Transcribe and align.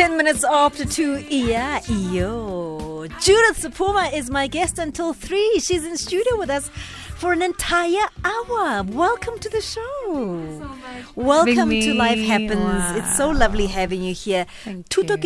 10 0.00 0.16
minutes 0.16 0.44
after 0.44 0.86
2. 0.86 1.26
Yeah, 1.28 1.82
yo. 1.86 3.06
Judith 3.20 3.60
Sephuma 3.60 4.10
is 4.14 4.30
my 4.30 4.46
guest 4.46 4.78
until 4.78 5.12
3. 5.12 5.58
She's 5.58 5.84
in 5.84 5.98
studio 5.98 6.38
with 6.38 6.48
us 6.48 6.70
for 7.16 7.34
an 7.34 7.42
entire 7.42 8.08
hour. 8.24 8.82
Welcome 8.82 9.38
to 9.40 9.50
the 9.50 9.60
show. 9.60 9.82
So 10.06 10.70
Welcome 11.16 11.68
to 11.68 11.92
Life 11.92 12.18
Happens. 12.18 12.54
Wow. 12.54 12.96
It's 12.96 13.14
so 13.14 13.28
lovely 13.28 13.66
having 13.66 14.02
you 14.02 14.14
here. 14.14 14.46
Thank 14.64 14.88
Tuto. 14.88 15.20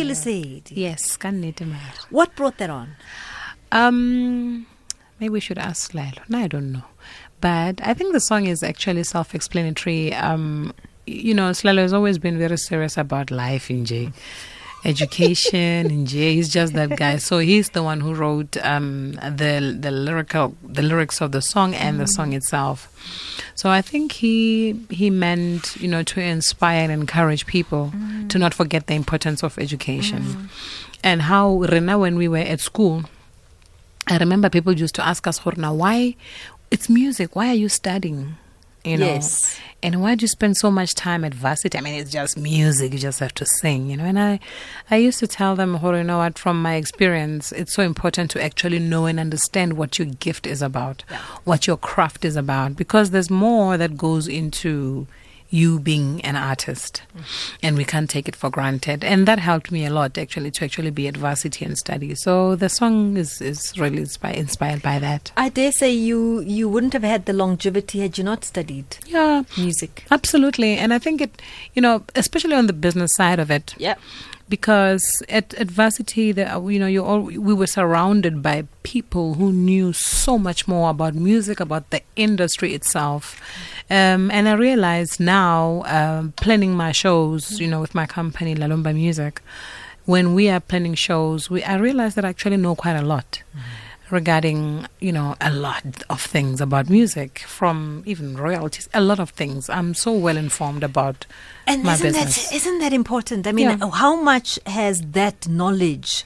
Yes. 0.71 1.15
What 2.09 2.35
brought 2.35 2.57
that 2.57 2.69
on? 2.69 2.97
Um, 3.71 4.67
maybe 5.21 5.29
we 5.29 5.39
should 5.39 5.57
ask 5.57 5.93
Lalo. 5.93 6.21
No, 6.27 6.39
I 6.39 6.47
don't 6.49 6.73
know. 6.73 6.83
But 7.39 7.79
I 7.81 7.93
think 7.93 8.11
the 8.11 8.19
song 8.19 8.45
is 8.45 8.61
actually 8.61 9.05
self-explanatory. 9.05 10.13
Um, 10.15 10.73
you 11.07 11.33
know, 11.33 11.51
Slalo 11.51 11.77
has 11.77 11.93
always 11.93 12.17
been 12.17 12.37
very 12.37 12.57
serious 12.57 12.97
about 12.97 13.31
life 13.31 13.69
in 13.69 13.85
J. 13.85 14.11
Education 14.85 15.91
in 15.91 16.05
J. 16.05 16.35
He's 16.35 16.49
just 16.49 16.73
that 16.73 16.95
guy. 16.95 17.17
So 17.17 17.39
he's 17.39 17.69
the 17.69 17.83
one 17.83 17.99
who 18.01 18.13
wrote 18.13 18.55
um, 18.57 19.13
the 19.13 19.75
the 19.79 19.91
lyrical 19.91 20.55
the 20.63 20.81
lyrics 20.81 21.21
of 21.21 21.31
the 21.31 21.41
song 21.41 21.73
and 21.73 21.99
the 21.99 22.07
song 22.07 22.33
itself. 22.33 22.87
So 23.55 23.69
I 23.69 23.81
think 23.81 24.11
he 24.11 24.79
he 24.89 25.09
meant 25.09 25.75
you 25.77 25.87
know 25.87 26.03
to 26.03 26.21
inspire 26.21 26.83
and 26.83 26.91
encourage 26.91 27.45
people 27.45 27.91
to 28.29 28.37
not 28.37 28.53
forget 28.53 28.87
the 28.87 28.93
importance 28.93 29.43
of 29.43 29.57
education 29.57 30.49
and 31.03 31.23
how 31.23 31.57
Rena 31.71 31.97
when 31.97 32.15
we 32.15 32.27
were 32.27 32.37
at 32.37 32.59
school 32.59 33.05
I 34.07 34.17
remember 34.17 34.49
people 34.49 34.73
used 34.73 34.95
to 34.95 35.05
ask 35.05 35.25
us, 35.25 35.39
Horna, 35.39 35.75
why 35.75 36.15
it's 36.69 36.89
music? 36.89 37.35
Why 37.35 37.49
are 37.49 37.55
you 37.55 37.69
studying? 37.69 38.37
You 38.85 38.97
know, 38.97 39.05
Yes. 39.07 39.57
and 39.81 39.99
why 40.01 40.13
do 40.13 40.23
you 40.23 40.27
spend 40.27 40.57
so 40.57 40.69
much 40.69 40.93
time 40.93 41.25
at 41.25 41.33
varsity? 41.33 41.75
I 41.77 41.81
mean, 41.81 41.95
it's 41.95 42.11
just 42.11 42.37
music; 42.37 42.93
you 42.93 42.99
just 42.99 43.19
have 43.19 43.33
to 43.33 43.45
sing, 43.45 43.89
you 43.89 43.97
know. 43.97 44.05
And 44.05 44.19
I, 44.19 44.39
I 44.91 44.97
used 44.97 45.19
to 45.19 45.27
tell 45.27 45.55
them, 45.55 45.77
Horo, 45.77 45.97
you 45.97 46.03
know 46.03 46.19
what? 46.19 46.37
From 46.37 46.61
my 46.61 46.75
experience, 46.75 47.51
it's 47.51 47.73
so 47.73 47.81
important 47.81 48.29
to 48.31 48.43
actually 48.43 48.77
know 48.79 49.07
and 49.07 49.19
understand 49.19 49.73
what 49.73 49.97
your 49.97 50.07
gift 50.07 50.45
is 50.45 50.61
about, 50.61 51.03
what 51.45 51.65
your 51.65 51.77
craft 51.77 52.23
is 52.23 52.35
about, 52.35 52.75
because 52.75 53.09
there's 53.09 53.31
more 53.31 53.75
that 53.75 53.97
goes 53.97 54.27
into 54.27 55.07
you 55.49 55.79
being 55.79 56.21
an 56.21 56.35
artist. 56.35 57.01
And 57.63 57.77
we 57.77 57.85
can't 57.85 58.09
take 58.09 58.27
it 58.27 58.35
for 58.35 58.49
granted. 58.49 59.03
And 59.03 59.27
that 59.27 59.39
helped 59.39 59.71
me 59.71 59.85
a 59.85 59.89
lot 59.89 60.17
actually 60.17 60.51
to 60.51 60.65
actually 60.65 60.89
be 60.91 61.07
at 61.07 61.15
varsity 61.17 61.63
and 61.65 61.77
study. 61.77 62.15
So 62.15 62.55
the 62.55 62.67
song 62.69 63.15
is, 63.15 63.39
is 63.41 63.77
really 63.77 63.99
inspi- 63.99 64.33
inspired 64.35 64.81
by 64.81 64.99
that. 64.99 65.31
I 65.37 65.49
dare 65.49 65.71
say 65.71 65.91
you, 65.93 66.41
you 66.41 66.67
wouldn't 66.67 66.93
have 66.93 67.03
had 67.03 67.25
the 67.25 67.33
longevity 67.33 67.99
had 67.99 68.17
you 68.17 68.23
not 68.23 68.43
studied 68.43 68.97
yeah. 69.05 69.43
music. 69.57 70.05
absolutely. 70.11 70.77
And 70.77 70.93
i 70.93 70.99
think 70.99 71.21
it 71.21 71.41
you 71.73 71.81
know 71.81 72.03
especially 72.15 72.55
on 72.55 72.67
the 72.67 72.73
business 72.73 73.13
side 73.15 73.39
of 73.39 73.49
it 73.51 73.73
Yeah. 73.77 73.95
Because 74.47 75.23
at, 75.29 75.53
at 75.55 75.67
varsity 75.67 76.31
the, 76.31 76.43
you 76.69 76.79
know 76.79 76.87
you 76.87 77.03
all 77.03 77.21
we 77.21 77.53
were 77.53 77.67
surrounded 77.67 78.41
by 78.41 78.67
people 78.83 79.35
who 79.35 79.51
knew 79.51 79.91
so 79.93 80.37
much 80.37 80.67
more 80.67 80.89
about 80.89 81.15
music 81.15 81.59
about 81.59 81.89
the 81.89 82.01
industry 82.15 82.73
itself. 82.73 83.41
Um, 83.89 84.31
and 84.31 84.49
i 84.49 84.53
realized 84.53 85.19
now 85.19 85.83
um, 85.85 86.31
planning 86.33 86.73
my 86.73 86.91
shows 86.91 87.59
you 87.59 87.67
know 87.67 87.79
with 87.79 87.93
my 87.93 88.07
company 88.07 88.55
la 88.55 88.65
Lumba 88.65 88.95
music 88.95 89.41
when 90.05 90.33
we 90.33 90.49
are 90.49 90.59
planning 90.59 90.95
shows 90.95 91.51
we 91.51 91.63
i 91.63 91.75
realized 91.75 92.15
that 92.15 92.25
i 92.25 92.29
actually 92.29 92.57
know 92.57 92.75
quite 92.75 92.95
a 92.95 93.03
lot 93.03 93.43
regarding 94.11 94.87
you 94.99 95.11
know 95.11 95.35
a 95.41 95.51
lot 95.51 95.83
of 96.09 96.21
things 96.21 96.61
about 96.61 96.89
music 96.89 97.39
from 97.39 98.03
even 98.05 98.37
royalties 98.37 98.87
a 98.93 99.01
lot 99.01 99.19
of 99.19 99.31
things. 99.31 99.69
I'm 99.69 99.93
so 99.93 100.11
well 100.11 100.37
informed 100.37 100.83
about 100.83 101.25
And 101.67 101.83
my 101.83 101.93
isn't 101.93 102.11
business 102.13 102.49
that 102.49 102.55
isn't 102.55 102.79
that 102.79 102.93
important? 102.93 103.47
I 103.47 103.51
mean, 103.51 103.69
Yeah. 103.79 103.89
how 103.91 104.15
much 104.15 104.59
has 104.67 105.01
that 105.13 105.47
knowledge, 105.47 106.23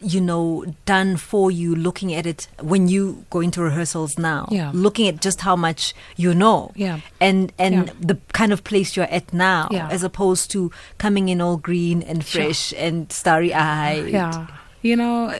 you 0.00 0.20
know, 0.20 0.64
done 0.86 1.16
for 1.16 1.50
you 1.50 1.74
looking 1.74 2.14
at 2.14 2.24
it 2.26 2.48
when 2.60 2.88
you 2.88 3.24
go 3.30 3.40
into 3.40 3.60
rehearsals 3.62 4.16
now? 4.18 4.48
Yeah. 4.50 4.70
Looking 4.72 5.08
at 5.08 5.20
just 5.20 5.40
how 5.42 5.56
much 5.56 5.92
you 6.16 6.32
know. 6.34 6.72
Yeah. 6.76 7.00
And 7.20 7.52
and 7.58 7.74
Yeah. 7.86 7.92
the 8.00 8.16
kind 8.32 8.52
of 8.52 8.62
place 8.64 8.96
you're 8.96 9.10
at 9.12 9.32
now 9.32 9.68
Yeah. 9.70 9.88
as 9.90 10.02
opposed 10.02 10.50
to 10.52 10.70
coming 10.98 11.28
in 11.28 11.40
all 11.40 11.56
green 11.58 12.02
and 12.02 12.24
Sure. 12.24 12.44
fresh 12.44 12.72
and 12.76 13.12
starry 13.12 13.52
eyed. 13.52 14.08
Yeah. 14.08 14.46
You 14.82 14.96
know, 14.96 15.34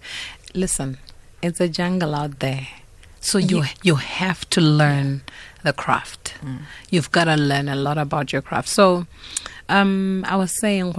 listen, 0.54 0.98
it's 1.42 1.60
a 1.60 1.68
jungle 1.68 2.14
out 2.14 2.38
there. 2.40 2.66
So 3.20 3.38
you 3.38 3.64
you 3.82 3.96
have 3.96 4.48
to 4.50 4.60
learn 4.60 5.22
the 5.64 5.72
craft. 5.72 6.34
You've 6.90 7.10
got 7.10 7.24
to 7.24 7.36
learn 7.36 7.68
a 7.68 7.74
lot 7.76 7.98
about 7.98 8.32
your 8.32 8.42
craft. 8.42 8.68
So 8.68 9.06
um 9.68 10.24
I 10.28 10.36
was 10.36 10.52
saying 10.62 10.94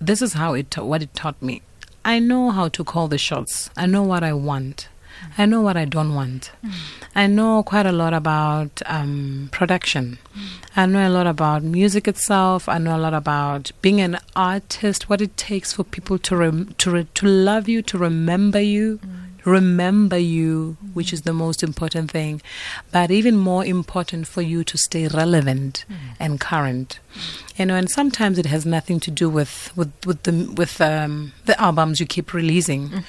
this 0.00 0.20
is 0.20 0.32
how 0.34 0.54
it 0.54 0.76
what 0.76 1.02
it 1.02 1.14
taught 1.14 1.40
me. 1.40 1.62
I 2.04 2.18
know 2.18 2.50
how 2.50 2.68
to 2.68 2.82
call 2.84 3.06
the 3.08 3.18
shots. 3.18 3.70
I 3.76 3.86
know 3.86 4.02
what 4.02 4.22
I 4.24 4.32
want. 4.32 4.88
I 5.38 5.46
know 5.46 5.60
what 5.62 5.76
I 5.76 5.84
don't 5.84 6.14
want. 6.14 6.50
I 7.14 7.28
know 7.28 7.62
quite 7.62 7.86
a 7.86 7.92
lot 7.92 8.12
about 8.12 8.82
um, 8.86 9.48
production. 9.52 10.18
I 10.74 10.86
know 10.86 11.06
a 11.06 11.10
lot 11.10 11.28
about 11.28 11.62
music 11.62 12.08
itself. 12.08 12.68
I 12.68 12.78
know 12.78 12.96
a 12.96 12.98
lot 12.98 13.14
about 13.14 13.70
being 13.82 14.00
an 14.00 14.18
artist, 14.34 15.08
what 15.08 15.20
it 15.20 15.36
takes 15.36 15.72
for 15.74 15.84
people 15.84 16.18
to 16.18 16.36
rem- 16.36 16.74
to 16.78 16.90
re- 16.90 17.06
to 17.14 17.26
love 17.26 17.68
you, 17.68 17.82
to 17.82 17.98
remember 17.98 18.60
you, 18.60 18.98
remember 19.44 20.18
you, 20.18 20.76
which 20.94 21.12
is 21.12 21.22
the 21.22 21.32
most 21.32 21.62
important 21.62 22.10
thing. 22.10 22.40
But 22.90 23.10
even 23.10 23.36
more 23.36 23.64
important 23.64 24.26
for 24.26 24.42
you 24.42 24.64
to 24.64 24.76
stay 24.78 25.08
relevant 25.08 25.84
and 26.20 26.40
current. 26.40 26.98
You 27.56 27.66
know, 27.66 27.74
and 27.74 27.90
sometimes 27.90 28.38
it 28.38 28.46
has 28.46 28.64
nothing 28.66 29.00
to 29.00 29.10
do 29.10 29.28
with 29.28 29.70
with 29.76 29.92
with 30.06 30.22
the 30.24 30.50
with 30.56 30.80
um, 30.80 31.32
the 31.46 31.60
albums 31.60 32.00
you 32.00 32.06
keep 32.06 32.32
releasing. 32.32 33.04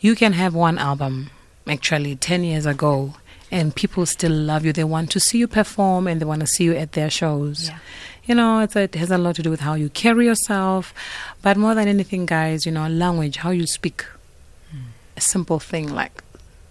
You 0.00 0.14
can 0.14 0.32
have 0.34 0.54
one 0.54 0.78
album 0.78 1.30
actually 1.68 2.16
10 2.16 2.42
years 2.42 2.66
ago 2.66 3.14
and 3.52 3.76
people 3.76 4.04
still 4.04 4.32
love 4.32 4.64
you 4.64 4.72
they 4.72 4.82
want 4.82 5.10
to 5.12 5.20
see 5.20 5.38
you 5.38 5.46
perform 5.46 6.08
and 6.08 6.20
they 6.20 6.24
want 6.24 6.40
to 6.40 6.46
see 6.46 6.64
you 6.64 6.74
at 6.74 6.92
their 6.92 7.08
shows 7.08 7.68
Yeah. 7.68 7.78
you 8.24 8.34
know 8.34 8.58
it's 8.60 8.74
a, 8.74 8.80
it 8.80 8.96
has 8.96 9.12
a 9.12 9.18
lot 9.18 9.36
to 9.36 9.42
do 9.42 9.50
with 9.50 9.60
how 9.60 9.74
you 9.74 9.88
carry 9.90 10.26
yourself 10.26 10.92
but 11.40 11.56
more 11.56 11.76
than 11.76 11.86
anything 11.86 12.26
guys 12.26 12.66
you 12.66 12.72
know 12.72 12.88
language 12.88 13.36
how 13.36 13.50
you 13.50 13.68
speak 13.68 14.04
simple 15.22 15.58
thing 15.58 15.92
like 15.92 16.22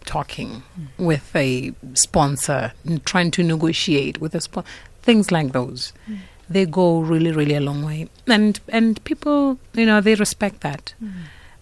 talking 0.06 0.64
with 0.98 1.36
a 1.36 1.74
sponsor 1.94 2.74
and 2.86 3.06
trying 3.06 3.32
to 3.32 3.44
negotiate 3.44 4.20
with 4.20 4.36
a 4.36 4.42
sponsor 4.42 4.70
things 5.02 5.32
like 5.32 5.52
those. 5.52 5.94
Mm. 6.10 6.18
They 6.50 6.66
go 6.66 7.00
really 7.00 7.32
really 7.32 7.56
a 7.56 7.62
long 7.62 7.84
way. 7.84 8.10
And 8.28 8.60
and 8.70 9.04
people 9.04 9.60
you 9.74 9.86
know 9.86 10.02
they 10.02 10.16
respect 10.16 10.62
that. 10.62 10.94
Mm. 11.04 11.12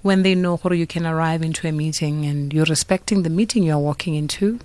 When 0.01 0.23
they 0.23 0.33
know 0.33 0.55
how 0.57 0.71
you 0.71 0.87
can 0.87 1.05
arrive 1.05 1.41
into 1.41 1.67
a 1.67 1.73
meeting 1.73 2.25
and 2.25 2.53
you're 2.53 2.65
respecting 2.65 3.23
the 3.23 3.29
meeting 3.29 3.63
you're 3.63 3.77
walking 3.77 4.15
into 4.15 4.59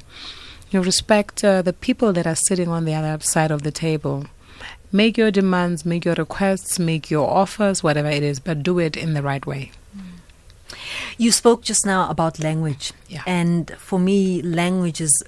you 0.71 0.81
respect 0.81 1.45
uh, 1.45 1.63
the 1.63 1.73
people 1.73 2.13
that 2.13 2.27
are 2.27 2.35
sitting 2.35 2.69
on 2.69 2.85
the 2.85 2.95
other 2.95 3.23
side 3.23 3.51
of 3.51 3.63
the 3.63 3.71
table. 3.71 4.27
Make 4.93 5.19
your 5.19 5.31
demands 5.31 5.85
make 5.85 6.05
your 6.05 6.15
requests 6.15 6.79
make 6.79 7.11
your 7.11 7.29
offers 7.29 7.83
whatever 7.83 8.09
it 8.09 8.23
is 8.23 8.39
but 8.39 8.63
do 8.63 8.79
it 8.79 8.97
in 8.97 9.15
the 9.15 9.23
right 9.23 9.45
way 9.45 9.73
mm. 9.97 10.03
You 11.19 11.33
spoke 11.33 11.63
just 11.63 11.87
now 11.87 12.11
about 12.11 12.39
language. 12.39 12.93
Yeah. 13.09 13.23
And 13.27 13.71
for 13.79 13.99
me, 13.99 14.43
language 14.43 15.01
is 15.01 15.23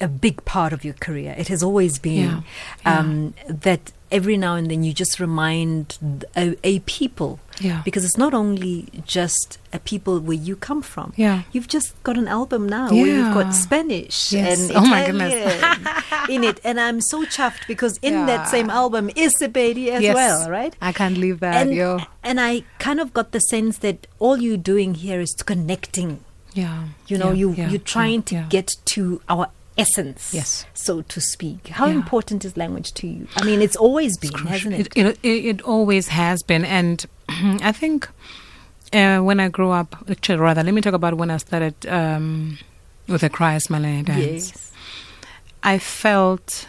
a, 0.00 0.08
big 0.08 0.44
part 0.44 0.72
of 0.72 0.84
your 0.84 0.94
career. 0.94 1.34
It 1.38 1.48
has 1.48 1.62
always 1.62 1.98
been 1.98 2.42
Yeah. 2.84 2.98
Um, 2.98 3.34
that 3.46 3.92
every 4.12 4.36
now 4.36 4.54
and 4.54 4.70
then 4.70 4.84
you 4.84 4.92
just 4.92 5.18
remind 5.18 5.98
a, 6.36 6.54
a 6.62 6.78
people. 6.80 7.40
Yeah. 7.60 7.82
Because 7.84 8.04
it's 8.04 8.16
not 8.16 8.34
only 8.34 8.88
just 9.06 9.58
a 9.72 9.78
people 9.78 10.18
where 10.20 10.36
you 10.36 10.54
come 10.56 10.82
from. 10.82 11.12
Yeah. 11.16 11.42
You've 11.52 11.68
just 11.68 12.00
got 12.02 12.16
an 12.18 12.28
album 12.28 12.68
now 12.68 12.90
where 12.90 13.06
you've 13.06 13.34
got 13.34 13.50
Spanish 13.54 14.32
Yes. 14.32 14.68
and 14.70 14.76
Oh 14.76 14.86
my 14.86 15.02
Italian 15.04 15.86
in 16.34 16.44
it. 16.44 16.60
And 16.64 16.78
I'm 16.80 17.00
so 17.00 17.24
chuffed 17.24 17.66
because 17.68 17.98
in 18.02 18.26
that 18.26 18.48
same 18.48 18.68
album 18.70 19.10
is 19.16 19.34
Sepedi 19.40 19.88
as 19.88 20.02
Yes. 20.02 20.14
well, 20.14 20.50
right? 20.50 20.74
i 20.80 20.92
can't 20.92 21.16
leave 21.18 21.40
that 21.40 21.54
and, 21.66 21.74
yo 21.74 22.00
and 22.22 22.40
I 22.40 22.64
kind 22.78 23.00
of 23.00 23.12
got 23.12 23.32
the 23.32 23.40
sense 23.40 23.78
that 23.78 24.06
all 24.18 24.36
you're 24.38 24.56
doing 24.72 24.94
here 24.94 25.20
is 25.20 25.34
connecting. 25.52 26.20
yeah 26.54 26.88
You 27.08 27.16
know, 27.18 27.30
Yeah, 27.32 27.40
you 27.42 27.48
yeah, 27.52 27.68
you're 27.70 27.88
trying 27.96 28.20
yeah, 28.20 28.30
to 28.30 28.34
yeah. 28.34 28.46
get 28.56 28.68
to 28.96 29.20
our 29.28 29.46
essence, 29.78 30.32
Yes. 30.34 30.66
so 30.74 31.02
to 31.02 31.20
speak. 31.20 31.68
How 31.68 31.86
Yeah. 31.86 31.94
important 31.94 32.44
is 32.44 32.56
language 32.56 32.92
to 32.94 33.06
you? 33.06 33.26
I 33.36 33.44
mean, 33.44 33.62
it's 33.62 33.76
always 33.76 34.16
been, 34.18 34.32
hasn't 34.34 34.74
it? 34.74 34.88
It, 34.96 35.18
it, 35.22 35.44
it 35.46 35.62
always 35.62 36.08
has 36.08 36.42
been. 36.42 36.64
And 36.64 37.04
I 37.28 37.72
think 37.72 38.08
uh, 38.92 39.20
when 39.20 39.40
I 39.40 39.48
grew 39.48 39.70
up, 39.70 39.96
actually, 40.10 40.38
rather, 40.38 40.62
let 40.62 40.74
me 40.74 40.80
talk 40.80 40.94
about 40.94 41.14
when 41.14 41.30
I 41.30 41.38
started 41.38 41.74
um, 41.86 42.58
with 43.08 43.22
the 43.22 43.30
Christ 43.30 43.70
Malay 43.70 44.02
dance. 44.02 44.50
yes. 44.50 44.72
I 45.64 45.78
felt, 45.78 46.66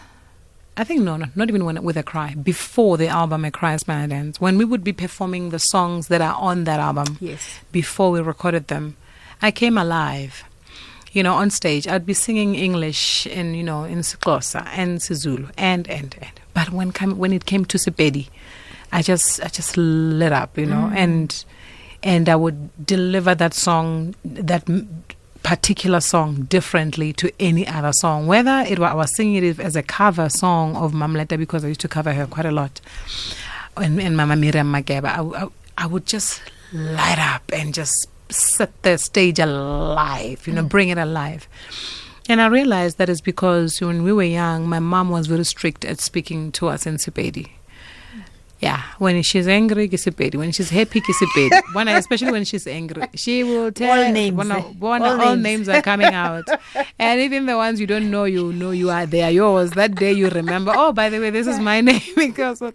I 0.77 0.83
think, 0.83 1.01
no, 1.01 1.17
no, 1.17 1.25
not 1.35 1.49
even 1.49 1.65
when, 1.65 1.81
with 1.83 1.97
a 1.97 2.03
cry, 2.03 2.35
before 2.35 2.95
the 2.97 3.07
album 3.07 3.43
A 3.43 3.51
Christ 3.51 3.87
Malay 3.87 4.07
Dance, 4.07 4.39
when 4.39 4.57
we 4.57 4.65
would 4.65 4.83
be 4.83 4.93
performing 4.93 5.49
the 5.49 5.57
songs 5.59 6.07
that 6.09 6.21
are 6.21 6.35
on 6.35 6.63
that 6.65 6.79
album, 6.79 7.17
Yes. 7.19 7.59
before 7.71 8.11
we 8.11 8.21
recorded 8.21 8.67
them, 8.67 8.95
I 9.41 9.51
came 9.51 9.77
alive. 9.77 10.43
You 11.13 11.23
know, 11.23 11.35
on 11.35 11.49
stage, 11.51 11.87
I'd 11.87 12.05
be 12.05 12.13
singing 12.13 12.55
English 12.55 13.27
in, 13.27 13.53
you 13.53 13.63
know, 13.63 13.83
in 13.83 13.99
Xhosa 13.99 14.67
and 14.73 14.99
Sizulu 14.99 15.51
and, 15.57 15.87
and, 15.87 16.15
and. 16.19 16.31
But 16.53 16.71
when, 16.71 16.91
come, 16.91 17.17
when 17.17 17.31
it 17.31 17.45
came 17.45 17.65
to 17.65 17.77
Sepedi, 17.77 18.29
I 18.93 19.01
just 19.01 19.41
I 19.43 19.47
just 19.47 19.75
lit 19.75 20.31
up, 20.31 20.57
you 20.57 20.67
know, 20.67 20.91
mm. 20.91 20.95
and 20.95 21.45
and 22.03 22.29
I 22.29 22.35
would 22.35 22.85
deliver 22.85 23.33
that 23.33 23.55
song 23.55 24.13
that 24.23 24.69
particular 25.41 25.99
song 25.99 26.43
differently 26.43 27.11
to 27.13 27.31
any 27.39 27.67
other 27.67 27.91
song. 27.91 28.27
Whether 28.27 28.63
it 28.67 28.77
wa- 28.77 28.91
I 28.91 28.93
was 28.93 29.15
singing 29.15 29.43
it 29.43 29.59
as 29.59 29.75
a 29.75 29.81
cover 29.81 30.29
song 30.29 30.75
of 30.75 30.93
Mamleta 30.93 31.37
because 31.39 31.65
I 31.65 31.69
used 31.69 31.81
to 31.81 31.87
cover 31.87 32.13
her 32.13 32.27
quite 32.27 32.45
a 32.45 32.51
lot, 32.51 32.79
and, 33.75 33.99
and 33.99 34.15
Mama 34.15 34.35
Miriam 34.35 34.71
Makeba, 34.71 35.05
I, 35.05 35.43
I, 35.43 35.47
I 35.77 35.87
would 35.87 36.05
just 36.05 36.41
light 36.71 37.19
up 37.19 37.43
and 37.51 37.73
just 37.73 38.07
set 38.29 38.81
the 38.83 38.97
stage 38.97 39.39
alive, 39.39 40.45
you 40.47 40.53
know, 40.53 40.63
mm. 40.63 40.69
bring 40.69 40.89
it 40.89 40.97
alive. 40.97 41.47
And 42.29 42.41
I 42.41 42.47
realized 42.47 42.97
that 42.99 43.09
is 43.09 43.19
because 43.19 43.81
when 43.81 44.03
we 44.03 44.13
were 44.13 44.23
young, 44.23 44.67
my 44.67 44.79
mom 44.79 45.09
was 45.09 45.27
very 45.27 45.43
strict 45.43 45.83
at 45.83 45.99
speaking 45.99 46.51
to 46.53 46.67
us 46.67 46.85
in 46.85 46.95
Sepedi. 46.95 47.49
Yeah, 48.63 48.81
when 48.97 49.21
she's 49.23 49.45
angry, 49.45 49.89
ke 49.89 49.99
Sepedi. 49.99 50.37
When 50.37 50.53
she's 50.53 50.69
happy, 50.69 51.01
ke 51.01 51.11
Sepedi. 51.11 51.61
when 51.73 51.89
especially 51.89 52.31
when 52.31 52.45
she's 52.45 52.65
angry, 52.65 53.03
she 53.13 53.43
will 53.43 53.73
tell 53.73 53.99
All 53.99 54.11
names, 54.13 54.37
When, 54.37 54.49
when 54.79 55.01
All 55.01 55.19
all, 55.19 55.35
names. 55.35 55.43
names 55.43 55.69
are 55.69 55.81
coming 55.81 56.13
out, 56.13 56.45
and 56.99 57.19
even 57.19 57.45
the 57.45 57.57
ones 57.57 57.81
you 57.81 57.87
don't 57.87 58.09
know, 58.09 58.23
you 58.23 58.53
know 58.53 58.71
you 58.71 58.89
are 58.89 59.05
they 59.05 59.21
are 59.21 59.31
yours. 59.31 59.71
That 59.71 59.95
day 59.95 60.13
you 60.13 60.29
remember. 60.29 60.71
Oh, 60.73 60.93
by 60.93 61.09
the 61.09 61.19
way, 61.19 61.29
this 61.29 61.45
is 61.45 61.59
my 61.59 61.81
name 61.89 62.01
because 62.15 62.61
and 62.61 62.73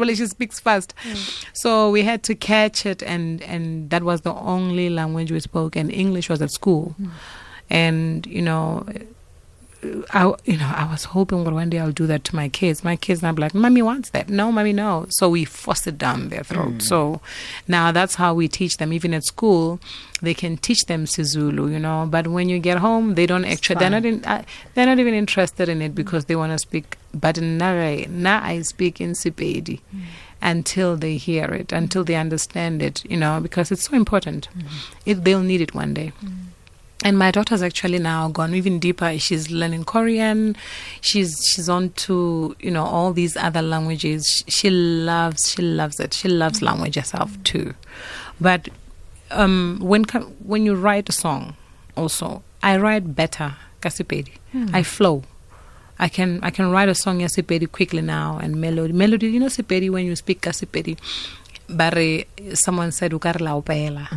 well, 0.00 0.14
she 0.14 0.26
speaks 0.26 0.60
fast. 0.60 0.94
Mm. 1.02 1.44
So 1.52 1.90
we 1.90 2.02
had 2.02 2.22
to 2.30 2.36
catch 2.36 2.86
it, 2.86 3.02
and 3.02 3.42
and 3.42 3.90
that 3.90 4.04
was 4.04 4.20
the 4.20 4.34
only 4.34 4.88
language 4.88 5.32
we 5.32 5.40
spoke, 5.40 5.74
and 5.74 5.90
English 5.90 6.28
was 6.28 6.40
at 6.40 6.52
school, 6.52 6.94
mm. 7.00 7.10
and 7.70 8.24
you 8.26 8.42
know. 8.42 8.86
I, 9.82 10.32
you 10.44 10.58
know, 10.58 10.70
I 10.74 10.86
was 10.90 11.04
hoping 11.04 11.42
one 11.42 11.70
day 11.70 11.78
I'll 11.78 11.92
do 11.92 12.06
that 12.06 12.24
to 12.24 12.36
my 12.36 12.48
kids. 12.48 12.84
My 12.84 12.96
kids 12.96 13.22
now 13.22 13.32
be 13.32 13.40
like, 13.40 13.54
"Mommy 13.54 13.80
wants 13.80 14.10
that." 14.10 14.28
No, 14.28 14.52
mommy, 14.52 14.74
no. 14.74 15.06
So 15.08 15.30
we 15.30 15.44
force 15.46 15.86
it 15.86 15.96
down 15.96 16.28
their 16.28 16.42
throat. 16.42 16.74
Mm. 16.74 16.82
So 16.82 17.20
now 17.66 17.90
that's 17.90 18.16
how 18.16 18.34
we 18.34 18.46
teach 18.46 18.76
them. 18.76 18.92
Even 18.92 19.14
at 19.14 19.24
school, 19.24 19.80
they 20.20 20.34
can 20.34 20.58
teach 20.58 20.84
them 20.84 21.06
Sizulu, 21.06 21.72
you 21.72 21.78
know. 21.78 22.06
But 22.10 22.26
when 22.26 22.48
you 22.50 22.58
get 22.58 22.78
home, 22.78 23.14
they 23.14 23.26
don't 23.26 23.46
actually. 23.46 23.76
They're 23.80 23.90
not 23.90 24.04
in. 24.04 24.24
Uh, 24.24 24.42
they're 24.74 24.86
not 24.86 24.98
even 24.98 25.14
interested 25.14 25.68
in 25.68 25.80
it 25.80 25.94
because 25.94 26.26
they 26.26 26.36
want 26.36 26.52
to 26.52 26.58
speak. 26.58 26.98
But 27.14 27.40
now 27.40 28.40
I 28.42 28.60
speak 28.62 29.00
in 29.00 29.12
Sipedi. 29.12 29.80
Mm. 29.94 30.02
Until 30.42 30.96
they 30.96 31.18
hear 31.18 31.44
it, 31.52 31.70
until 31.70 32.02
they 32.02 32.14
understand 32.14 32.80
it, 32.80 33.04
you 33.04 33.18
know, 33.18 33.40
because 33.40 33.70
it's 33.70 33.84
so 33.84 33.94
important. 33.94 34.48
Mm. 34.56 34.64
It, 35.04 35.24
they'll 35.24 35.42
need 35.42 35.60
it 35.60 35.74
one 35.74 35.92
day. 35.92 36.12
And 37.02 37.18
my 37.18 37.30
daughter's 37.30 37.62
actually 37.62 37.98
now 37.98 38.28
gone 38.28 38.54
even 38.54 38.78
deeper. 38.78 39.18
She's 39.18 39.50
learning 39.50 39.84
Korean. 39.84 40.54
She's 41.00 41.42
she's 41.46 41.68
on 41.68 41.90
to 41.90 42.54
you 42.60 42.70
know 42.70 42.84
all 42.84 43.12
these 43.14 43.36
other 43.36 43.62
languages. 43.62 44.44
She 44.48 44.68
loves 44.68 45.50
she 45.50 45.62
loves 45.62 45.98
it. 45.98 46.12
She 46.12 46.28
loves 46.28 46.60
language 46.60 46.96
herself 46.96 47.42
too. 47.42 47.74
But 48.40 48.68
um, 49.30 49.78
when 49.80 50.04
when 50.44 50.64
you 50.66 50.74
write 50.74 51.08
a 51.08 51.12
song, 51.12 51.56
also 51.96 52.42
I 52.62 52.76
write 52.76 53.14
better 53.14 53.56
kasipedi. 53.80 54.32
I 54.74 54.82
flow. 54.82 55.22
I 55.98 56.08
can 56.08 56.40
I 56.42 56.50
can 56.50 56.70
write 56.70 56.88
a 56.88 56.94
song 56.94 57.20
yasipedi 57.20 57.70
quickly 57.70 58.02
now 58.02 58.38
and 58.42 58.56
melody 58.60 58.92
melody. 58.92 59.28
You 59.28 59.40
know 59.40 59.46
sipedi 59.46 59.90
when 59.90 60.04
you 60.04 60.16
speak 60.16 60.42
kasipedi, 60.42 60.98
but 61.68 61.96
uh, 61.96 62.54
someone 62.54 62.92
said 62.92 63.12
ukare 63.12 63.40
la 63.40 63.58
opela. 63.60 64.08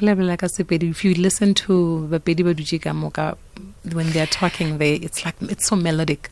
Level 0.00 0.26
like 0.26 0.40
Sepedi, 0.40 0.90
if 0.90 1.04
you 1.04 1.14
listen 1.14 1.52
to 1.54 2.06
the 2.08 2.20
Pedi 2.20 2.40
Baduji 2.40 2.80
Kamoka 2.80 3.36
when 3.92 4.10
they're 4.10 4.26
talking, 4.26 4.78
they 4.78 4.94
it's 4.94 5.24
like 5.24 5.34
it's 5.42 5.66
so 5.68 5.76
melodic. 5.76 6.30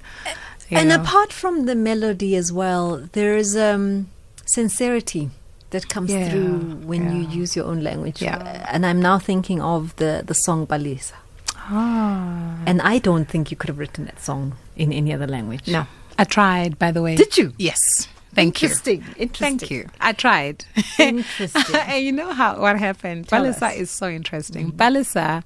And 0.71 0.89
know. 0.91 0.97
apart 0.97 1.33
from 1.33 1.67
the 1.67 1.75
melody 1.75 2.35
as 2.37 2.53
well, 2.53 3.09
there 3.13 3.37
is 3.37 3.57
um, 3.57 4.09
sincerity 4.47 5.31
that 5.71 5.89
comes 5.89 6.11
Yeah, 6.11 6.31
through 6.31 6.59
when 6.87 7.15
you 7.15 7.29
use 7.29 7.57
your 7.57 7.67
own 7.67 7.83
language. 7.83 8.23
Yeah. 8.23 8.37
Uh, 8.39 8.67
And 8.73 8.87
I'm 8.87 9.01
now 9.03 9.19
thinking 9.19 9.61
of 9.61 9.95
the, 9.97 10.23
the 10.25 10.35
song 10.35 10.67
Balisa. 10.67 11.13
ah. 11.57 12.57
And 12.67 12.81
I 12.83 12.99
don't 12.99 13.27
think 13.27 13.51
you 13.51 13.57
could 13.57 13.69
have 13.69 13.79
written 13.79 14.05
that 14.07 14.21
song 14.21 14.57
in 14.77 14.93
any 14.93 15.13
other 15.13 15.27
language. 15.27 15.69
No, 15.69 15.87
I 16.19 16.25
tried. 16.25 16.79
By 16.79 16.91
the 16.91 17.03
way, 17.03 17.17
Did 17.17 17.37
you? 17.37 17.53
Yes. 17.59 18.09
Thank 18.39 18.63
you. 18.63 18.69
Interesting. 18.69 19.05
Interesting. 19.17 19.59
Thank 19.59 19.71
you. 19.71 19.89
I 20.01 20.13
tried. 20.13 20.65
Interesting. 20.99 21.75
and 21.75 22.05
you 22.05 22.13
know 22.13 22.33
how 22.33 22.61
what 22.61 22.79
happened? 22.79 23.29
Tell 23.29 23.45
Balisa 23.45 23.63
us. 23.63 23.77
is 23.77 23.91
so 23.91 24.09
interesting. 24.09 24.73
Mm-hmm. 24.73 24.77
Balisa 24.77 25.43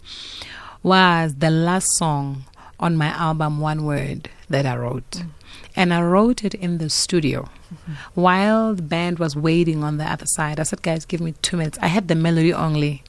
was 0.82 1.36
the 1.36 1.50
last 1.50 1.88
song 1.96 2.44
on 2.78 2.96
my 2.96 3.06
album 3.08 3.60
One 3.60 3.86
Word 3.86 4.28
that 4.50 4.66
I 4.66 4.76
wrote. 4.76 5.10
Mm. 5.10 5.28
And 5.74 5.94
I 5.94 6.02
wrote 6.02 6.44
it 6.44 6.52
in 6.54 6.78
the 6.78 6.90
studio 6.90 7.48
mm-hmm. 7.72 7.92
while 8.14 8.74
the 8.74 8.82
band 8.82 9.18
was 9.18 9.34
waiting 9.34 9.82
on 9.82 9.96
the 9.96 10.04
other 10.04 10.26
side. 10.26 10.60
I 10.60 10.64
said, 10.64 10.82
guys, 10.82 11.06
give 11.06 11.20
me 11.20 11.32
two 11.40 11.56
minutes. 11.56 11.78
I 11.80 11.86
had 11.86 12.08
the 12.08 12.14
melody 12.14 12.52
only. 12.52 13.04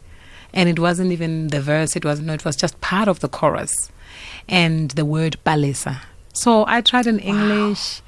And 0.53 0.69
it 0.69 0.80
wasn't 0.80 1.12
even 1.12 1.47
the 1.47 1.59
verse, 1.59 1.95
it 1.95 2.06
was 2.06 2.21
no, 2.21 2.33
it 2.33 2.45
was 2.45 2.56
just 2.56 2.80
part 2.80 3.07
of 3.07 3.19
the 3.21 3.27
chorus 3.27 3.91
and 4.47 4.91
the 4.91 5.03
word 5.03 5.38
balisa. 5.44 6.01
So 6.31 6.63
I 6.68 6.81
tried 6.81 7.07
in 7.07 7.19
English. 7.19 8.02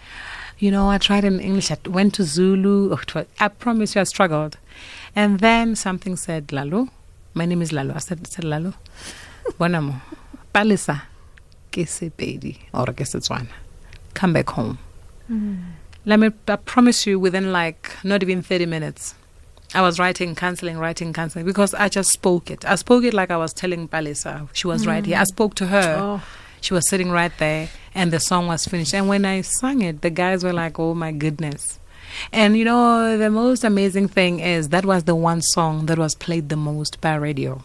You 0.65 0.71
know, 0.71 0.89
I 0.89 0.97
tried 0.97 1.23
in 1.25 1.39
English. 1.39 1.69
I 1.69 1.77
went 1.87 2.15
to 2.15 2.23
Zulu. 2.23 2.91
Oh, 2.91 2.99
was- 3.13 3.27
I 3.39 3.49
promise 3.49 3.93
you, 3.93 4.01
I 4.01 4.03
struggled. 4.03 4.57
And 5.15 5.39
then 5.39 5.75
something 5.75 6.15
said, 6.15 6.51
Lalo. 6.51 6.89
My 7.35 7.45
name 7.45 7.61
is 7.61 7.71
Lalo. 7.71 7.93
I 7.93 7.99
said, 7.99 8.25
said 8.25 8.43
Lalo. 8.43 8.73
Bonamo. 9.59 10.01
Balisa. 10.55 11.03
Ke 11.71 11.85
Sepedi 11.85 12.57
or 12.73 12.87
ke 12.87 13.05
Setswana. 13.05 13.49
Come 14.15 14.33
back 14.33 14.49
home. 14.49 14.79
Mm-hmm. 15.31 15.55
Let 16.05 16.19
me, 16.19 16.31
I 16.47 16.55
promise 16.55 17.05
you, 17.05 17.19
within 17.19 17.51
like 17.51 17.91
not 18.03 18.23
even 18.23 18.41
30 18.41 18.65
minutes, 18.65 19.13
I 19.75 19.81
was 19.81 19.99
writing, 19.99 20.33
cancelling, 20.33 20.79
writing, 20.79 21.13
cancelling 21.13 21.45
because 21.45 21.75
I 21.75 21.89
just 21.89 22.09
spoke 22.11 22.49
it. 22.49 22.65
I 22.65 22.73
spoke 22.73 23.03
it 23.03 23.13
like 23.13 23.29
I 23.29 23.37
was 23.37 23.53
telling 23.53 23.87
Palisa. 23.87 24.49
She 24.53 24.65
was 24.65 24.87
right 24.87 25.05
here. 25.05 25.17
I 25.17 25.25
mm. 25.25 25.27
spoke 25.27 25.53
to 25.61 25.67
her. 25.67 25.95
Oh. 25.99 26.23
She 26.65 26.73
was 26.73 26.89
sitting 26.89 27.11
right 27.11 27.31
there, 27.37 27.69
and 27.93 28.11
the 28.11 28.19
song 28.19 28.47
was 28.47 28.65
finished. 28.65 28.95
And 28.95 29.07
when 29.07 29.23
I 29.23 29.41
sang 29.41 29.83
it, 29.83 30.01
the 30.01 30.09
guys 30.09 30.43
were 30.43 30.51
like, 30.51 30.79
"Oh 30.79 30.95
my 30.95 31.11
goodness!" 31.11 31.77
And 32.33 32.57
you 32.57 32.65
know, 32.65 33.19
the 33.19 33.29
most 33.29 33.63
amazing 33.63 34.07
thing 34.07 34.39
is 34.39 34.69
that 34.69 34.83
was 34.83 35.03
the 35.03 35.13
one 35.13 35.43
song 35.43 35.85
that 35.85 35.99
was 35.99 36.15
played 36.15 36.49
the 36.49 36.55
most 36.55 36.99
by 37.01 37.13
radio. 37.17 37.61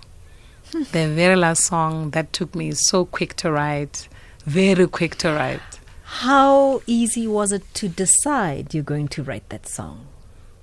Hmm. 0.70 0.82
the 0.93 1.08
very 1.08 1.35
last 1.35 1.64
song 1.64 2.11
that 2.11 2.35
took 2.35 2.55
me 2.55 2.73
so 2.73 3.06
quick 3.06 3.35
to 3.37 3.50
write, 3.50 4.06
very 4.44 4.87
quick 4.87 5.17
to 5.23 5.32
write. 5.32 5.81
How 6.20 6.82
easy 6.87 7.26
was 7.26 7.52
it 7.52 7.64
to 7.81 7.88
decide 7.88 8.75
you're 8.75 8.93
going 8.93 9.08
to 9.17 9.23
write 9.23 9.49
that 9.49 9.67
song? 9.67 10.10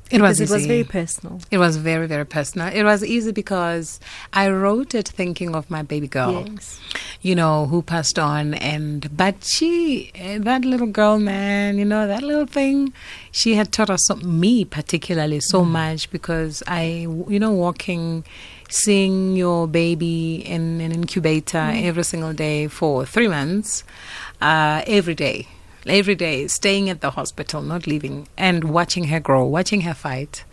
It 0.10 0.22
was 0.22 0.40
Because 0.40 0.52
it 0.52 0.56
was 0.56 0.66
very 0.66 0.84
personal. 0.84 1.42
It 1.52 1.58
was 1.58 1.78
very, 1.78 2.08
very 2.08 2.26
personal. 2.26 2.68
It 2.74 2.84
was 2.84 3.04
easy 3.04 3.32
because 3.32 4.00
I 4.32 4.50
wrote 4.50 4.96
it 4.96 5.08
thinking 5.08 5.56
of 5.56 5.70
my 5.70 5.84
baby 5.84 6.08
girl. 6.08 6.46
Yes. 6.48 6.80
you 7.22 7.36
know, 7.36 7.66
who 7.68 7.82
passed 7.82 8.18
on. 8.20 8.54
And 8.54 9.16
but 9.16 9.44
she, 9.44 10.12
eh, 10.16 10.38
that 10.40 10.64
little 10.64 10.88
girl, 10.88 11.20
man, 11.20 11.78
you 11.78 11.86
know, 11.86 12.08
that 12.08 12.24
little 12.24 12.46
thing, 12.46 12.94
she 13.32 13.56
had 13.56 13.72
taught 13.72 13.90
us, 13.90 14.06
so, 14.08 14.16
me 14.16 14.66
particularly, 14.66 15.40
so 15.40 15.66
much 15.66 16.10
because 16.10 16.64
I, 16.68 17.08
you 17.28 17.40
know, 17.40 17.52
walking, 17.52 18.24
seeing 18.70 19.36
your 19.36 19.68
baby 19.68 20.36
in 20.46 20.82
an 20.82 20.92
incubator 20.92 21.72
every 21.74 22.04
single 22.04 22.34
day 22.34 22.68
for 22.68 23.06
three 23.06 23.28
months, 23.28 23.84
uh, 24.42 24.84
every 24.88 25.16
day. 25.16 25.48
Every 25.90 26.16
day, 26.16 26.48
staying 26.48 26.90
at 26.90 27.02
the 27.02 27.12
hospital, 27.12 27.62
not 27.62 27.88
leaving, 27.88 28.28
and 28.38 28.66
watching 28.66 29.06
her 29.06 29.20
grow, 29.20 29.46
watching 29.46 29.82
her 29.82 29.94
fight. 29.94 30.44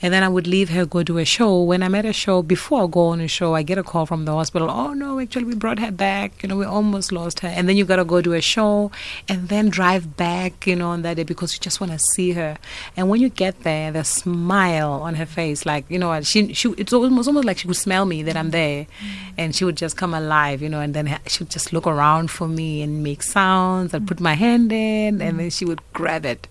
And 0.00 0.12
then 0.12 0.22
I 0.22 0.28
would 0.28 0.46
leave 0.46 0.70
her, 0.70 0.84
go 0.86 1.02
to 1.02 1.18
a 1.18 1.24
show. 1.24 1.62
When 1.62 1.82
I'm 1.82 1.94
at 1.94 2.04
a 2.04 2.12
show, 2.12 2.42
before 2.42 2.84
I 2.84 2.86
go 2.88 3.08
on 3.08 3.20
a 3.20 3.28
show, 3.28 3.54
I 3.54 3.62
get 3.62 3.78
a 3.78 3.82
call 3.82 4.06
from 4.06 4.24
the 4.24 4.32
hospital. 4.32 4.70
Oh 4.70 4.92
no, 4.92 5.20
actually 5.20 5.44
we 5.44 5.54
brought 5.54 5.78
her 5.78 5.90
back. 5.92 6.42
You 6.42 6.48
know, 6.48 6.56
we 6.56 6.64
almost 6.64 7.12
lost 7.12 7.40
her. 7.40 7.48
And 7.48 7.68
then 7.68 7.76
you 7.76 7.84
gotta 7.84 8.04
go 8.04 8.20
to 8.20 8.32
a 8.32 8.40
show 8.40 8.90
and 9.28 9.48
then 9.48 9.68
drive 9.68 10.16
back, 10.16 10.66
you 10.66 10.74
know, 10.74 10.88
on 10.88 11.02
that 11.02 11.14
day 11.16 11.22
because 11.22 11.54
you 11.54 11.60
just 11.60 11.80
wanna 11.80 11.98
see 11.98 12.32
her. 12.32 12.56
And 12.96 13.08
when 13.08 13.20
you 13.20 13.28
get 13.28 13.62
there, 13.62 13.92
the 13.92 14.04
smile 14.04 14.92
on 14.92 15.14
her 15.14 15.26
face, 15.26 15.64
like, 15.64 15.84
you 15.88 15.98
know 15.98 16.20
she 16.22 16.52
she 16.54 16.70
it's 16.78 16.92
almost 16.92 17.28
almost 17.28 17.44
like 17.44 17.58
she 17.58 17.68
would 17.68 17.76
smell 17.76 18.04
me 18.04 18.22
that 18.22 18.36
I'm 18.36 18.50
there. 18.50 18.86
And 19.38 19.54
she 19.54 19.64
would 19.64 19.76
just 19.76 19.96
come 19.96 20.14
alive, 20.14 20.60
you 20.62 20.68
know, 20.68 20.80
and 20.80 20.94
then 20.94 21.18
she 21.26 21.44
would 21.44 21.50
just 21.50 21.72
look 21.72 21.86
around 21.86 22.30
for 22.30 22.48
me 22.48 22.82
and 22.82 23.02
make 23.02 23.22
sounds. 23.22 23.94
I'd 23.94 24.06
put 24.06 24.20
my 24.20 24.34
hand 24.34 24.71
in 24.72 25.20
and 25.20 25.38
then 25.38 25.50
she 25.50 25.64
would 25.64 25.80
grab 25.92 26.24
it. 26.26 26.48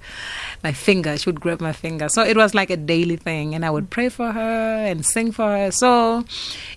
My 0.63 0.71
finger, 0.71 1.17
she 1.17 1.27
would 1.29 1.41
grab 1.41 1.59
my 1.59 1.73
finger. 1.73 2.07
So 2.07 2.23
it 2.23 2.37
was 2.37 2.53
like 2.53 2.69
a 2.69 2.77
daily 2.77 3.15
thing, 3.15 3.55
and 3.55 3.65
I 3.65 3.71
would 3.71 3.89
pray 3.89 4.09
for 4.09 4.31
her 4.31 4.85
and 4.85 5.05
sing 5.05 5.31
for 5.31 5.57
her. 5.57 5.71
So 5.71 6.23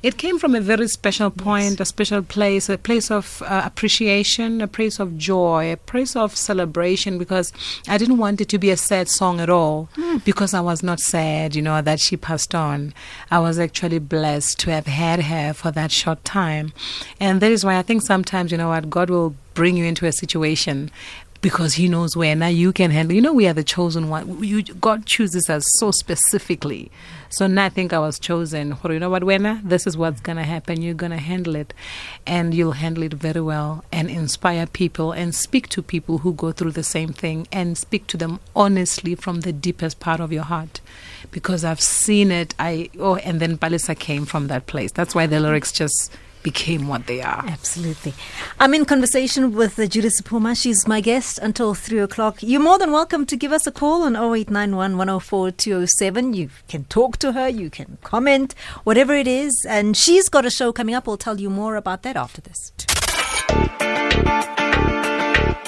it 0.03 0.17
came 0.17 0.39
from 0.39 0.55
a 0.55 0.61
very 0.61 0.89
special 0.89 1.31
point, 1.31 1.81
a 1.81 1.85
special 1.85 2.23
place, 2.23 2.69
a 2.69 2.79
place 2.79 3.11
of 3.11 3.43
uh, 3.47 3.63
appreciation, 3.65 4.61
a 4.61 4.69
place 4.69 4.99
of 4.99 5.19
joy, 5.19 5.73
a 5.73 5.77
place 5.77 6.17
of 6.17 6.35
celebration, 6.35 7.19
because 7.19 7.53
I 7.87 7.99
didn't 7.99 8.19
want 8.19 8.41
it 8.41 8.49
to 8.49 8.59
be 8.59 8.71
a 8.71 8.77
sad 8.77 9.09
song 9.09 9.41
at 9.41 9.51
all, 9.51 9.89
because 10.25 10.55
I 10.55 10.61
was 10.61 10.83
not 10.83 11.01
sad, 11.01 11.55
you 11.55 11.63
know, 11.63 11.83
that 11.83 12.01
she 12.01 12.17
passed 12.17 12.55
on. 12.55 12.95
I 13.31 13.39
was 13.39 13.59
actually 13.59 13.99
blessed 13.99 14.59
to 14.61 14.71
have 14.71 14.87
had 14.87 15.25
her 15.25 15.53
for 15.53 15.71
that 15.73 15.93
short 15.93 16.25
time. 16.25 16.73
And 17.21 17.41
that 17.41 17.53
is 17.53 17.65
why 17.65 17.77
I 17.77 17.83
think 17.83 18.03
sometimes, 18.03 18.51
you 18.51 18.59
know 18.59 18.69
what, 18.69 18.89
God 18.89 19.11
will 19.11 19.35
bring 19.55 19.77
you 19.77 19.85
into 19.85 20.07
a 20.07 20.13
situation 20.13 20.91
because 21.45 21.75
He 21.75 21.89
knows 21.89 22.17
where. 22.17 22.35
Now 22.35 22.47
you 22.47 22.73
can 22.73 22.91
handle. 22.91 23.15
You 23.15 23.21
know, 23.21 23.35
we 23.35 23.47
are 23.47 23.53
the 23.53 23.63
chosen 23.63 24.09
one. 24.09 24.43
You, 24.43 24.63
God 24.63 25.05
chooses 25.05 25.51
us 25.51 25.67
so 25.79 25.91
specifically. 25.91 26.91
So 27.29 27.47
now 27.47 27.67
I 27.67 27.69
think 27.69 27.93
I 27.93 27.99
was 27.99 28.19
chosen. 28.19 28.75
You 28.83 28.99
know 28.99 29.11
what, 29.11 29.23
Wena, 29.23 29.61
this 29.63 29.87
is 29.87 29.95
what's 29.95 30.23
gonna 30.23 30.45
happen. 30.45 30.81
You're 30.81 30.95
gonna 30.95 31.19
handle 31.19 31.55
it, 31.55 31.75
and 32.27 32.55
you'll 32.55 32.73
handle 32.73 33.03
it 33.03 33.13
very 33.13 33.43
well, 33.43 33.85
and 33.93 34.09
inspire 34.09 34.67
people, 34.67 35.13
and 35.13 35.35
speak 35.35 35.69
to 35.69 35.83
people 35.83 36.19
who 36.19 36.33
go 36.33 36.51
through 36.51 36.71
the 36.71 36.83
same 36.83 37.13
thing, 37.13 37.47
and 37.53 37.77
speak 37.77 38.07
to 38.07 38.17
them 38.17 38.41
honestly 38.57 39.15
from 39.15 39.43
the 39.43 39.53
deepest 39.53 40.01
part 40.01 40.21
of 40.21 40.33
your 40.33 40.45
heart, 40.45 40.81
because 41.31 41.63
I've 41.63 41.81
seen 41.81 42.31
it. 42.31 42.55
I 42.59 42.89
oh, 42.99 43.17
and 43.17 43.39
then 43.39 43.59
Balisa 43.59 43.99
came 43.99 44.25
from 44.25 44.47
that 44.47 44.67
place. 44.67 44.93
That's 44.93 45.15
why 45.15 45.27
the 45.27 45.41
lyrics 45.41 45.73
just 45.73 46.11
became 46.45 46.87
what 46.87 47.09
they 47.09 47.21
are. 47.21 47.45
Absolutely. 47.49 48.15
I'm 48.61 48.73
in 48.73 48.85
conversation 48.85 49.53
with 49.53 49.77
Judith 49.91 50.23
Sephuma. 50.23 50.57
She's 50.57 50.87
my 50.87 51.01
guest 51.01 51.41
until 51.43 51.75
3 51.75 51.99
o'clock. 51.99 52.39
You're 52.41 52.63
more 52.63 52.79
than 52.79 52.93
welcome 52.93 53.27
to 53.27 53.37
give 53.37 53.51
us 53.51 53.67
a 53.67 53.73
call 53.73 54.05
on 54.05 54.15
0891 54.15 54.97
104 54.97 55.51
207. 55.51 56.35
You 56.35 56.51
can 56.69 56.85
talk 56.85 57.17
to 57.17 57.33
her, 57.33 57.49
you 57.49 57.69
can 57.69 57.99
comment, 58.05 58.55
whatever 58.85 59.15
it 59.15 59.27
is. 59.27 59.67
And 59.69 59.97
she's 59.97 60.29
got 60.29 60.47
a 60.47 60.51
show 60.51 60.73
coming 60.73 60.95
up. 60.95 61.09
We'll 61.09 61.17
tell 61.17 61.41
you 61.41 61.51
more 61.51 61.75
about 61.75 62.03
that 62.05 62.17
after 62.17 62.41
this. 62.41 62.71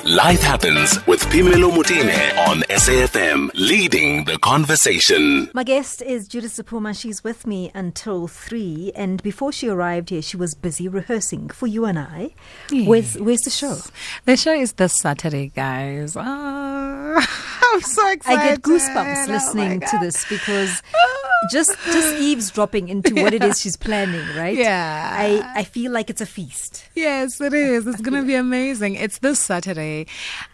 Life 0.06 0.40
Happens 0.40 1.04
with 1.08 1.20
Phemelo 1.20 1.68
Motene 1.72 2.38
on 2.46 2.60
SAFM, 2.70 3.50
leading 3.54 4.24
the 4.24 4.38
conversation. 4.38 5.50
My 5.52 5.64
guest 5.64 6.00
is 6.00 6.28
Judith 6.28 6.52
Sephuma. 6.52 6.96
She's 6.96 7.24
with 7.24 7.44
me 7.44 7.72
until 7.74 8.28
3. 8.28 8.92
And 8.94 9.20
before 9.24 9.50
she 9.50 9.66
arrived 9.68 10.10
here, 10.10 10.22
she 10.22 10.36
was 10.36 10.54
busy 10.54 10.86
rehearsing 10.86 11.48
for 11.48 11.66
you 11.66 11.86
and 11.86 11.98
I. 11.98 12.30
Where's, 12.70 13.16
where's 13.18 13.40
the 13.40 13.50
show? 13.50 13.78
The 14.26 14.36
show 14.36 14.54
is 14.54 14.74
this 14.74 14.92
Saturday, 14.92 15.48
guys. 15.48 16.16
Oh, 16.16 16.22
I'm 17.72 17.80
so 17.80 18.08
excited. 18.12 18.38
I 18.38 18.48
get 18.50 18.62
goosebumps 18.62 19.28
Oh 19.28 19.32
listening 19.32 19.80
my 19.80 19.86
to 19.86 19.98
this 19.98 20.24
because 20.28 20.82
just 21.50 21.76
just 21.86 22.14
eavesdropping 22.20 22.88
into 22.88 23.14
what 23.14 23.34
it 23.34 23.42
is 23.42 23.60
she's 23.60 23.76
planning, 23.76 24.24
right? 24.36 24.56
Yeah. 24.56 25.10
I, 25.12 25.60
I 25.60 25.64
feel 25.64 25.90
like 25.90 26.10
it's 26.10 26.20
a 26.20 26.26
feast. 26.26 26.88
Yes, 26.94 27.40
it 27.40 27.52
is. 27.52 27.86
It's 27.86 28.00
going 28.00 28.20
to 28.20 28.26
be 28.26 28.34
amazing. 28.34 28.94
It's 28.94 29.18
this 29.18 29.40
Saturday. 29.40 29.95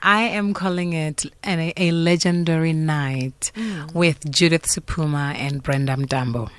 I 0.03 0.23
am 0.39 0.53
calling 0.55 0.93
it 0.93 1.25
an, 1.43 1.59
a, 1.61 1.73
a 1.77 1.91
legendary 1.91 2.73
night 2.73 3.51
Mm. 3.55 3.95
with 3.95 4.19
Judith 4.31 4.67
Sephuma 4.67 5.35
and 5.35 5.63
Brenda 5.63 5.95
Mtambo. 5.97 6.51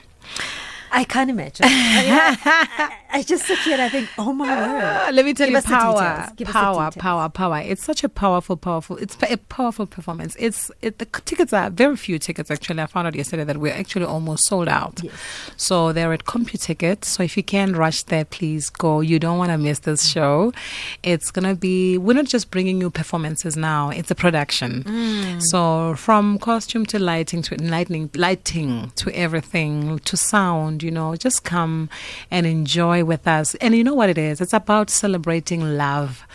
I 0.93 1.03
can't 1.05 1.29
imagine. 1.29 1.65
I, 1.67 2.37
I, 2.45 3.17
I 3.17 3.23
just 3.23 3.45
sit 3.47 3.57
here 3.59 3.73
and 3.73 3.81
I 3.81 3.89
think, 3.89 4.09
oh 4.19 4.31
my 4.31 4.47
word. 4.55 4.83
Uh, 4.83 5.11
let 5.11 5.25
me 5.25 5.33
tell 5.33 5.47
Give 5.47 5.55
you, 5.55 5.61
power, 5.63 5.93
details. 5.93 6.31
Give 6.35 6.47
us 6.47 6.53
the 6.53 6.59
power, 6.59 6.91
power, 6.91 7.29
power. 7.29 7.59
It's 7.59 7.83
such 7.83 8.03
a 8.03 8.09
powerful, 8.09 8.55
powerful. 8.57 8.97
It's 8.97 9.17
a 9.23 9.37
powerful 9.37 9.87
performance. 9.87 10.35
It's 10.37 10.69
it, 10.83 10.99
the 10.99 11.05
tickets 11.05 11.51
are 11.51 11.71
very 11.71 11.95
few 11.95 12.19
tickets. 12.19 12.51
Actually, 12.51 12.81
I 12.81 12.85
found 12.85 13.07
out 13.07 13.15
yesterday 13.15 13.43
that 13.43 13.57
we're 13.57 13.73
actually 13.73 14.05
almost 14.05 14.45
sold 14.45 14.67
out. 14.67 15.01
Yes. 15.03 15.13
So 15.57 15.93
they're 15.93 16.13
at 16.13 16.25
CompuTicket. 16.25 17.05
So 17.05 17.23
if 17.23 17.35
you 17.37 17.43
can 17.43 17.73
rush 17.73 18.03
there, 18.03 18.25
please 18.25 18.69
go. 18.69 19.01
You 19.01 19.17
don't 19.17 19.39
want 19.39 19.49
to 19.49 19.57
miss 19.57 19.79
this 19.79 20.05
show. 20.05 20.53
It's 21.01 21.31
gonna 21.31 21.55
be. 21.55 21.97
We're 21.97 22.13
not 22.13 22.25
just 22.25 22.51
bringing 22.51 22.79
you 22.79 22.91
performances 22.91 23.57
now. 23.57 23.89
It's 23.89 24.11
a 24.11 24.15
production. 24.15 24.83
Mm. 24.83 25.41
So 25.41 25.95
from 25.95 26.37
costume 26.37 26.85
to 26.87 26.99
lighting 26.99 27.41
to 27.43 27.55
lightning, 27.55 28.11
lighting 28.13 28.91
to 28.97 29.09
everything 29.15 29.97
to 29.99 30.15
sound, 30.15 30.82
you 30.83 30.91
know, 30.91 31.15
just 31.15 31.43
come 31.43 31.89
and 32.29 32.45
enjoy 32.45 33.03
with 33.03 33.27
us. 33.27 33.55
And 33.55 33.75
you 33.75 33.83
know 33.83 33.93
what 33.93 34.09
it 34.09 34.17
is? 34.17 34.41
It's 34.41 34.53
about 34.53 34.89
celebrating 34.89 35.77
love. 35.77 36.25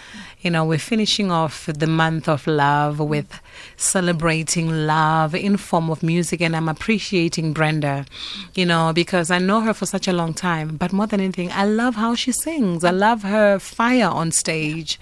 You 0.41 0.51
know, 0.51 0.65
we're 0.65 0.79
finishing 0.79 1.33
off 1.33 1.67
the 1.67 1.87
month 1.87 2.29
of 2.29 2.47
love 2.47 3.01
with 3.01 3.41
celebrating 3.77 4.87
love 4.87 5.35
in 5.35 5.57
form 5.57 5.91
of 5.91 6.03
music 6.03 6.41
and 6.41 6.55
I'm 6.55 6.69
appreciating 6.69 7.53
Brenda, 7.53 8.07
you 8.55 8.65
know, 8.65 8.93
because 8.95 9.31
I 9.31 9.39
know 9.39 9.61
her 9.63 9.75
for 9.75 9.87
such 9.87 10.07
a 10.07 10.13
long 10.13 10.33
time. 10.35 10.77
But 10.77 10.93
more 10.93 11.09
than 11.09 11.21
anything, 11.21 11.51
I 11.53 11.65
love 11.65 11.97
how 11.97 12.15
she 12.15 12.31
sings. 12.31 12.85
I 12.85 12.91
love 12.91 13.23
her 13.23 13.59
fire 13.59 14.09
on 14.09 14.31
stage. 14.31 15.01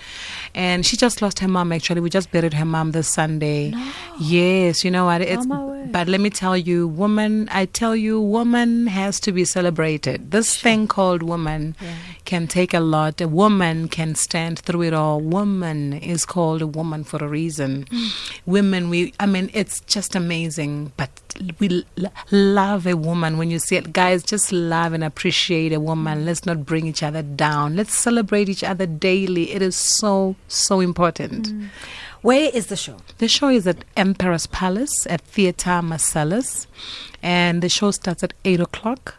And 0.55 0.87
she 0.87 0.97
just 0.97 1.21
lost 1.21 1.41
her 1.41 1.49
mom 1.49 1.71
actually. 1.71 2.01
We 2.01 2.09
just 2.09 2.31
buried 2.31 2.55
her 2.55 2.65
mom 2.65 2.93
this 2.93 3.09
Sunday. 3.09 3.71
No. 3.71 3.93
Yes, 4.19 4.85
you 4.85 4.91
know 4.91 5.05
what? 5.05 5.21
It's 5.21 5.47
but 5.47 6.09
let 6.09 6.21
me 6.21 6.31
tell 6.31 6.57
you, 6.57 6.89
woman, 6.89 7.49
I 7.53 7.67
tell 7.67 7.95
you, 7.95 8.21
woman 8.21 8.87
has 8.89 9.21
to 9.21 9.33
be 9.33 9.45
celebrated. 9.45 10.31
This 10.31 10.61
thing 10.61 10.89
called 10.89 11.23
woman 11.23 11.77
can 12.27 12.47
take 12.47 12.75
a 12.75 12.81
lot. 12.81 13.21
A 13.21 13.29
woman 13.29 13.89
can 13.89 14.15
stand 14.15 14.59
through 14.59 14.83
it 14.83 14.93
all. 14.93 15.21
Woman 15.21 15.95
is 15.95 16.27
called 16.27 16.61
a 16.61 16.67
woman 16.67 17.05
for 17.05 17.25
a 17.25 17.29
reason. 17.29 17.85
Mm. 17.85 18.41
Women, 18.45 18.91
we, 18.91 19.15
I 19.19 19.27
mean, 19.27 19.51
it's 19.55 19.81
just 19.81 20.15
amazing. 20.15 20.93
But 20.97 21.11
we 21.59 21.85
l- 21.97 22.13
love 22.31 22.87
a 22.87 22.97
woman 22.97 23.39
when 23.39 23.51
you 23.51 23.59
see 23.59 23.77
it. 23.77 23.93
Guys, 23.93 24.23
just 24.23 24.53
love 24.53 24.93
and 24.93 25.05
appreciate 25.05 25.73
a 25.73 25.81
woman. 25.81 26.27
Let's 26.27 26.45
not 26.45 26.67
bring 26.67 26.87
each 26.87 27.03
other 27.03 27.23
down. 27.23 27.77
Let's 27.77 27.95
celebrate 27.95 28.49
each 28.49 28.65
other 28.65 28.87
daily. 28.87 29.53
It 29.53 29.63
is 29.63 29.77
so, 29.77 30.37
so 30.49 30.81
important. 30.81 31.49
Mm. 31.49 31.69
Where 32.23 32.51
is 32.53 32.67
the 32.67 32.77
show? 32.77 32.97
The 33.19 33.29
show 33.29 33.51
is 33.51 33.67
at 33.69 33.85
Emperor's 33.97 34.49
Palace 34.49 35.07
at 35.09 35.21
Theatre 35.21 35.81
Marcellus, 35.81 36.67
and 37.23 37.63
the 37.63 37.69
show 37.69 37.93
starts 37.93 38.25
at 38.25 38.35
8 38.45 38.61
o'clock. 38.61 39.15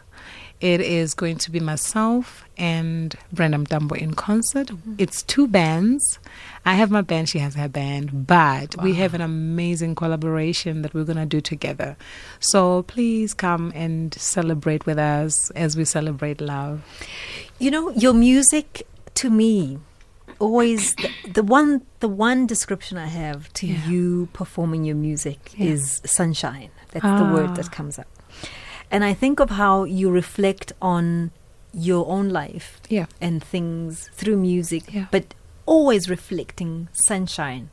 It 0.60 0.80
is 0.80 1.14
going 1.14 1.38
to 1.38 1.50
be 1.52 1.60
myself 1.60 2.44
and 2.56 3.14
Brenda 3.32 3.58
Mtambo 3.58 3.96
in 3.96 4.14
concert. 4.14 4.70
It's 4.98 5.22
two 5.22 5.46
bands. 5.46 6.18
I 6.66 6.74
have 6.74 6.90
my 6.90 7.00
band, 7.00 7.28
she 7.28 7.38
has 7.38 7.54
her 7.54 7.68
band, 7.68 8.26
but 8.26 8.74
we 8.82 8.94
have 8.94 9.14
an 9.14 9.20
amazing 9.20 9.94
collaboration 9.94 10.82
that 10.82 10.92
we're 10.94 11.04
going 11.04 11.16
to 11.18 11.26
do 11.26 11.40
together. 11.40 11.96
So 12.40 12.82
please 12.82 13.34
come 13.34 13.72
and 13.74 14.12
celebrate 14.14 14.84
with 14.84 14.98
us 14.98 15.50
as 15.52 15.76
we 15.76 15.84
celebrate 15.84 16.40
love. 16.40 16.82
You 17.60 17.70
know, 17.70 17.90
your 17.90 18.12
music 18.12 18.86
to 19.14 19.30
me 19.30 19.78
always 20.40 20.94
the, 20.96 21.10
the 21.34 21.42
one 21.42 21.82
the 22.00 22.08
one 22.08 22.46
description 22.46 22.96
I 22.98 23.06
have 23.06 23.52
to 23.54 23.66
Yeah. 23.66 23.88
you 23.88 24.28
performing 24.32 24.84
your 24.84 24.94
music 24.96 25.52
Yeah. 25.56 25.70
is 25.72 26.00
sunshine. 26.04 26.70
That's 26.92 27.04
the 27.04 27.30
word 27.34 27.50
Ah. 27.50 27.54
that 27.54 27.70
comes 27.72 27.98
up. 27.98 28.06
And 28.90 29.04
I 29.04 29.14
think 29.14 29.40
of 29.40 29.50
how 29.50 29.84
you 29.84 30.10
reflect 30.10 30.72
on 30.80 31.30
your 31.72 32.06
own 32.08 32.30
life 32.30 32.80
Yeah. 32.88 33.06
and 33.20 33.42
things 33.44 34.08
through 34.14 34.38
music, 34.38 34.84
Yeah. 34.92 35.06
but 35.10 35.34
always 35.66 36.08
reflecting 36.08 36.88
sunshine. 36.92 37.68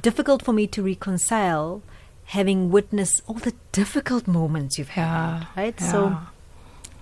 Difficult 0.00 0.42
for 0.42 0.52
me 0.52 0.66
to 0.68 0.82
reconcile 0.82 1.82
having 2.26 2.70
witnessed 2.70 3.22
all 3.26 3.36
the 3.36 3.54
difficult 3.72 4.26
moments 4.26 4.78
you've 4.78 4.90
had, 4.90 5.04
Yeah. 5.04 5.44
right? 5.56 5.80
So 5.80 6.16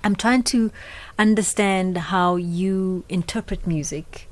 I'm 0.04 0.16
trying 0.16 0.42
to 0.44 0.70
understand 1.18 1.98
how 1.98 2.36
you 2.36 3.04
interpret 3.08 3.66
music 3.66 4.28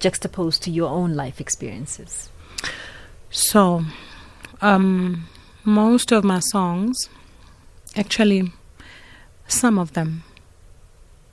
juxtaposed 0.00 0.62
to 0.64 0.70
your 0.70 0.90
own 0.90 1.14
life 1.14 1.40
experiences. 1.40 2.28
So, 3.30 3.84
um, 4.60 5.24
most 5.64 6.12
of 6.12 6.24
my 6.24 6.40
songs, 6.40 7.08
actually, 7.96 8.52
some 9.46 9.78
of 9.78 9.92
them, 9.92 10.24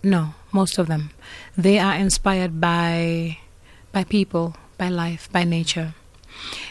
no, 0.04 0.34
most 0.52 0.78
of 0.78 0.88
them, 0.88 1.12
they 1.58 1.80
are 1.80 1.96
inspired 1.96 2.60
by 2.60 3.38
by 3.92 4.04
people, 4.04 4.56
by 4.78 4.90
life, 4.90 5.30
by 5.32 5.44
nature. 5.44 5.94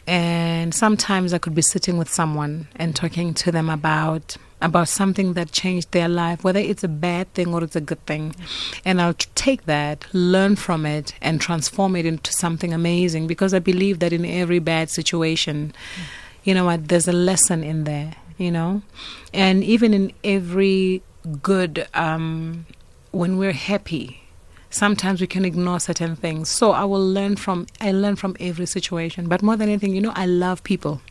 And 0.07 0.75
sometimes 0.75 1.35
I 1.35 1.39
could 1.39 1.55
be 1.55 1.63
sitting 1.63 1.99
with 1.99 2.09
someone 2.09 2.69
and 2.77 2.97
talking 2.97 3.35
to 3.35 3.53
them 3.53 3.69
about 3.69 4.37
about 4.63 4.89
something 4.89 5.33
that 5.35 5.53
changed 5.53 5.91
their 5.93 6.09
life, 6.09 6.45
whether 6.45 6.61
it's 6.61 6.85
a 6.85 6.89
bad 6.89 7.33
thing 7.33 7.55
or 7.55 7.65
it's 7.65 7.77
a 7.77 7.81
good 7.81 8.05
thing. 8.05 8.35
And 8.85 9.01
I'll 9.01 9.15
take 9.15 9.65
that, 9.65 10.07
learn 10.13 10.57
from 10.57 10.85
it, 10.85 11.15
and 11.23 11.41
transform 11.41 11.97
it 11.97 12.05
into 12.05 12.33
something 12.33 12.75
amazing 12.75 13.27
because 13.27 13.55
I 13.55 13.59
believe 13.59 14.01
that 14.01 14.13
in 14.13 14.25
every 14.25 14.59
bad 14.59 14.91
situation, 14.91 15.73
you 16.45 16.53
know 16.55 16.67
what, 16.67 16.89
there's 16.89 17.09
a 17.09 17.13
lesson 17.13 17.65
in 17.65 17.85
there, 17.85 18.15
you 18.41 18.51
know? 18.51 18.83
And 19.33 19.63
even 19.63 19.95
in 19.95 20.13
every 20.25 21.03
good, 21.43 21.87
um, 21.95 22.67
when 23.11 23.37
we're 23.37 23.53
happy, 23.53 24.23
sometimes 24.71 25.21
we 25.21 25.27
can 25.27 25.45
ignore 25.45 25.81
certain 25.81 26.17
things. 26.17 26.49
So 26.49 26.73
I 26.73 26.85
will 26.85 27.07
learn 27.07 27.37
from, 27.37 27.67
I 27.81 27.93
learn 27.93 28.17
from 28.17 28.37
every 28.41 28.67
situation. 28.67 29.29
But 29.29 29.43
more 29.43 29.57
than 29.57 29.69
anything, 29.69 29.95
you 29.95 30.01
know, 30.01 30.13
I 30.15 30.27
love 30.27 30.65
people. 30.65 31.03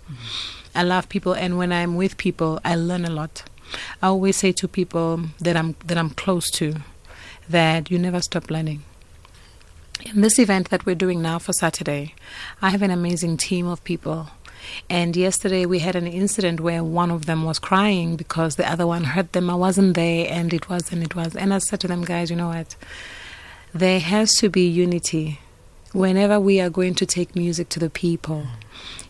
I 0.75 0.83
love 0.83 1.09
people, 1.09 1.33
and 1.33 1.57
when 1.57 1.71
I'm 1.71 1.95
with 1.95 2.17
people, 2.17 2.59
I 2.63 2.75
learn 2.75 3.03
a 3.03 3.09
lot. 3.09 3.43
I 4.01 4.07
always 4.07 4.35
say 4.35 4.51
to 4.53 4.67
people 4.67 5.21
that 5.39 5.57
I'm 5.57 5.75
that 5.85 5.97
I'm 5.97 6.11
close 6.11 6.51
to, 6.51 6.75
that 7.49 7.89
you 7.89 7.97
never 7.97 8.21
stop 8.21 8.49
learning. 8.49 8.83
In 10.05 10.21
this 10.21 10.39
event 10.39 10.69
that 10.69 10.85
we're 10.85 10.95
doing 10.95 11.21
now 11.21 11.39
for 11.39 11.53
Saturday, 11.53 12.13
I 12.61 12.69
have 12.69 12.81
an 12.81 12.91
amazing 12.91 13.37
team 13.37 13.67
of 13.67 13.83
people. 13.83 14.29
And 14.89 15.15
yesterday 15.15 15.65
we 15.65 15.79
had 15.79 15.95
an 15.95 16.07
incident 16.07 16.59
where 16.59 16.83
one 16.83 17.11
of 17.11 17.25
them 17.25 17.43
was 17.43 17.59
crying 17.59 18.15
because 18.15 18.55
the 18.55 18.69
other 18.69 18.87
one 18.87 19.03
hurt 19.03 19.33
them. 19.33 19.49
I 19.49 19.55
wasn't 19.55 19.95
there, 19.95 20.27
and 20.29 20.53
it 20.53 20.69
was, 20.69 20.91
and 20.91 21.03
it 21.03 21.15
was. 21.15 21.35
And 21.35 21.53
I 21.53 21.57
said 21.59 21.79
to 21.81 21.87
them, 21.87 22.03
guys, 22.03 22.29
you 22.29 22.35
know 22.35 22.49
what? 22.49 22.75
There 23.73 23.99
has 23.99 24.35
to 24.37 24.49
be 24.49 24.67
unity 24.67 25.39
whenever 25.93 26.39
we 26.39 26.59
are 26.59 26.69
going 26.69 26.93
to 26.95 27.05
take 27.05 27.35
music 27.35 27.69
to 27.69 27.79
the 27.79 27.89
people, 27.89 28.45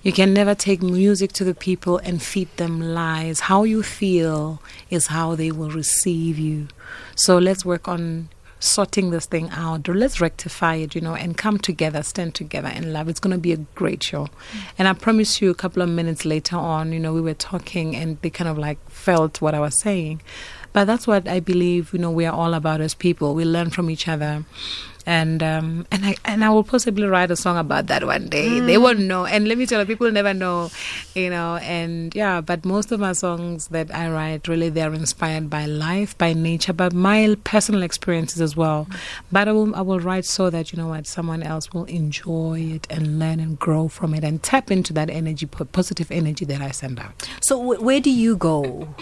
you 0.02 0.12
can 0.12 0.34
never 0.34 0.56
take 0.56 0.82
music 0.82 1.34
to 1.34 1.44
the 1.44 1.54
people 1.54 1.98
and 1.98 2.22
feed 2.22 2.48
them 2.56 2.80
lies. 2.80 3.42
How 3.42 3.64
you 3.64 3.84
feel 3.84 4.62
is 4.90 5.08
how 5.08 5.36
they 5.36 5.52
will 5.52 5.72
receive 5.72 6.40
you. 6.40 6.68
So 7.16 7.38
let's 7.38 7.66
work 7.66 7.88
on 7.88 8.30
sorting 8.60 9.10
this 9.10 9.26
thing 9.26 9.50
out 9.52 9.88
or 9.88 9.96
let's 9.96 10.20
rectify 10.20 10.76
it 10.76 10.94
you 10.94 11.02
know 11.02 11.16
and 11.16 11.38
come 11.38 11.58
together 11.58 12.04
stand 12.04 12.36
together 12.36 12.70
in 12.70 12.94
love. 12.94 13.08
It's 13.08 13.20
going 13.20 13.36
to 13.36 13.40
be 13.40 13.54
a 13.54 13.58
great 13.58 14.04
show. 14.04 14.28
And 14.78 14.88
i 14.88 14.94
promise 14.94 15.42
you 15.42 15.50
a 15.50 15.56
couple 15.56 15.82
of 15.82 15.90
minutes 15.90 16.26
later 16.26 16.58
on 16.58 16.92
you 16.92 17.00
know 17.00 17.14
we 17.14 17.22
were 17.22 17.34
talking 17.34 17.96
and 17.96 18.22
they 18.22 18.30
kind 18.30 18.50
of 18.50 18.58
like 18.58 18.78
felt 18.90 19.42
what 19.42 19.56
i 19.56 19.60
was 19.60 19.80
saying. 19.82 20.22
But 20.74 20.86
that's 20.86 21.08
what 21.08 21.28
i 21.28 21.40
believe 21.40 21.94
you 21.94 22.00
know 22.00 22.12
we 22.12 22.26
are 22.26 22.34
all 22.34 22.54
about 22.54 22.82
as 22.82 22.94
people. 22.94 23.34
We 23.34 23.46
learn 23.46 23.70
from 23.70 23.90
each 23.90 24.08
other 24.08 24.46
and 25.10 25.42
um, 25.42 25.88
and 25.92 26.06
I 26.06 26.16
and 26.24 26.46
I 26.46 26.52
will 26.52 26.64
possibly 26.64 27.08
write 27.08 27.32
a 27.32 27.36
song 27.36 27.58
about 27.58 27.88
that 27.88 28.06
one 28.06 28.30
day. 28.30 28.48
Mm. 28.48 28.68
They 28.68 28.78
won't 28.78 29.00
know, 29.00 29.26
and 29.26 29.48
let 29.48 29.58
me 29.58 29.66
tell 29.66 29.80
you, 29.80 29.88
people 29.88 30.12
never 30.12 30.36
know, 30.36 30.70
you 31.16 31.32
know. 31.32 31.56
And 31.56 32.14
yeah, 32.14 32.42
but 32.42 32.64
most 32.64 32.92
of 32.92 33.00
my 33.00 33.14
songs 33.14 33.70
that 33.70 33.94
I 33.94 34.12
write 34.12 34.48
really 34.48 34.70
they 34.70 34.84
are 34.84 34.94
inspired 34.94 35.50
by 35.50 35.66
life, 35.66 36.16
by 36.20 36.34
nature, 36.34 36.74
by 36.74 36.90
my 36.90 37.36
personal 37.44 37.82
experiences 37.82 38.40
as 38.40 38.56
well. 38.56 38.86
Mm. 38.86 39.00
But 39.32 39.48
I 39.48 39.52
will 39.52 39.76
I 39.76 39.82
will 39.82 40.00
write 40.00 40.26
so 40.26 40.52
that 40.52 40.72
you 40.72 40.78
know 40.78 40.90
what 40.90 41.08
someone 41.08 41.42
else 41.42 41.74
will 41.74 41.86
enjoy 41.86 42.60
it 42.76 42.86
and 42.92 43.18
learn 43.18 43.40
and 43.40 43.58
grow 43.58 43.88
from 43.88 44.14
it 44.14 44.24
and 44.24 44.44
tap 44.44 44.70
into 44.70 44.94
that 44.94 45.10
energy, 45.10 45.48
positive 45.48 46.12
energy 46.12 46.46
that 46.46 46.62
I 46.62 46.70
send 46.70 47.00
out. 47.00 47.28
So 47.42 47.58
w- 47.58 47.82
where 47.82 48.00
do 48.00 48.12
you 48.12 48.38
go 48.38 48.94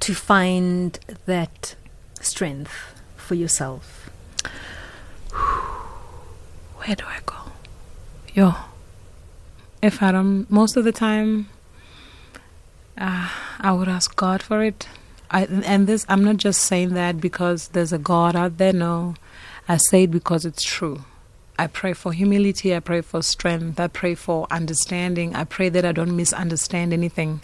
to 0.00 0.14
find 0.14 0.98
that 1.26 1.74
strength 2.22 2.72
for 3.16 3.34
yourself? 3.34 4.04
Where 6.84 6.96
do 6.96 7.04
I 7.06 7.18
go? 7.24 7.36
Yo, 8.34 8.54
if 9.82 10.02
I 10.02 10.12
don't, 10.12 10.50
most 10.50 10.76
of 10.76 10.84
the 10.84 10.92
time, 10.92 11.48
uh, 12.98 13.30
I 13.60 13.72
would 13.72 13.88
ask 13.88 14.14
God 14.16 14.42
for 14.42 14.62
it. 14.62 14.88
I, 15.30 15.44
and 15.44 15.86
this, 15.86 16.04
I'm 16.08 16.22
not 16.24 16.36
just 16.36 16.62
saying 16.62 16.94
that 16.94 17.20
because 17.20 17.68
there's 17.68 17.92
a 17.92 17.98
God 17.98 18.36
out 18.36 18.58
there. 18.58 18.72
No, 18.72 19.14
I 19.68 19.78
say 19.78 20.04
it 20.04 20.10
because 20.10 20.44
it's 20.44 20.62
true. 20.62 21.04
I 21.58 21.68
pray 21.68 21.92
for 21.92 22.12
humility. 22.12 22.74
I 22.74 22.80
pray 22.80 23.00
for 23.00 23.22
strength. 23.22 23.80
I 23.80 23.86
pray 23.86 24.14
for 24.14 24.46
understanding. 24.50 25.34
I 25.34 25.44
pray 25.44 25.68
that 25.70 25.84
I 25.84 25.92
don't 25.92 26.16
misunderstand 26.16 26.92
anything. 26.92 27.40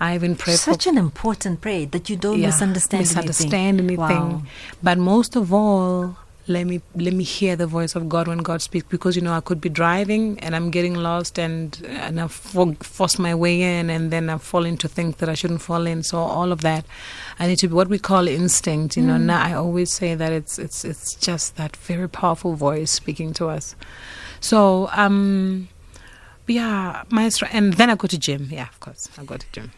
I 0.00 0.14
even 0.14 0.36
pray 0.36 0.54
such 0.54 0.86
an 0.86 0.98
important 0.98 1.60
prayer 1.60 1.86
that 1.86 2.10
you 2.10 2.16
don't 2.16 2.38
yeah, 2.38 2.46
misunderstand, 2.46 3.02
misunderstand 3.02 3.80
anything. 3.80 4.00
anything. 4.00 4.32
Wow. 4.32 4.42
But 4.82 4.98
most 4.98 5.36
of 5.36 5.52
all, 5.52 6.16
let 6.48 6.66
me 6.66 6.82
let 6.96 7.14
me 7.14 7.22
hear 7.22 7.54
the 7.54 7.66
voice 7.66 7.94
of 7.94 8.08
God 8.08 8.26
when 8.26 8.38
God 8.38 8.60
speaks 8.62 8.86
because 8.88 9.14
you 9.14 9.22
know 9.22 9.32
I 9.32 9.40
could 9.40 9.60
be 9.60 9.68
driving 9.68 10.38
and 10.40 10.56
I'm 10.56 10.70
getting 10.70 10.94
lost 10.94 11.38
and 11.38 11.80
and 11.86 12.20
I 12.20 12.26
for, 12.26 12.74
force 12.74 13.18
my 13.18 13.34
way 13.34 13.62
in 13.62 13.90
and 13.90 14.10
then 14.10 14.28
I 14.28 14.38
fall 14.38 14.64
into 14.64 14.88
things 14.88 15.16
that 15.16 15.28
I 15.28 15.34
shouldn't 15.34 15.62
fall 15.62 15.86
in 15.86 16.02
so 16.02 16.18
all 16.18 16.50
of 16.50 16.62
that 16.62 16.84
I 17.38 17.46
need 17.46 17.58
to 17.58 17.68
be 17.68 17.74
what 17.74 17.88
we 17.88 17.98
call 17.98 18.26
instinct 18.26 18.96
you 18.96 19.04
mm. 19.04 19.06
know 19.06 19.18
now 19.18 19.42
I 19.42 19.52
always 19.52 19.92
say 19.92 20.14
that 20.16 20.32
it's 20.32 20.58
it's 20.58 20.84
it's 20.84 21.14
just 21.14 21.56
that 21.56 21.76
very 21.76 22.08
powerful 22.08 22.54
voice 22.54 22.90
speaking 22.90 23.32
to 23.34 23.48
us 23.48 23.76
so 24.40 24.88
um 24.92 25.68
yeah 26.48 27.04
maestro 27.08 27.48
and 27.52 27.74
then 27.74 27.88
I 27.88 27.94
go 27.94 28.08
to 28.08 28.18
gym 28.18 28.48
yeah 28.50 28.68
of 28.68 28.80
course 28.80 29.08
I 29.16 29.24
go 29.24 29.36
to 29.36 29.46
gym 29.52 29.70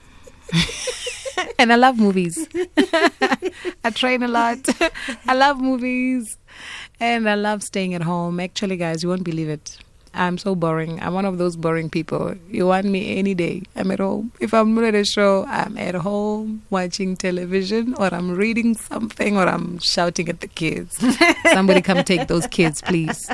and 1.59 1.73
I 1.73 1.77
love 1.77 1.99
movies. 1.99 2.47
I 3.85 3.91
train 3.95 4.23
a 4.23 4.29
lot. 4.29 4.59
I 5.27 5.35
love 5.35 5.61
movies. 5.61 6.39
And 7.01 7.29
I 7.29 7.35
love 7.35 7.63
staying 7.63 7.95
at 7.95 8.03
home. 8.03 8.41
Actually, 8.41 8.77
guys, 8.77 9.03
you 9.03 9.09
won't 9.09 9.25
believe 9.25 9.49
it. 9.49 9.79
I'm 10.17 10.39
so 10.39 10.55
boring. 10.55 11.03
I'm 11.03 11.13
one 11.13 11.25
of 11.25 11.39
those 11.39 11.57
boring 11.57 11.91
people. 11.91 12.37
You 12.49 12.69
want 12.69 12.87
me 12.87 13.19
any 13.19 13.35
day. 13.35 13.63
I'm 13.75 13.91
at 13.91 13.99
home. 13.99 14.31
If 14.39 14.55
I'm 14.55 14.75
not 14.75 14.85
at 14.85 14.95
a 14.95 15.05
show, 15.05 15.45
I'm 15.49 15.77
at 15.77 15.97
home 15.97 16.63
watching 16.71 17.17
television 17.17 17.95
or 17.95 18.15
I'm 18.15 18.31
reading 18.31 18.77
something 18.77 19.37
or 19.37 19.49
I'm 19.49 19.79
shouting 19.81 20.29
at 20.29 20.41
the 20.41 20.47
kids. 20.47 20.99
Somebody 21.53 21.83
come 21.83 22.05
take 22.05 22.29
those 22.29 22.47
kids, 22.47 22.81
please. 22.81 23.29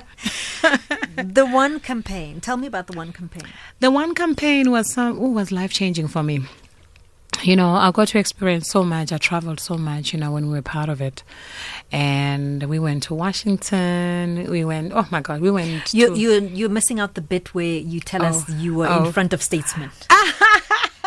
the 1.17 1.47
one 1.47 1.81
campaign. 1.81 2.41
Tell 2.41 2.57
me 2.57 2.67
about 2.67 2.87
the 2.87 2.97
one 2.97 3.13
campaign. 3.13 3.45
The 3.81 3.91
one 3.91 4.15
campaign 4.15 4.71
was 4.71 4.91
some 4.91 5.35
was 5.35 5.53
life 5.53 5.73
changing 5.73 6.09
for 6.09 6.23
me 6.23 6.47
you 7.43 7.57
know, 7.57 7.75
I 7.75 7.91
got 7.91 8.09
to 8.09 8.19
experience 8.19 8.69
so 8.69 8.85
much. 8.85 9.13
I 9.13 9.19
traveled 9.19 9.61
so 9.61 9.77
much, 9.77 10.13
you 10.13 10.19
know, 10.19 10.33
when 10.33 10.47
we 10.47 10.53
were 10.53 10.63
part 10.63 10.89
of 10.89 11.01
it. 11.01 11.23
And 11.93 12.63
we 12.65 12.79
went 12.79 13.05
to 13.05 13.15
Washington. 13.15 14.51
We 14.51 14.65
went, 14.65 14.93
oh 14.95 15.07
my 15.11 15.21
God, 15.21 15.41
we 15.41 15.51
went. 15.51 15.93
You, 15.95 16.15
you, 16.15 16.41
you're 16.41 16.69
missing 16.69 17.01
out 17.01 17.15
the 17.15 17.21
bit 17.21 17.55
where 17.55 17.65
you 17.65 18.01
tell 18.01 18.23
oh, 18.23 18.27
us 18.27 18.49
you 18.49 18.75
were 18.75 18.89
oh. 18.89 19.07
in 19.07 19.13
front 19.13 19.33
of 19.33 19.43
statesmen. 19.43 19.91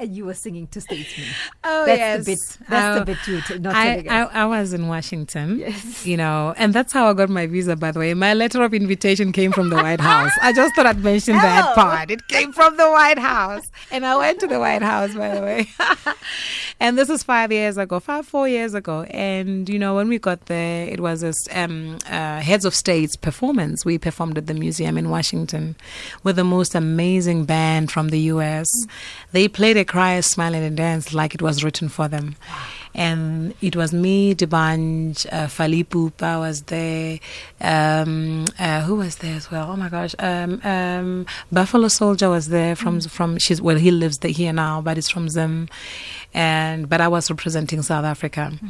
and 0.00 0.16
you 0.16 0.24
were 0.24 0.34
singing 0.34 0.66
to 0.68 0.80
statesmen. 0.80 1.28
Oh 1.62 1.84
that's 1.84 1.98
yes, 1.98 2.24
the 2.24 2.32
bit. 2.32 2.68
That's 2.70 2.98
the 2.98 3.04
bit 3.04 3.18
you 3.28 3.42
t- 3.42 3.58
not 3.58 3.74
I, 3.74 4.04
I, 4.08 4.22
I, 4.42 4.46
was 4.46 4.72
in 4.72 4.88
Washington. 4.88 5.58
Yes, 5.58 6.06
you 6.06 6.16
know, 6.16 6.54
and 6.56 6.72
that's 6.72 6.92
how 6.92 7.10
I 7.10 7.12
got 7.12 7.28
my 7.28 7.46
visa. 7.46 7.76
By 7.76 7.90
the 7.90 7.98
way, 7.98 8.14
my 8.14 8.32
letter 8.32 8.62
of 8.62 8.72
invitation 8.72 9.30
came 9.30 9.52
from 9.52 9.68
the 9.68 9.76
White 9.76 10.00
House. 10.00 10.32
I 10.40 10.54
just 10.54 10.74
thought 10.74 10.86
I'd 10.86 11.04
mention 11.04 11.36
oh. 11.36 11.40
that 11.40 11.74
part. 11.74 12.10
It 12.10 12.26
came 12.28 12.52
from 12.52 12.78
the 12.78 12.90
White 12.90 13.18
House, 13.18 13.70
and 13.90 14.06
I 14.06 14.16
went 14.16 14.40
to 14.40 14.46
the 14.46 14.58
White 14.58 14.80
House. 14.82 15.14
By 15.14 15.34
the 15.34 15.42
way, 15.42 15.68
and 16.80 16.96
this 16.96 17.10
was 17.10 17.22
five 17.22 17.52
years 17.52 17.76
ago, 17.76 18.00
five 18.00 18.26
four 18.26 18.48
years 18.48 18.72
ago. 18.72 19.02
And 19.02 19.68
you 19.68 19.78
know, 19.78 19.96
when 19.96 20.08
we 20.08 20.18
got 20.18 20.46
there, 20.46 20.88
it 20.88 21.00
was 21.00 21.22
a 21.22 21.34
um, 21.52 21.98
uh, 22.06 22.40
heads 22.40 22.64
of 22.64 22.74
states 22.74 23.16
performance. 23.16 23.84
We 23.84 23.98
performed 23.98 24.38
at 24.38 24.46
the 24.46 24.54
museum 24.54 24.96
in 24.96 25.10
Washington 25.10 25.76
with 26.22 26.36
the 26.36 26.44
most 26.44 26.74
amazing 26.74 27.44
band 27.44 27.90
from 27.92 28.08
the 28.08 28.20
U.S. 28.32 28.68
They 29.32 29.46
played 29.46 29.76
a 29.76 29.84
cry, 29.90 30.20
smile, 30.20 30.54
and 30.54 30.76
dance 30.76 31.12
like 31.12 31.34
it 31.34 31.42
was 31.42 31.64
written 31.64 31.88
for 31.88 32.06
them. 32.06 32.36
And 32.94 33.54
it 33.60 33.74
was 33.74 33.92
me, 33.92 34.34
D'banj, 34.34 35.26
uh, 35.32 35.46
Fally 35.46 35.84
Ipupa 35.84 36.38
was 36.38 36.62
there. 36.62 37.18
Um, 37.60 38.46
uh, 38.58 38.82
who 38.82 38.96
was 38.96 39.16
there 39.16 39.36
as 39.36 39.50
well? 39.50 39.70
Oh 39.70 39.76
my 39.76 39.88
gosh. 39.88 40.14
Um, 40.18 40.60
um, 40.64 41.26
Buffalo 41.52 41.88
Souljah 41.88 42.30
was 42.30 42.48
there 42.48 42.74
from, 42.76 42.98
mm. 42.98 43.10
from, 43.10 43.38
she's, 43.38 43.60
well, 43.60 43.76
he 43.76 43.90
lives 43.90 44.18
there 44.18 44.30
here 44.30 44.52
now, 44.52 44.80
but 44.80 44.96
it's 44.98 45.08
from 45.08 45.28
Zim 45.28 45.68
and 46.32 46.88
but 46.88 47.00
I 47.00 47.08
was 47.08 47.30
representing 47.30 47.82
South 47.82 48.04
Africa, 48.04 48.52
mm. 48.52 48.68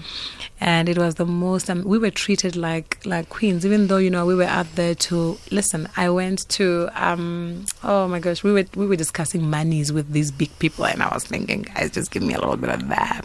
and 0.60 0.88
it 0.88 0.98
was 0.98 1.16
the 1.16 1.26
most. 1.26 1.68
Um, 1.68 1.84
we 1.84 1.98
were 1.98 2.10
treated 2.10 2.56
like 2.56 3.04
like 3.04 3.28
queens, 3.28 3.66
even 3.66 3.88
though 3.88 3.98
you 3.98 4.10
know 4.10 4.24
we 4.26 4.34
were 4.34 4.44
out 4.44 4.74
there 4.76 4.94
to 4.94 5.38
listen. 5.50 5.88
I 5.96 6.10
went 6.10 6.48
to 6.50 6.88
um, 6.94 7.66
oh 7.84 8.08
my 8.08 8.18
gosh, 8.18 8.42
we 8.42 8.52
were 8.52 8.64
we 8.74 8.86
were 8.86 8.96
discussing 8.96 9.48
monies 9.48 9.92
with 9.92 10.12
these 10.12 10.30
big 10.30 10.56
people, 10.58 10.86
and 10.86 11.02
I 11.02 11.12
was 11.12 11.24
thinking, 11.24 11.62
guys, 11.62 11.90
just 11.90 12.10
give 12.10 12.22
me 12.22 12.34
a 12.34 12.40
little 12.40 12.56
bit 12.56 12.70
of 12.70 12.88
that. 12.88 13.24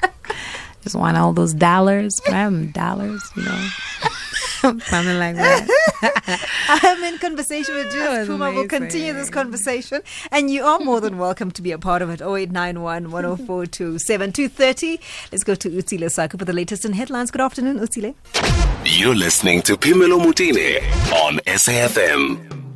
just 0.84 0.94
want 0.94 1.16
all 1.16 1.32
those 1.32 1.54
dollars, 1.54 2.20
man, 2.30 2.70
dollars, 2.72 3.22
you 3.34 3.42
know. 3.42 3.68
Something 4.60 5.18
like 5.18 5.36
that. 5.36 6.46
I'm 6.68 7.04
in 7.04 7.18
conversation 7.18 7.74
with 7.74 7.90
Judith 7.90 8.26
Puma. 8.26 8.52
We'll 8.52 8.68
continue 8.68 9.12
this 9.12 9.30
conversation. 9.30 10.02
And 10.30 10.50
you 10.50 10.64
are 10.64 10.78
more 10.78 11.00
than 11.00 11.18
welcome 11.18 11.50
to 11.52 11.62
be 11.62 11.72
a 11.72 11.78
part 11.78 12.00
of 12.00 12.08
it. 12.10 12.20
0891 12.20 13.10
104 13.10 13.98
7230. 13.98 15.00
Let's 15.32 15.44
go 15.44 15.54
to 15.54 15.70
Utsile 15.70 16.10
Saku 16.10 16.38
for 16.38 16.44
the 16.44 16.52
latest 16.52 16.84
in 16.84 16.92
headlines. 16.92 17.30
Good 17.30 17.42
afternoon, 17.42 17.78
Utsile. 17.78 18.14
You're 18.84 19.14
listening 19.14 19.62
to 19.62 19.76
Phemelo 19.76 20.18
Motene 20.22 20.80
on 21.12 21.38
SAFM. 21.46 22.73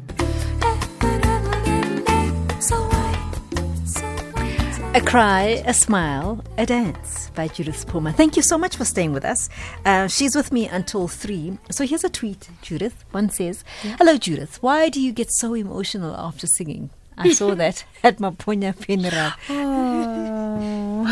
A 4.99 5.01
cry, 5.01 5.63
a 5.65 5.73
smile, 5.73 6.45
a 6.57 6.67
dance 6.67 7.31
by 7.37 7.47
Judith 7.47 7.87
Puma. 7.87 8.13
Thank 8.13 8.37
you 8.37 8.43
so 8.43 8.59
much 8.59 8.75
for 8.75 8.85
staying 8.85 9.13
with 9.13 9.25
us. 9.25 9.49
Uh, 9.85 10.09
she's 10.09 10.35
with 10.35 10.51
me 10.51 10.67
until 10.67 11.07
3. 11.07 11.57
So 11.71 11.87
here's 11.87 12.03
a 12.03 12.09
tweet, 12.09 12.49
Judith. 12.63 13.05
One 13.13 13.31
says, 13.31 13.63
Hello, 13.99 14.17
Judith. 14.17 14.61
Why 14.61 14.89
do 14.89 15.01
you 15.01 15.13
get 15.13 15.31
so 15.31 15.55
emotional 15.55 16.17
after 16.17 16.49
singing? 16.49 16.91
I 17.17 17.31
saw 17.33 17.55
that 17.63 17.85
at 18.03 18.17
Maponya 18.19 18.75
funeral. 18.75 19.35
Oh, 19.49 21.05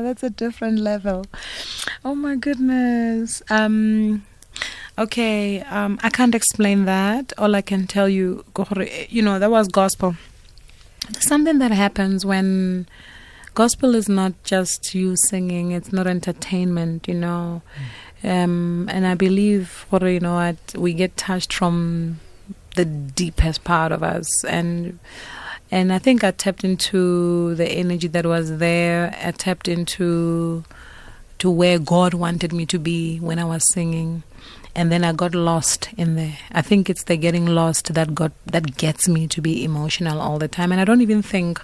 that's 0.04 0.22
a 0.22 0.30
different 0.30 0.78
level. 0.78 1.24
Oh 2.04 2.14
my 2.14 2.36
goodness. 2.36 3.42
Um, 3.50 4.24
okay, 4.96 5.62
um, 5.62 5.98
I 6.04 6.10
can't 6.10 6.36
explain 6.36 6.84
that. 6.84 7.32
All 7.38 7.56
I 7.56 7.62
can 7.62 7.88
tell 7.88 8.08
you, 8.08 8.44
you 9.08 9.20
know, 9.20 9.40
that 9.40 9.50
was 9.50 9.66
gospel 9.66 10.14
something 11.18 11.58
that 11.58 11.70
happens 11.70 12.24
when 12.24 12.86
gospel 13.54 13.94
is 13.94 14.08
not 14.08 14.32
just 14.44 14.94
you 14.94 15.16
singing, 15.16 15.72
it's 15.72 15.92
not 15.92 16.06
entertainment, 16.06 17.08
you 17.08 17.14
know. 17.14 17.62
Um, 18.22 18.88
and 18.90 19.06
I 19.06 19.14
believe, 19.14 19.86
what 19.90 20.02
you 20.02 20.20
know, 20.20 20.56
we 20.74 20.92
get 20.92 21.16
touched 21.16 21.52
from 21.52 22.20
the 22.76 22.84
deepest 22.84 23.64
part 23.64 23.92
of 23.92 24.02
us, 24.02 24.44
and 24.44 24.98
and 25.70 25.92
I 25.92 25.98
think 25.98 26.24
I 26.24 26.32
tapped 26.32 26.64
into 26.64 27.54
the 27.54 27.66
energy 27.66 28.08
that 28.08 28.26
was 28.26 28.58
there. 28.58 29.16
I 29.22 29.30
tapped 29.30 29.68
into 29.68 30.64
to 31.38 31.50
where 31.50 31.78
God 31.78 32.12
wanted 32.12 32.52
me 32.52 32.66
to 32.66 32.78
be 32.78 33.18
when 33.18 33.38
I 33.38 33.44
was 33.44 33.72
singing. 33.72 34.22
And 34.74 34.92
then 34.92 35.04
I 35.04 35.12
got 35.12 35.34
lost 35.34 35.90
in 35.96 36.14
there. 36.14 36.38
I 36.52 36.62
think 36.62 36.88
it's 36.88 37.04
the 37.04 37.16
getting 37.16 37.46
lost 37.46 37.92
that 37.94 38.14
got 38.14 38.32
that 38.46 38.76
gets 38.76 39.08
me 39.08 39.26
to 39.28 39.40
be 39.40 39.64
emotional 39.64 40.20
all 40.20 40.38
the 40.38 40.48
time. 40.48 40.72
And 40.72 40.80
I 40.80 40.84
don't 40.84 41.00
even 41.00 41.22
think 41.22 41.60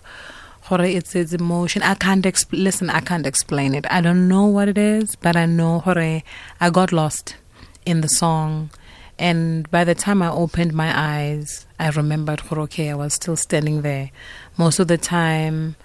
Hore, 0.62 0.81
it's 0.83 1.14
it's 1.14 1.33
emotion. 1.33 1.83
I 1.83 1.95
can't 1.95 2.25
exp- 2.25 2.49
listen. 2.51 2.90
I 2.90 2.99
can't 2.99 3.25
explain 3.25 3.75
it. 3.75 3.87
I 3.88 4.01
don't 4.01 4.27
know 4.27 4.47
what 4.47 4.69
it 4.69 4.77
is, 4.77 5.14
but 5.14 5.37
I 5.37 5.47
know 5.47 5.79
Hore. 5.79 6.23
I 6.61 6.71
got 6.71 6.92
lost 6.92 7.37
in 7.85 8.01
the 8.01 8.09
song, 8.09 8.71
and 9.16 9.71
by 9.71 9.85
the 9.85 9.95
time 9.95 10.23
I 10.23 10.29
opened 10.29 10.75
my 10.75 10.92
eyes, 10.92 11.66
I 11.79 11.90
remembered 11.90 12.40
Horoke. 12.40 12.90
I 12.90 12.95
was 12.95 13.14
still 13.14 13.37
standing 13.37 13.83
there. 13.83 14.11
Most 14.57 14.81
of 14.81 14.88
the 14.88 14.99
time, 14.99 15.77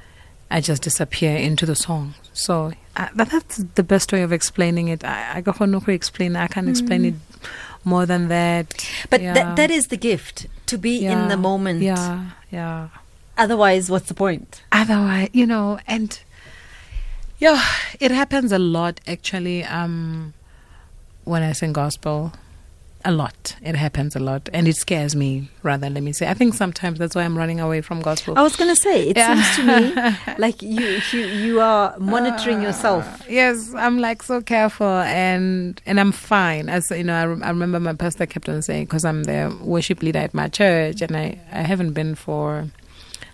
I 0.49 0.61
just 0.61 0.81
disappear 0.81 1.37
into 1.37 1.67
the 1.67 1.75
song. 1.75 2.15
So 2.33 2.73
I, 2.95 3.09
that, 3.15 3.29
that's 3.29 3.57
the 3.75 3.83
best 3.83 4.11
way 4.11 4.21
of 4.21 4.31
explaining 4.31 4.87
it. 4.89 5.03
I 5.03 5.37
I 5.37 5.41
don't 5.41 5.71
know 5.71 5.83
explain. 5.87 6.35
I 6.35 6.47
can't 6.47 6.69
explain 6.69 7.05
it 7.05 7.15
more 7.83 8.05
than 8.05 8.27
that. 8.27 8.65
But 9.09 9.21
Yeah. 9.21 9.33
that, 9.33 9.55
that 9.55 9.71
is 9.71 9.87
the 9.87 9.97
gift 9.97 10.47
to 10.67 10.77
be 10.77 11.05
in 11.05 11.27
the 11.27 11.37
moment. 11.37 11.81
Yeah, 11.81 12.31
yeah. 12.51 12.89
Otherwise, 13.37 13.89
what's 13.89 14.07
the 14.07 14.13
point? 14.13 14.61
otherwise 14.71 15.29
you 15.33 15.45
know 15.45 15.79
and 15.87 16.19
yeah 17.39 17.61
it 17.99 18.11
happens 18.11 18.51
a 18.51 18.59
lot 18.59 18.99
actually 19.07 19.63
um 19.63 20.33
when 21.23 21.41
i 21.43 21.51
sing 21.53 21.73
gospel 21.73 22.31
a 23.03 23.11
lot. 23.11 23.55
It 23.63 23.75
happens 23.75 24.15
a 24.15 24.19
lot. 24.19 24.49
And 24.53 24.67
it 24.67 24.75
scares 24.75 25.15
me 25.15 25.49
rather 25.63 25.89
let 25.89 26.03
me 26.03 26.11
say. 26.13 26.27
I 26.29 26.33
think 26.33 26.53
sometimes 26.53 26.99
that's 26.99 27.15
why 27.15 27.23
i'm 27.23 27.37
running 27.37 27.59
away 27.59 27.81
from 27.81 28.01
gospel. 28.01 28.37
I 28.37 28.41
was 28.43 28.55
going 28.55 28.69
to 28.69 28.75
say, 28.81 29.09
it 29.09 29.17
Yeah. 29.17 29.41
seems 29.41 29.55
to 29.55 29.81
me 29.81 30.35
like 30.37 30.61
you, 30.61 30.99
you, 31.11 31.19
you 31.25 31.61
are 31.61 31.97
monitoring 31.99 32.61
yourself. 32.61 33.05
yes 33.29 33.73
i'm 33.75 33.99
like 33.99 34.21
so 34.23 34.41
careful 34.41 34.87
and 34.87 35.81
and 35.85 35.99
i'm 35.99 36.11
fine. 36.11 36.69
As 36.69 36.89
you 36.91 37.03
know 37.03 37.15
i, 37.15 37.25
rem- 37.25 37.43
I 37.43 37.49
remember 37.49 37.79
my 37.79 37.93
pastor 37.93 38.25
kept 38.25 38.47
on 38.49 38.61
saying 38.61 38.85
because 38.85 39.05
i'm 39.05 39.23
the 39.23 39.55
worship 39.61 40.01
leader 40.01 40.19
at 40.19 40.33
my 40.33 40.47
church 40.47 41.01
and 41.01 41.15
i 41.15 41.39
i 41.51 41.61
haven't 41.61 41.93
been 41.93 42.15
for 42.15 42.67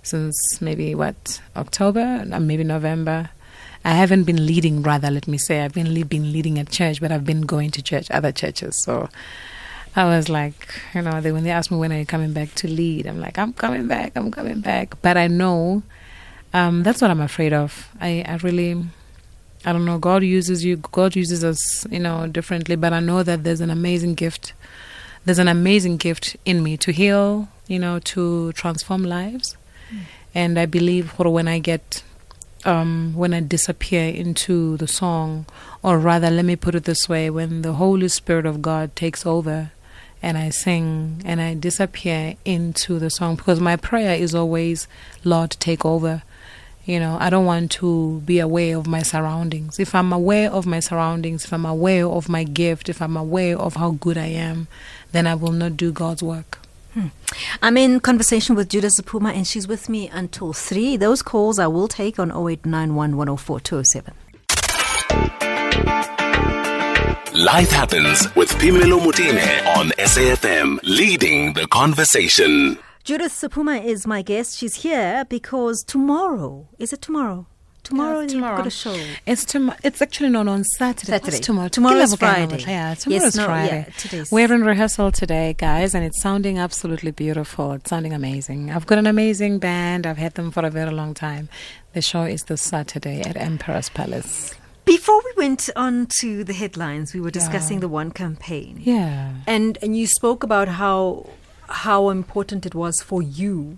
since 0.04 0.62
maybe 0.62 0.96
what 0.96 1.42
october? 1.56 2.26
Uh, 2.32 2.40
maybe 2.40 2.64
november. 2.64 3.30
I 3.86 3.92
haven't 3.92 4.24
been 4.24 4.46
leading 4.46 4.82
rather 4.84 5.10
let 5.10 5.28
me 5.30 5.38
say. 5.38 5.62
I've 5.64 5.74
been, 5.74 5.94
le- 5.94 6.04
been 6.06 6.32
leading 6.34 6.60
at 6.60 6.70
church 6.70 7.00
but 7.02 7.12
i've 7.12 7.26
been 7.26 7.42
going 7.42 7.72
to 7.72 7.82
church 7.82 8.10
other 8.12 8.32
churches. 8.32 8.82
So 8.84 9.10
I 9.96 10.06
was 10.06 10.30
like, 10.30 10.80
you 10.94 11.02
know, 11.02 11.22
they, 11.22 11.32
when 11.32 11.44
they 11.44 11.52
asked 11.52 11.72
me 11.72 11.78
when 11.78 11.92
are 11.92 11.98
you 11.98 12.06
coming 12.06 12.34
back 12.34 12.54
to 12.56 12.68
lead, 12.68 13.08
I'm 13.08 13.20
like, 13.20 13.38
I'm 13.40 13.54
coming 13.54 13.88
back, 13.88 14.16
I'm 14.16 14.32
coming 14.32 14.62
back. 14.62 15.02
But 15.02 15.18
I 15.18 15.28
know 15.28 15.84
um, 16.54 16.84
that's 16.84 17.02
what 17.02 17.12
I'm 17.12 17.22
afraid 17.22 17.54
of. 17.54 17.90
I, 18.00 18.24
I 18.28 18.36
really, 18.38 18.84
I 19.66 19.74
don't 19.74 19.86
know. 19.86 19.98
God 19.98 20.24
uses 20.24 20.64
you. 20.64 20.78
God 20.78 21.16
uses 21.16 21.44
us, 21.44 21.86
you 21.90 22.00
know, 22.00 22.28
differently. 22.28 22.76
But 22.76 22.94
I 22.94 23.00
know 23.00 23.24
that 23.24 23.44
there's 23.44 23.62
an 23.62 23.70
amazing 23.70 24.16
gift. 24.16 24.54
There's 25.26 25.40
an 25.40 25.48
amazing 25.48 25.98
gift 25.98 26.38
in 26.46 26.64
me 26.64 26.78
to 26.78 26.92
heal, 26.92 27.50
you 27.68 27.80
know, 27.80 28.00
to 28.00 28.54
transform 28.54 29.04
lives. 29.04 29.58
And 30.34 30.60
I 30.60 30.66
believe 30.66 31.12
for 31.12 31.30
when 31.30 31.48
I 31.48 31.60
get, 31.60 32.04
um, 32.66 33.14
when 33.16 33.34
I 33.34 33.40
disappear 33.40 34.10
into 34.10 34.78
the 34.78 34.88
song, 34.88 35.46
or 35.82 35.98
rather, 35.98 36.30
let 36.30 36.46
me 36.46 36.56
put 36.56 36.76
it 36.76 36.84
this 36.84 37.10
way: 37.10 37.30
when 37.30 37.62
the 37.62 37.74
Holy 37.74 38.08
Spirit 38.08 38.46
of 38.46 38.62
God 38.62 38.96
takes 38.96 39.26
over, 39.26 39.72
and 40.28 40.38
I 40.38 40.50
sing 40.50 41.22
and 41.24 41.40
I 41.40 41.54
disappear 41.54 42.36
into 42.44 43.00
the 43.00 43.10
song, 43.10 43.38
because 43.38 43.62
my 43.62 43.78
prayer 43.78 44.14
is 44.14 44.36
always, 44.36 44.86
Lord, 45.24 45.52
take 45.52 45.86
over. 45.86 46.24
You 46.86 47.00
know, 47.00 47.18
I 47.18 47.30
don't 47.30 47.46
want 47.46 47.72
to 47.80 48.22
be 48.26 48.40
aware 48.40 48.76
of 48.78 48.88
my 48.88 49.04
surroundings. 49.04 49.80
If 49.80 49.96
I'm 49.96 50.12
aware 50.12 50.52
of 50.52 50.66
my 50.66 50.82
surroundings, 50.82 51.46
if 51.46 51.54
I'm 51.54 51.66
aware 51.66 52.06
of 52.06 52.28
my 52.28 52.44
gift, 52.44 52.90
if 52.90 53.02
I'm 53.02 53.16
aware 53.16 53.58
of 53.58 53.76
how 53.76 53.92
good 53.92 54.18
I 54.18 54.28
am, 54.28 54.68
then 55.14 55.28
I 55.28 55.36
will 55.36 55.54
not 55.54 55.78
do 55.78 55.94
God's 55.94 56.22
work. 56.22 56.60
Hmm. 56.94 57.08
I'm 57.62 57.78
in 57.78 58.02
conversation 58.02 58.54
with 58.56 58.68
Judith 58.68 58.96
Sephuma, 58.98 59.34
and 59.34 59.48
she's 59.48 59.68
with 59.68 59.88
me 59.88 60.10
until 60.10 60.52
3. 60.52 60.98
Those 60.98 61.22
calls 61.22 61.58
I 61.58 61.68
will 61.68 61.88
take 61.88 62.20
on 62.20 62.32
0891 62.32 63.16
104 63.16 63.60
207. 63.62 64.14
Life 67.38 67.70
happens 67.72 68.34
with 68.36 68.50
Phemelo 68.50 69.00
Motene 69.00 69.66
on 69.78 69.90
SAFM, 70.00 70.80
leading 70.84 71.54
the 71.54 71.68
conversation. 71.68 72.78
Judith 73.04 73.32
Sephuma 73.32 73.84
is 73.84 74.08
my 74.08 74.22
guest. 74.22 74.58
She's 74.58 74.76
here 74.76 75.24
because 75.30 75.84
tomorrow, 75.84 76.68
is 76.80 76.94
it 76.94 77.02
tomorrow? 77.02 77.46
Tomorrow, 77.84 78.22
Yeah, 78.22 78.28
you've 78.32 78.42
got 78.42 78.68
a 78.68 78.70
show. 78.70 79.00
It's 79.26 79.46
tomorrow. 79.46 79.78
It's 79.84 80.02
actually 80.02 80.30
not 80.30 80.48
on 80.48 80.64
Saturday. 80.64 81.12
Saturday. 81.12 81.32
What's 81.38 81.46
tomorrow. 81.46 81.68
Tomorrow 81.70 81.98
is 82.00 82.16
Kila 82.16 82.18
Friday. 82.18 82.64
Yeah, 82.68 82.90
Yes, 82.90 83.04
tomorrow 83.04 83.26
is 83.28 83.36
no, 83.38 83.46
Friday. 83.46 83.86
yeah, 83.88 83.94
today's- 83.98 84.32
We're 84.32 84.54
in 84.54 84.64
rehearsal 84.64 85.12
today, 85.12 85.56
guys, 85.58 85.94
and 85.96 86.04
it's 86.04 86.22
sounding 86.22 86.58
absolutely 86.58 87.12
beautiful. 87.12 87.74
It's 87.74 87.90
sounding 87.90 88.14
amazing. 88.14 88.72
I've 88.72 88.88
got 88.88 88.98
an 88.98 89.08
amazing 89.08 89.60
band. 89.60 90.06
I've 90.06 90.18
had 90.18 90.34
them 90.34 90.52
for 90.52 90.66
a 90.66 90.70
very 90.70 90.92
long 90.92 91.14
time. 91.14 91.48
The 91.94 92.02
show 92.02 92.24
is 92.24 92.44
this 92.44 92.62
Saturday 92.62 93.22
at 93.22 93.38
Emperor's 93.38 93.90
Palace. 93.90 94.54
Before 94.88 95.20
we 95.28 95.34
went 95.44 95.70
on 95.76 96.08
to 96.22 96.44
the 96.46 96.54
headlines, 96.54 97.14
we 97.14 97.20
were 97.22 97.30
discussing 97.40 97.78
Yeah. 97.78 97.82
the 97.82 97.90
one 97.90 98.12
campaign. 98.12 98.80
Yeah. 98.82 99.34
And 99.46 99.78
and 99.84 99.98
you 100.00 100.08
spoke 100.08 100.42
about 100.44 100.68
how 100.82 101.28
how 101.86 102.10
important 102.10 102.66
it 102.66 102.74
was 102.74 103.02
for 103.02 103.22
you 103.22 103.78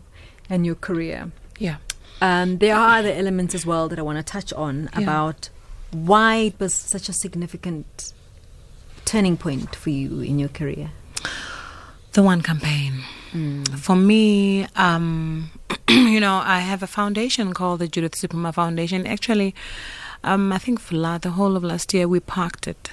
and 0.50 0.66
your 0.68 0.76
career. 0.76 1.32
Yeah. 1.58 1.78
Um, 2.22 2.58
there 2.60 2.76
are 2.76 3.00
other 3.00 3.12
elements 3.12 3.56
as 3.56 3.66
well 3.66 3.90
that 3.90 3.98
I 3.98 4.04
want 4.04 4.18
to 4.24 4.24
touch 4.38 4.54
on 4.54 4.76
Yeah. 4.94 5.02
about 5.04 5.50
why 5.92 6.36
it 6.50 6.56
was 6.60 6.74
such 6.74 7.10
a 7.10 7.14
significant 7.14 8.14
turning 9.06 9.36
point 9.38 9.76
for 9.76 9.90
you 9.90 10.22
in 10.22 10.38
your 10.38 10.50
career. 10.50 10.92
The 12.14 12.22
one 12.22 12.42
campaign. 12.42 12.94
For 13.78 13.96
me, 13.96 14.66
um, 14.76 15.50
you 15.90 16.20
know, 16.20 16.42
I 16.44 16.60
have 16.72 16.82
a 16.84 16.88
foundation 16.88 17.54
called 17.54 17.80
the 17.80 17.88
Judith 17.88 18.16
Sephuma 18.20 18.52
Foundation. 18.54 19.06
Actually, 19.06 19.54
um, 20.24 20.52
I 20.52 20.58
think 20.58 20.80
for 20.80 20.96
la- 20.96 21.18
the 21.18 21.32
whole 21.32 21.56
of 21.56 21.64
last 21.64 21.94
year 21.94 22.08
we 22.08 22.20
parked 22.20 22.68
it, 22.68 22.90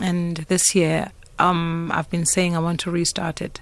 and 0.00 0.36
this 0.48 0.74
year 0.74 1.12
um, 1.38 1.90
I've 1.92 2.10
been 2.10 2.26
saying 2.26 2.54
I 2.54 2.60
want 2.60 2.80
to 2.80 2.90
restart 2.90 3.40
it. 3.40 3.60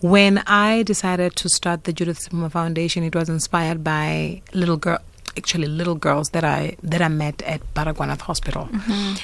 When 0.00 0.38
I 0.46 0.82
decided 0.82 1.36
to 1.36 1.48
start 1.48 1.84
the 1.84 1.92
Judith 1.92 2.18
Sephuma 2.18 2.50
Foundation, 2.50 3.04
it 3.04 3.14
was 3.14 3.28
inspired 3.28 3.84
by 3.84 4.42
little 4.52 4.76
girl. 4.76 4.98
Actually, 5.34 5.66
little 5.66 5.94
girls 5.94 6.28
that 6.30 6.44
I 6.44 6.76
that 6.82 7.00
I 7.00 7.08
met 7.08 7.40
at 7.42 7.62
Baragwanath 7.72 8.20
Hospital, 8.22 8.68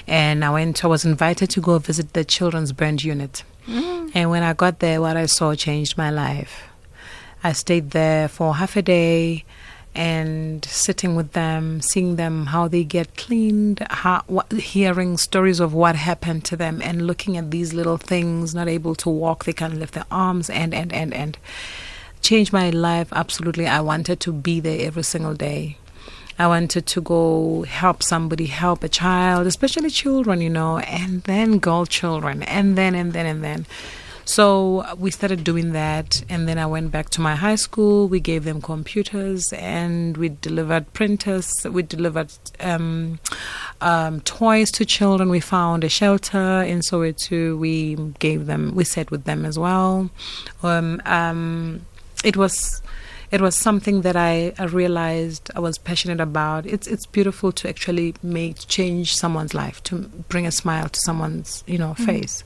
and 0.07 0.43
I 0.43 0.49
went. 0.51 0.83
I 0.83 0.89
was 0.89 1.05
invited 1.05 1.51
to 1.51 1.61
go 1.61 1.79
visit 1.79 2.15
the 2.15 2.25
children's 2.25 2.73
burn 2.73 2.97
unit, 2.99 3.45
and 4.15 4.31
when 4.31 4.43
I 4.43 4.55
got 4.55 4.79
there, 4.79 5.03
what 5.03 5.19
I 5.19 5.27
saw 5.27 5.55
changed 5.55 5.99
my 5.99 6.09
life. 6.11 6.63
I 7.45 7.53
stayed 7.53 7.91
there 7.91 8.27
for 8.29 8.55
half 8.55 8.75
a 8.77 8.83
day 8.83 9.45
and 9.95 10.65
sitting 10.65 11.17
with 11.17 11.33
them, 11.33 11.81
seeing 11.81 12.17
them 12.17 12.47
how 12.47 12.69
they 12.69 12.85
get 12.85 13.17
cleaned, 13.17 13.85
how, 13.91 14.23
what, 14.27 14.53
hearing 14.53 15.17
stories 15.17 15.61
of 15.61 15.75
what 15.75 15.97
happened 15.97 16.45
to 16.47 16.57
them, 16.57 16.81
and 16.83 17.07
looking 17.07 17.37
at 17.37 17.51
these 17.51 17.75
little 17.75 17.97
things, 17.97 18.55
not 18.55 18.69
able 18.69 18.95
to 18.97 19.09
walk, 19.09 19.45
they 19.45 19.53
can't 19.53 19.79
lift 19.79 19.95
their 19.95 20.07
arms, 20.11 20.49
and 20.51 20.73
and 20.73 20.93
and 20.93 21.13
and 21.13 21.39
changed 22.21 22.53
my 22.53 22.71
life 22.71 23.09
absolutely. 23.13 23.67
I 23.67 23.81
wanted 23.81 24.21
to 24.21 24.33
be 24.33 24.61
there 24.61 24.87
every 24.87 25.05
single 25.05 25.35
day. 25.35 25.79
I 26.39 26.47
wanted 26.47 26.87
to 26.87 27.01
go 27.01 27.65
help 27.65 28.03
somebody, 28.03 28.47
help 28.47 28.85
a 28.85 28.89
child, 28.89 29.49
especially 29.49 29.91
children, 29.91 30.41
you 30.41 30.51
know, 30.51 30.79
and 30.79 31.23
then 31.25 31.59
girl 31.59 31.85
children, 31.85 32.45
and 32.45 32.79
then 32.79 32.95
and 32.95 33.13
then 33.13 33.27
and 33.27 33.43
then. 33.43 33.67
So 34.29 34.85
we 34.99 35.11
started 35.11 35.43
doing 35.43 35.73
that, 35.73 36.23
and 36.29 36.47
then 36.47 36.59
I 36.59 36.67
went 36.67 36.93
back 36.93 37.09
to 37.11 37.23
my 37.23 37.35
high 37.35 37.55
school. 37.55 38.09
We 38.09 38.21
gave 38.21 38.45
them 38.45 38.61
computers, 38.61 39.55
and 39.55 40.19
we 40.19 40.29
delivered 40.29 40.93
printers. 40.93 41.51
We 41.65 41.83
delivered 41.83 42.31
um, 42.61 43.21
um, 43.81 44.21
toys 44.21 44.71
to 44.73 44.85
children. 44.85 45.31
We 45.31 45.41
found 45.41 45.83
a 45.83 45.89
shelter 45.89 46.63
in 46.63 46.81
Soweto. 46.81 47.59
We 47.59 47.95
gave 48.19 48.45
them. 48.45 48.75
We 48.75 48.85
sat 48.85 49.11
with 49.11 49.25
them 49.25 49.47
as 49.47 49.59
well. 49.59 50.11
Um, 50.63 51.01
um, 51.07 51.87
it 52.23 52.37
was 52.37 52.83
it 53.31 53.41
was 53.41 53.55
something 53.55 54.03
that 54.03 54.15
I, 54.15 54.53
I 54.59 54.65
realized 54.65 55.51
I 55.57 55.61
was 55.61 55.79
passionate 55.79 56.21
about. 56.21 56.67
It's 56.67 56.87
it's 56.87 57.07
beautiful 57.07 57.51
to 57.53 57.67
actually 57.67 58.15
make 58.23 58.69
change 58.69 59.17
someone's 59.17 59.55
life, 59.55 59.83
to 59.85 60.01
bring 60.29 60.47
a 60.47 60.53
smile 60.53 60.91
to 60.91 61.01
someone's 61.01 61.65
you 61.67 61.79
know 61.79 61.95
face, 61.95 62.45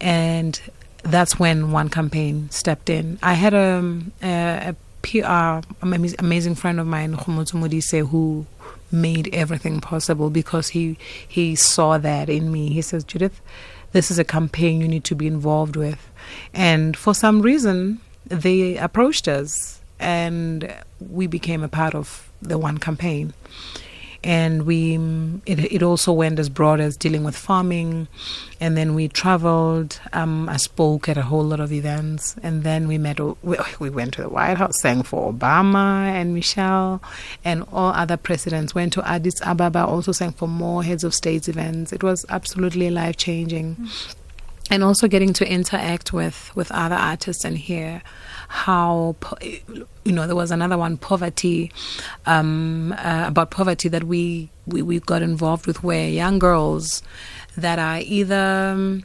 and 0.00 0.60
that's 1.04 1.38
when 1.38 1.70
one 1.70 1.88
campaign 1.90 2.48
stepped 2.50 2.90
in. 2.90 3.18
I 3.22 3.34
had 3.34 3.54
um, 3.54 4.12
a, 4.22 4.74
a, 4.74 4.76
a 5.04 5.60
PR 5.60 5.66
amazing 6.18 6.54
friend 6.54 6.80
of 6.80 6.86
mine, 6.86 7.16
Khomotso 7.16 7.54
Modise, 7.60 8.08
who 8.08 8.46
made 8.90 9.32
everything 9.34 9.80
possible 9.80 10.30
because 10.30 10.68
he 10.68 10.96
he 11.26 11.54
saw 11.54 11.98
that 11.98 12.28
in 12.28 12.50
me. 12.50 12.70
He 12.70 12.82
says, 12.82 13.04
Judith, 13.04 13.40
this 13.92 14.10
is 14.10 14.18
a 14.18 14.24
campaign 14.24 14.80
you 14.80 14.88
need 14.88 15.04
to 15.04 15.14
be 15.14 15.26
involved 15.26 15.76
with, 15.76 16.10
and 16.52 16.96
for 16.96 17.14
some 17.14 17.42
reason 17.42 18.00
they 18.26 18.78
approached 18.78 19.28
us 19.28 19.80
and 20.00 20.74
we 20.98 21.26
became 21.26 21.62
a 21.62 21.68
part 21.68 21.94
of 21.94 22.30
the 22.40 22.56
one 22.58 22.78
campaign 22.78 23.34
and 24.24 24.62
we 24.64 24.94
it, 25.44 25.58
it 25.70 25.82
also 25.82 26.10
went 26.10 26.38
as 26.38 26.48
broad 26.48 26.80
as 26.80 26.96
dealing 26.96 27.24
with 27.24 27.36
farming. 27.36 28.08
And 28.58 28.76
then 28.76 28.94
we 28.94 29.08
traveled 29.08 30.00
um, 30.14 30.48
i 30.48 30.56
spoke 30.56 31.08
at 31.08 31.18
a 31.18 31.22
whole 31.22 31.44
lot 31.44 31.60
of 31.60 31.70
events. 31.72 32.34
And 32.42 32.64
then 32.64 32.88
we 32.88 32.96
met 32.96 33.20
we, 33.20 33.58
we 33.78 33.90
went 33.90 34.14
to 34.14 34.22
the 34.22 34.30
white 34.30 34.56
house 34.56 34.80
sang 34.80 35.02
for 35.02 35.32
obama 35.32 36.06
and 36.06 36.32
michelle 36.32 37.02
and 37.44 37.64
all 37.70 37.92
other 37.92 38.16
presidents. 38.16 38.74
Went 38.74 38.94
to 38.94 39.06
addis 39.06 39.40
ababa 39.42 39.84
also 39.84 40.12
sang 40.12 40.32
for 40.32 40.48
more 40.48 40.82
heads 40.82 41.04
of 41.04 41.14
states 41.14 41.46
events. 41.46 41.92
It 41.92 42.02
was 42.02 42.24
absolutely 42.30 42.90
life 42.90 43.18
changing 43.18 43.76
mm. 43.76 44.14
and 44.70 44.82
also 44.82 45.06
getting 45.06 45.34
to 45.34 45.46
interact 45.46 46.14
with 46.14 46.50
with 46.56 46.72
other 46.72 46.96
artists 46.96 47.44
and 47.44 47.58
hear 47.58 48.02
how 48.54 49.16
you 50.04 50.12
know 50.12 50.28
there 50.28 50.36
was 50.36 50.52
another 50.52 50.78
one 50.78 50.96
poverty 50.96 51.72
um, 52.24 52.94
uh, 52.98 53.24
about 53.26 53.50
poverty 53.50 53.88
that 53.88 54.04
we, 54.04 54.48
we 54.66 54.80
we 54.80 55.00
got 55.00 55.22
involved 55.22 55.66
with 55.66 55.82
where 55.82 56.08
young 56.08 56.38
girls 56.38 57.02
that 57.56 57.80
are 57.80 57.98
either 57.98 58.72
um, 58.72 59.02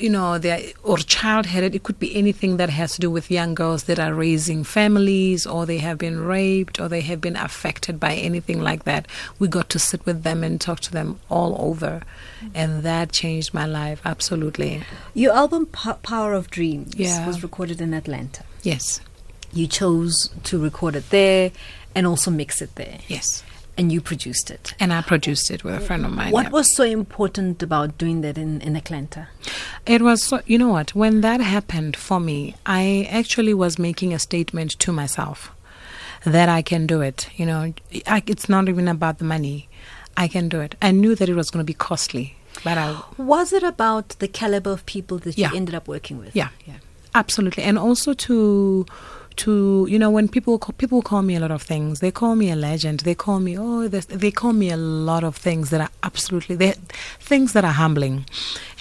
you 0.00 0.08
know, 0.08 0.38
they 0.38 0.72
or 0.82 0.96
child 0.98 1.46
headed. 1.46 1.74
It 1.74 1.82
could 1.82 1.98
be 1.98 2.14
anything 2.16 2.56
that 2.56 2.70
has 2.70 2.94
to 2.94 3.00
do 3.00 3.10
with 3.10 3.30
young 3.30 3.54
girls 3.54 3.84
that 3.84 3.98
are 3.98 4.14
raising 4.14 4.64
families, 4.64 5.46
or 5.46 5.66
they 5.66 5.78
have 5.78 5.98
been 5.98 6.20
raped, 6.20 6.80
or 6.80 6.88
they 6.88 7.02
have 7.02 7.20
been 7.20 7.36
affected 7.36 8.00
by 8.00 8.14
anything 8.14 8.62
like 8.62 8.84
that. 8.84 9.06
We 9.38 9.48
got 9.48 9.68
to 9.70 9.78
sit 9.78 10.04
with 10.06 10.22
them 10.22 10.42
and 10.42 10.60
talk 10.60 10.80
to 10.80 10.92
them 10.92 11.20
all 11.28 11.54
over, 11.58 12.02
and 12.54 12.82
that 12.82 13.12
changed 13.12 13.52
my 13.52 13.66
life 13.66 14.00
absolutely. 14.04 14.82
Your 15.12 15.34
album 15.34 15.66
Power 15.66 16.32
of 16.32 16.50
Dreams 16.50 16.94
yeah. 16.96 17.26
was 17.26 17.42
recorded 17.42 17.80
in 17.80 17.92
Atlanta. 17.92 18.42
Yes. 18.64 19.00
You 19.52 19.66
chose 19.68 20.30
to 20.44 20.60
record 20.60 20.96
it 20.96 21.10
there 21.10 21.52
and 21.94 22.06
also 22.06 22.30
mix 22.30 22.60
it 22.60 22.74
there. 22.74 22.98
Yes. 23.06 23.44
And 23.76 23.90
you 23.90 24.00
produced 24.00 24.50
it. 24.50 24.74
And 24.78 24.92
I 24.92 25.02
produced 25.02 25.50
it 25.50 25.64
with 25.64 25.74
a 25.74 25.80
friend 25.80 26.04
of 26.06 26.12
mine. 26.12 26.32
What 26.32 26.52
was 26.52 26.74
so 26.76 26.84
important 26.84 27.62
about 27.62 27.98
doing 27.98 28.20
that 28.20 28.38
in, 28.38 28.60
in 28.60 28.76
Atlanta? 28.76 29.28
It 29.84 30.00
was, 30.00 30.22
so, 30.22 30.40
you 30.46 30.58
know 30.58 30.68
what, 30.68 30.94
when 30.94 31.22
that 31.22 31.40
happened 31.40 31.96
for 31.96 32.20
me, 32.20 32.54
I 32.66 33.08
actually 33.10 33.52
was 33.52 33.78
making 33.78 34.14
a 34.14 34.18
statement 34.18 34.78
to 34.78 34.92
myself 34.92 35.50
that 36.24 36.48
I 36.48 36.62
can 36.62 36.86
do 36.86 37.00
it. 37.00 37.28
You 37.36 37.46
know, 37.46 37.74
I, 38.06 38.22
it's 38.26 38.48
not 38.48 38.68
even 38.68 38.86
about 38.86 39.18
the 39.18 39.24
money. 39.24 39.68
I 40.16 40.28
can 40.28 40.48
do 40.48 40.60
it. 40.60 40.76
I 40.80 40.92
knew 40.92 41.16
that 41.16 41.28
it 41.28 41.34
was 41.34 41.50
going 41.50 41.60
to 41.60 41.66
be 41.66 41.74
costly. 41.74 42.36
But 42.62 42.78
I, 42.78 43.02
was 43.18 43.52
it 43.52 43.64
about 43.64 44.10
the 44.20 44.28
caliber 44.28 44.70
of 44.70 44.86
people 44.86 45.18
that 45.18 45.36
yeah. 45.36 45.50
you 45.50 45.56
ended 45.56 45.74
up 45.74 45.88
working 45.88 46.18
with? 46.18 46.36
Yeah, 46.36 46.50
yeah. 46.64 46.74
Absolutely, 47.14 47.62
and 47.62 47.78
also 47.78 48.12
to 48.12 48.84
to 49.36 49.86
you 49.90 49.98
know 49.98 50.10
when 50.10 50.28
people 50.28 50.58
call, 50.58 50.74
people 50.78 51.02
call 51.02 51.22
me 51.22 51.34
a 51.34 51.40
lot 51.40 51.50
of 51.50 51.62
things 51.62 52.00
they 52.00 52.10
call 52.10 52.36
me 52.36 52.50
a 52.50 52.56
legend 52.56 53.00
they 53.00 53.14
call 53.14 53.40
me 53.40 53.58
oh 53.58 53.88
they 53.88 54.30
call 54.30 54.52
me 54.52 54.70
a 54.70 54.76
lot 54.76 55.24
of 55.24 55.36
things 55.36 55.70
that 55.70 55.80
are 55.80 55.90
absolutely 56.02 56.54
they 56.56 56.72
things 57.20 57.52
that 57.52 57.64
are 57.64 57.72
humbling. 57.72 58.26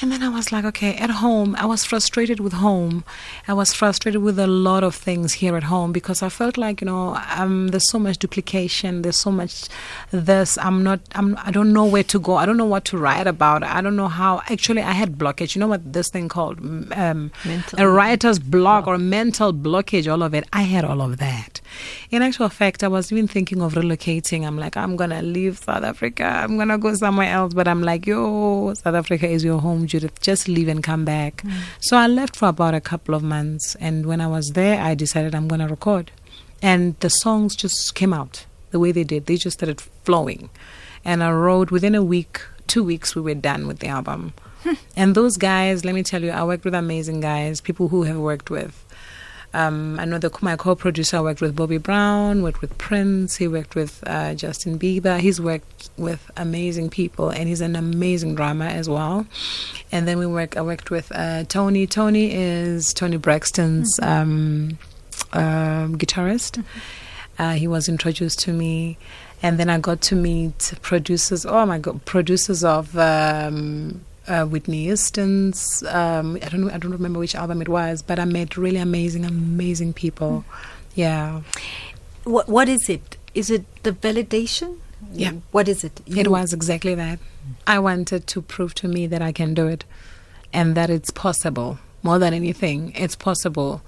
And 0.01 0.11
then 0.11 0.21
i 0.21 0.29
was 0.29 0.51
like 0.51 0.65
okay 0.65 0.95
at 0.95 1.09
home 1.09 1.55
i 1.57 1.65
was 1.65 1.85
frustrated 1.85 2.39
with 2.39 2.53
home. 2.53 3.03
I 3.47 3.53
was 3.53 3.73
frustrated 3.73 4.21
with 4.21 4.37
a 4.39 4.47
lot 4.47 4.83
of 4.83 4.95
things 4.95 5.33
here 5.33 5.55
at 5.55 5.63
home 5.63 5.91
because 5.91 6.21
i 6.21 6.29
felt 6.29 6.57
like 6.57 6.81
you 6.81 6.85
know 6.85 7.17
um, 7.37 7.69
there's 7.69 7.89
so 7.89 7.99
much 7.99 8.17
duplication 8.17 9.01
there's 9.01 9.17
so 9.17 9.31
much 9.31 9.67
this 10.11 10.57
i'm 10.57 10.83
not 10.83 10.99
i'm 11.15 11.37
i 11.43 11.51
don't 11.51 11.71
know 11.71 11.85
where 11.85 12.03
to 12.03 12.19
go 12.19 12.35
i 12.35 12.45
don't 12.45 12.57
know 12.57 12.65
what 12.65 12.85
to 12.85 12.97
write 12.97 13.27
about 13.27 13.63
i 13.63 13.81
don't 13.81 13.95
know 13.95 14.07
how 14.07 14.41
actually 14.49 14.81
i 14.81 14.91
had 14.91 15.17
blockage 15.17 15.55
you 15.55 15.59
know 15.59 15.67
what 15.67 15.93
this 15.93 16.09
thing 16.09 16.27
called 16.27 16.59
um, 16.93 17.31
a 17.77 17.87
writer's 17.87 18.39
block. 18.39 18.87
or 18.87 18.97
mental 18.97 19.53
blockage 19.53 20.11
all 20.11 20.23
of 20.23 20.33
it 20.33 20.42
I 20.51 20.63
had 20.63 20.84
all 20.84 21.01
of 21.01 21.17
that. 21.17 21.62
In 22.12 22.21
actual 22.21 22.49
fact, 22.49 22.84
I 22.84 22.88
was 22.88 23.12
even 23.12 23.27
thinking 23.27 23.62
of 23.62 23.73
relocating. 23.73 24.45
I'm 24.45 24.58
like, 24.58 24.75
I'm 24.75 24.95
gonna 24.95 25.21
leave 25.21 25.58
South 25.58 25.84
Africa. 25.84 26.23
I'm 26.23 26.58
gonna 26.58 26.77
go 26.77 26.93
somewhere 26.95 27.32
else. 27.32 27.53
But 27.53 27.67
I'm 27.67 27.82
like, 27.82 28.06
yo, 28.06 28.73
South 28.73 28.95
Africa 28.95 29.27
is 29.27 29.43
your 29.43 29.60
home, 29.60 29.88
Judith. 29.88 30.19
Just 30.21 30.47
leave 30.47 30.67
and 30.67 30.84
come 30.84 31.06
back. 31.06 31.38
Mm. 31.43 31.51
So 31.79 31.97
I 31.97 32.08
left 32.08 32.36
for 32.36 32.49
about 32.49 32.73
a 32.73 32.82
couple 32.82 33.15
of 33.15 33.23
months, 33.23 33.75
and 33.75 34.06
when 34.06 34.21
I 34.21 34.27
was 34.27 34.51
there, 34.51 34.82
I 34.82 34.95
decided 34.95 35.36
I'm 35.36 35.47
gonna 35.47 35.67
record, 35.67 36.12
and 36.62 36.99
the 36.99 37.10
songs 37.10 37.56
just 37.56 37.95
came 37.95 38.13
out 38.13 38.45
the 38.71 38.79
way 38.79 38.91
they 38.91 39.03
did. 39.03 39.25
They 39.25 39.38
just 39.38 39.60
started 39.60 39.82
flowing, 40.03 40.49
and 41.06 41.23
I 41.23 41.32
wrote 41.32 41.71
within 41.71 41.95
a 41.95 42.03
week, 42.03 42.41
two 42.67 42.84
weeks, 42.84 43.15
we 43.15 43.21
were 43.21 43.36
done 43.36 43.67
with 43.67 43.79
the 43.79 43.88
album. 43.88 44.34
Hmm. 44.63 44.73
And 44.95 45.15
those 45.15 45.38
guys, 45.38 45.84
let 45.84 45.93
me 45.93 46.03
tell 46.03 46.23
you, 46.23 46.32
I 46.32 46.43
worked 46.43 46.63
with 46.63 46.73
amazing 46.73 47.19
guys, 47.19 47.60
people 47.60 47.89
who 47.89 48.03
have 48.03 48.17
worked 48.17 48.49
with 48.49 48.83
um, 49.53 49.99
I 49.99 50.05
know 50.05 50.17
the, 50.17 50.35
my 50.41 50.55
co-producer 50.55 51.21
worked 51.21 51.39
with 51.39 51.55
Bobby 51.55 51.77
Brown, 51.77 52.41
worked 52.41 52.61
with 52.61 52.75
Prince, 52.79 53.35
he 53.35 53.47
worked 53.47 53.75
with 53.75 54.03
uh, 54.07 54.33
Justin 54.33 54.79
Bieber. 54.79 55.19
He's 55.19 55.39
worked 55.39 55.91
with 55.95 56.31
amazing 56.37 56.89
people, 56.89 57.29
and 57.29 57.47
he's 57.47 57.61
an 57.61 57.75
amazing 57.75 58.33
drummer 58.33 58.65
as 58.65 58.89
well. 58.89 59.27
And 59.91 60.07
then 60.07 60.17
we 60.17 60.25
work. 60.25 60.57
I 60.57 60.61
worked 60.61 60.89
with 60.89 61.11
uh, 61.13 61.43
Tony. 61.43 61.85
Tony 61.85 62.33
is 62.33 62.93
Toni 62.93 63.17
Braxton's 63.17 63.99
mm-hmm. 63.99 64.11
um, 64.11 64.77
uh, 65.33 65.87
guitarist. 65.97 66.57
Mm-hmm. 66.57 67.41
Uh, 67.41 67.53
he 67.53 67.67
was 67.67 67.87
introduced 67.87 68.39
to 68.39 68.53
me, 68.53 68.97
and 69.43 69.59
then 69.59 69.69
I 69.69 69.77
got 69.79 70.01
to 70.01 70.15
meet 70.15 70.73
producers. 70.81 71.45
Oh 71.45 71.65
my 71.67 71.77
God, 71.77 72.03
producers 72.05 72.63
of. 72.63 72.97
Um, 72.97 74.03
uh, 74.27 74.45
Whitney 74.45 74.83
Houston's. 74.83 75.83
Um, 75.83 76.38
I 76.41 76.49
don't 76.49 76.62
know, 76.62 76.69
I 76.69 76.77
don't 76.77 76.91
remember 76.91 77.19
which 77.19 77.36
album 77.36 77.62
it 77.62 77.69
was, 77.69 78.01
but 78.01 78.19
I 78.19 78.25
met 78.25 78.57
really 78.57 78.77
amazing, 78.77 79.25
amazing 79.25 79.93
people. 79.93 80.45
Mm. 80.47 80.53
Yeah. 80.95 81.41
What 82.23 82.47
What 82.47 82.69
is 82.69 82.89
it? 82.89 83.17
Is 83.33 83.49
it 83.49 83.65
the 83.83 83.91
validation? 83.91 84.79
Yeah. 85.12 85.33
What 85.51 85.67
is 85.67 85.83
it? 85.83 86.01
You 86.05 86.21
it 86.21 86.27
was 86.29 86.53
exactly 86.53 86.95
that. 86.95 87.19
I 87.67 87.79
wanted 87.79 88.27
to 88.27 88.41
prove 88.41 88.73
to 88.75 88.88
me 88.88 89.07
that 89.07 89.21
I 89.21 89.31
can 89.31 89.53
do 89.53 89.67
it, 89.67 89.86
and 90.53 90.75
that 90.75 90.89
it's 90.89 91.12
possible. 91.12 91.79
More 92.01 92.19
than 92.19 92.33
anything, 92.33 92.91
it's 92.95 93.15
possible, 93.15 93.81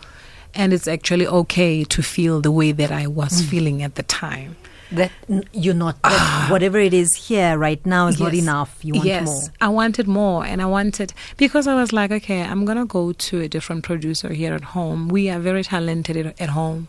and 0.54 0.74
it's 0.74 0.88
actually 0.88 1.28
okay 1.28 1.84
to 1.84 2.02
feel 2.02 2.42
the 2.42 2.52
way 2.52 2.72
that 2.72 2.92
I 2.92 3.08
was 3.08 3.42
mm. 3.42 3.46
feeling 3.46 3.84
at 3.84 3.96
the 3.96 4.04
time 4.04 4.56
that 4.92 5.12
you're 5.52 5.74
not 5.74 6.02
that 6.04 6.48
whatever 6.52 6.78
it 6.78 6.94
is 6.94 7.16
here 7.16 7.58
right 7.58 7.84
now 7.86 8.08
is 8.08 8.20
yes. 8.20 8.24
not 8.24 8.34
enough 8.34 8.80
you 8.84 8.94
want 8.94 9.06
more. 9.06 9.14
yes. 9.14 9.28
more 9.28 9.42
i 9.62 9.68
wanted 9.68 10.08
more 10.08 10.46
and 10.46 10.62
i 10.62 10.66
wanted 10.66 11.14
because 11.38 11.68
i 11.68 11.74
was 11.74 11.92
like 11.92 12.12
okay 12.12 12.42
i'm 12.42 12.66
gonna 12.66 12.86
go 12.86 13.12
to 13.14 13.42
a 13.42 13.48
different 13.48 13.84
producer 13.84 14.30
here 14.30 14.54
at 14.54 14.64
home 14.64 15.08
we 15.08 15.30
are 15.30 15.40
very 15.40 15.64
talented 15.64 16.18
at 16.40 16.50
home 16.50 16.88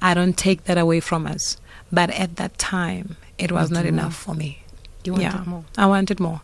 i 0.00 0.14
don't 0.14 0.38
take 0.38 0.64
that 0.64 0.78
away 0.78 1.00
from 1.00 1.26
us 1.26 1.56
but 1.92 2.10
at 2.10 2.36
that 2.36 2.56
time 2.58 3.16
it 3.36 3.52
was 3.52 3.70
not 3.70 3.84
enough 3.84 4.16
for 4.16 4.34
me 4.34 4.64
you 5.04 5.12
wanted 5.12 5.24
yeah, 5.24 5.42
more. 5.44 5.64
I 5.76 5.84
wanted 5.84 6.18
more, 6.18 6.40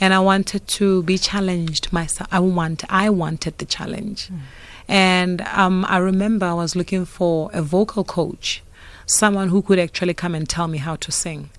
and 0.00 0.14
I 0.14 0.20
wanted 0.20 0.68
to 0.68 1.02
be 1.02 1.18
challenged 1.18 1.92
myself. 1.92 2.28
I 2.30 2.38
want, 2.38 2.84
I 2.88 3.10
wanted 3.10 3.58
the 3.58 3.64
challenge, 3.64 4.28
mm. 4.28 4.38
and 4.86 5.40
um, 5.40 5.84
I 5.88 5.98
remember 5.98 6.46
I 6.46 6.54
was 6.54 6.76
looking 6.76 7.06
for 7.06 7.50
a 7.52 7.60
vocal 7.60 8.04
coach 8.04 8.62
someone 9.06 9.48
who 9.48 9.62
could 9.62 9.78
actually 9.78 10.14
come 10.14 10.34
and 10.34 10.48
tell 10.48 10.68
me 10.68 10.78
how 10.78 10.96
to 10.96 11.12
sing. 11.12 11.50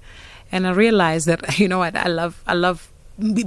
And 0.52 0.68
I 0.68 0.72
realized 0.72 1.28
that 1.28 1.60
you 1.60 1.68
know 1.68 1.80
what 1.80 1.96
I 1.96 2.08
love 2.08 2.44
I 2.48 2.54
love 2.54 2.92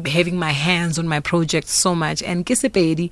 having 0.07 0.39
my 0.39 0.53
hands 0.53 0.99
on 0.99 1.07
my 1.07 1.21
project 1.21 1.69
so 1.69 1.95
much. 1.95 2.23
And 2.23 2.47
Kisipedi, 2.47 3.11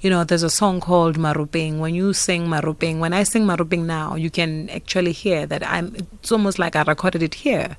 you 0.00 0.08
know, 0.08 0.24
there's 0.24 0.42
a 0.42 0.50
song 0.50 0.80
called 0.80 1.18
Maruping. 1.18 1.80
When 1.80 1.94
you 1.94 2.12
sing 2.12 2.48
Maruping, 2.48 2.98
when 2.98 3.12
I 3.12 3.24
sing 3.24 3.44
Maruping 3.46 3.86
now, 3.86 4.14
you 4.14 4.30
can 4.30 4.70
actually 4.70 5.12
hear 5.12 5.46
that 5.46 5.66
I'm, 5.66 5.94
it's 5.96 6.32
almost 6.32 6.58
like 6.58 6.76
I 6.76 6.82
recorded 6.82 7.22
it 7.22 7.34
here. 7.34 7.76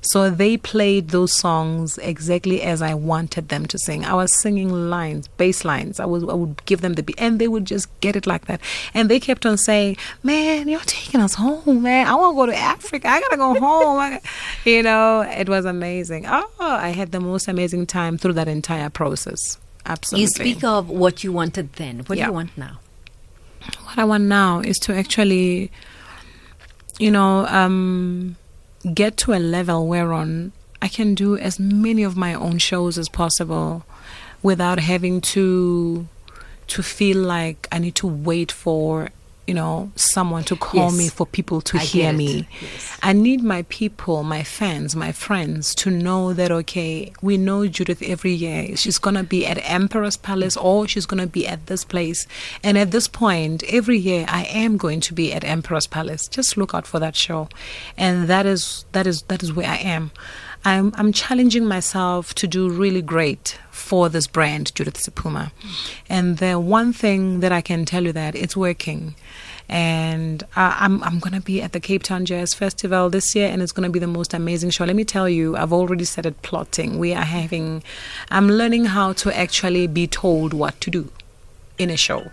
So 0.00 0.30
they 0.30 0.56
played 0.56 1.08
those 1.08 1.32
songs 1.32 1.98
exactly 1.98 2.62
as 2.62 2.82
I 2.82 2.94
wanted 2.94 3.48
them 3.48 3.66
to 3.66 3.78
sing. 3.78 4.04
I 4.04 4.14
was 4.14 4.34
singing 4.34 4.70
lines, 4.90 5.28
bass 5.28 5.64
lines. 5.64 5.98
I, 5.98 6.06
was, 6.06 6.22
I 6.24 6.34
would 6.34 6.64
give 6.66 6.80
them 6.80 6.94
the 6.94 7.02
beat, 7.02 7.16
and 7.18 7.40
they 7.40 7.48
would 7.48 7.64
just 7.64 7.88
get 8.00 8.16
it 8.16 8.26
like 8.26 8.46
that. 8.46 8.60
And 8.94 9.08
they 9.08 9.18
kept 9.18 9.46
on 9.46 9.56
saying, 9.56 9.96
Man, 10.22 10.68
you're 10.68 10.80
taking 10.80 11.20
us 11.20 11.34
home, 11.34 11.82
man. 11.82 12.06
I 12.06 12.14
want 12.14 12.34
to 12.34 12.36
go 12.36 12.46
to 12.46 12.56
Africa. 12.56 13.08
I 13.08 13.20
got 13.20 13.30
to 13.30 13.36
go 13.36 13.54
home. 13.58 14.18
you 14.64 14.82
know, 14.82 15.22
it 15.22 15.48
was 15.48 15.64
amazing. 15.64 16.26
Oh, 16.26 16.50
I 16.60 16.90
had 16.90 17.12
the 17.12 17.20
most 17.20 17.48
amazing 17.48 17.71
time 17.86 18.18
through 18.18 18.34
that 18.34 18.48
entire 18.48 18.90
process. 18.90 19.58
Absolutely. 19.84 20.22
You 20.22 20.28
speak 20.28 20.64
of 20.64 20.88
what 20.88 21.24
you 21.24 21.32
wanted 21.32 21.72
then. 21.74 22.00
What 22.00 22.18
yeah. 22.18 22.26
do 22.26 22.30
you 22.30 22.34
want 22.34 22.56
now? 22.56 22.78
What 23.84 23.98
I 23.98 24.04
want 24.04 24.24
now 24.24 24.60
is 24.60 24.78
to 24.80 24.94
actually, 24.94 25.70
you 26.98 27.10
know, 27.10 27.46
um, 27.46 28.36
get 28.94 29.16
to 29.18 29.32
a 29.32 29.40
level 29.40 29.86
whereon 29.86 30.52
I 30.80 30.88
can 30.88 31.14
do 31.14 31.36
as 31.36 31.58
many 31.60 32.02
of 32.02 32.16
my 32.16 32.34
own 32.34 32.58
shows 32.58 32.98
as 32.98 33.08
possible 33.08 33.84
without 34.42 34.80
having 34.80 35.20
to 35.20 36.08
to 36.68 36.82
feel 36.82 37.18
like 37.18 37.68
I 37.70 37.78
need 37.78 37.94
to 37.96 38.06
wait 38.06 38.50
for 38.50 39.10
you 39.46 39.54
know, 39.54 39.90
someone 39.96 40.44
to 40.44 40.54
call 40.54 40.90
yes. 40.90 40.98
me 40.98 41.08
for 41.08 41.26
people 41.26 41.60
to 41.60 41.76
I 41.76 41.80
hear 41.80 42.12
me. 42.12 42.48
Yes. 42.60 42.98
I 43.02 43.12
need 43.12 43.42
my 43.42 43.62
people, 43.68 44.22
my 44.22 44.44
fans, 44.44 44.94
my 44.94 45.10
friends 45.10 45.74
to 45.76 45.90
know 45.90 46.32
that, 46.32 46.52
okay, 46.52 47.12
we 47.22 47.36
know 47.36 47.66
Judith 47.66 48.02
every 48.02 48.32
year. 48.32 48.76
She's 48.76 48.98
going 48.98 49.16
to 49.16 49.24
be 49.24 49.44
at 49.44 49.58
Emperor's 49.68 50.16
Palace 50.16 50.56
or 50.56 50.86
she's 50.86 51.06
going 51.06 51.20
to 51.20 51.26
be 51.26 51.46
at 51.46 51.66
this 51.66 51.84
place. 51.84 52.26
And 52.62 52.78
at 52.78 52.92
this 52.92 53.08
point, 53.08 53.64
every 53.64 53.98
year 53.98 54.26
I 54.28 54.44
am 54.44 54.76
going 54.76 55.00
to 55.00 55.14
be 55.14 55.32
at 55.32 55.42
Emperor's 55.42 55.88
Palace. 55.88 56.28
Just 56.28 56.56
look 56.56 56.72
out 56.72 56.86
for 56.86 57.00
that 57.00 57.16
show. 57.16 57.48
And 57.96 58.28
that 58.28 58.46
is, 58.46 58.84
that 58.92 59.08
is, 59.08 59.22
that 59.22 59.42
is 59.42 59.52
where 59.52 59.68
I 59.68 59.78
am. 59.78 60.12
I'm 60.64 60.92
I'm 60.96 61.12
challenging 61.12 61.66
myself 61.66 62.34
to 62.36 62.46
do 62.46 62.70
really 62.70 63.02
great 63.02 63.58
for 63.70 64.08
this 64.08 64.26
brand, 64.26 64.74
Judith 64.74 64.96
Sephuma. 64.96 65.50
And 66.08 66.38
the 66.38 66.58
one 66.58 66.92
thing 66.92 67.40
that 67.40 67.52
I 67.52 67.60
can 67.60 67.84
tell 67.84 68.04
you 68.04 68.12
that 68.12 68.34
it's 68.34 68.56
working. 68.56 69.14
And 69.68 70.42
uh, 70.56 70.76
I'm 70.78 71.02
I'm 71.02 71.18
gonna 71.18 71.40
be 71.40 71.62
at 71.62 71.72
the 71.72 71.80
Cape 71.80 72.02
Town 72.02 72.24
Jazz 72.24 72.54
Festival 72.54 73.10
this 73.10 73.34
year, 73.34 73.48
and 73.48 73.62
it's 73.62 73.72
gonna 73.72 73.90
be 73.90 73.98
the 73.98 74.06
most 74.06 74.34
amazing 74.34 74.70
show. 74.70 74.84
Let 74.84 74.96
me 74.96 75.04
tell 75.04 75.28
you, 75.28 75.56
I've 75.56 75.72
already 75.72 76.04
started 76.04 76.40
plotting. 76.42 76.98
We 76.98 77.12
are 77.14 77.24
having, 77.24 77.82
I'm 78.30 78.48
learning 78.48 78.86
how 78.86 79.14
to 79.14 79.36
actually 79.36 79.86
be 79.86 80.06
told 80.06 80.52
what 80.52 80.80
to 80.82 80.90
do 80.90 81.10
in 81.78 81.90
a 81.90 81.96
show, 81.96 82.30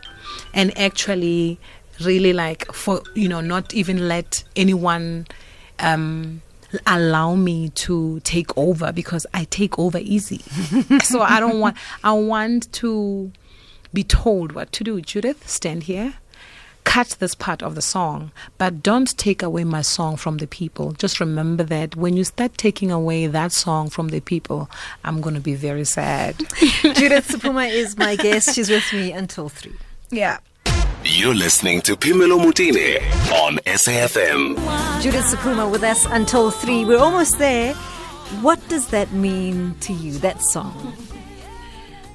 and 0.53 0.77
actually 0.77 1.59
really 2.01 2.33
like 2.33 2.71
for 2.73 3.01
you 3.15 3.27
know 3.27 3.41
not 3.41 3.73
even 3.73 4.07
let 4.07 4.43
anyone 4.55 5.27
um 5.79 6.41
allow 6.85 7.35
me 7.35 7.69
to 7.69 8.19
take 8.21 8.55
over 8.57 8.91
because 8.91 9.25
I 9.33 9.45
take 9.45 9.77
over 9.79 9.97
easy. 9.99 10.39
so 11.03 11.21
I 11.21 11.39
don't 11.39 11.59
want 11.59 11.77
I 12.03 12.13
want 12.13 12.71
to 12.73 13.31
be 13.93 14.03
told 14.03 14.51
what 14.51 14.71
to 14.73 14.83
do. 14.83 15.01
Judith, 15.01 15.49
stand 15.49 15.83
here. 15.83 16.15
Cut 16.85 17.17
this 17.19 17.35
part 17.35 17.61
of 17.61 17.75
the 17.75 17.81
song, 17.81 18.31
but 18.57 18.81
don't 18.81 19.15
take 19.17 19.43
away 19.43 19.63
my 19.63 19.81
song 19.81 20.15
from 20.15 20.37
the 20.37 20.47
people. 20.47 20.93
Just 20.93 21.19
remember 21.19 21.63
that 21.63 21.95
when 21.95 22.17
you 22.17 22.23
start 22.23 22.57
taking 22.57 22.89
away 22.89 23.27
that 23.27 23.51
song 23.51 23.89
from 23.89 24.07
the 24.07 24.21
people, 24.21 24.71
I'm 25.03 25.21
going 25.21 25.35
to 25.35 25.41
be 25.41 25.53
very 25.53 25.85
sad. 25.85 26.37
Judith 26.81 27.27
Sephuma 27.27 27.69
is 27.69 27.95
my 27.95 28.15
guest. 28.15 28.55
She's 28.55 28.69
with 28.69 28.91
me 28.91 29.11
until 29.11 29.49
3. 29.49 29.71
Yeah. 30.09 30.39
You're 31.03 31.33
listening 31.33 31.81
to 31.81 31.95
Phemelo 31.95 32.37
Motene 32.39 32.99
on 33.41 33.55
SAFM. 33.65 34.55
Judith 35.01 35.25
Sephuma 35.25 35.71
with 35.71 35.83
us 35.83 36.05
until 36.05 36.51
3. 36.51 36.85
We're 36.85 36.99
almost 36.99 37.39
there. 37.39 37.73
What 38.41 38.59
does 38.67 38.87
that 38.89 39.11
mean 39.11 39.75
to 39.81 39.93
you, 39.93 40.13
that 40.19 40.41
song? 40.41 40.93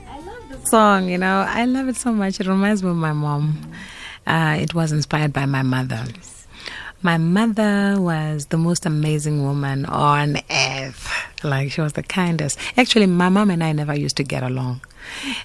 I 0.09 0.21
love 0.21 0.49
the 0.51 0.67
song, 0.67 1.09
you 1.09 1.19
know, 1.19 1.45
I 1.49 1.65
love 1.65 1.89
it 1.89 1.97
so 1.97 2.13
much. 2.13 2.41
It 2.41 2.47
reminds 2.47 2.83
me 2.83 2.91
of 2.91 2.97
my 2.97 3.13
mom. 3.13 3.73
Uh, 4.27 4.59
it 4.61 4.75
was 4.75 4.93
inspired 4.93 5.33
by 5.33 5.47
my 5.47 5.63
mother. 5.63 6.05
My 7.03 7.19
mother 7.19 7.97
was 7.99 8.47
the 8.47 8.59
most 8.59 8.87
amazing 8.87 9.43
woman 9.45 9.87
on 9.87 10.39
earth. 10.51 11.11
Like, 11.43 11.73
she 11.73 11.81
was 11.81 11.95
the 11.95 12.03
kindest. 12.03 12.59
Actually, 12.77 13.07
my 13.07 13.29
mom 13.29 13.51
and 13.51 13.65
I 13.65 13.73
never 13.73 13.95
used 13.95 14.17
to 14.19 14.25
get 14.25 14.43
along. 14.43 14.83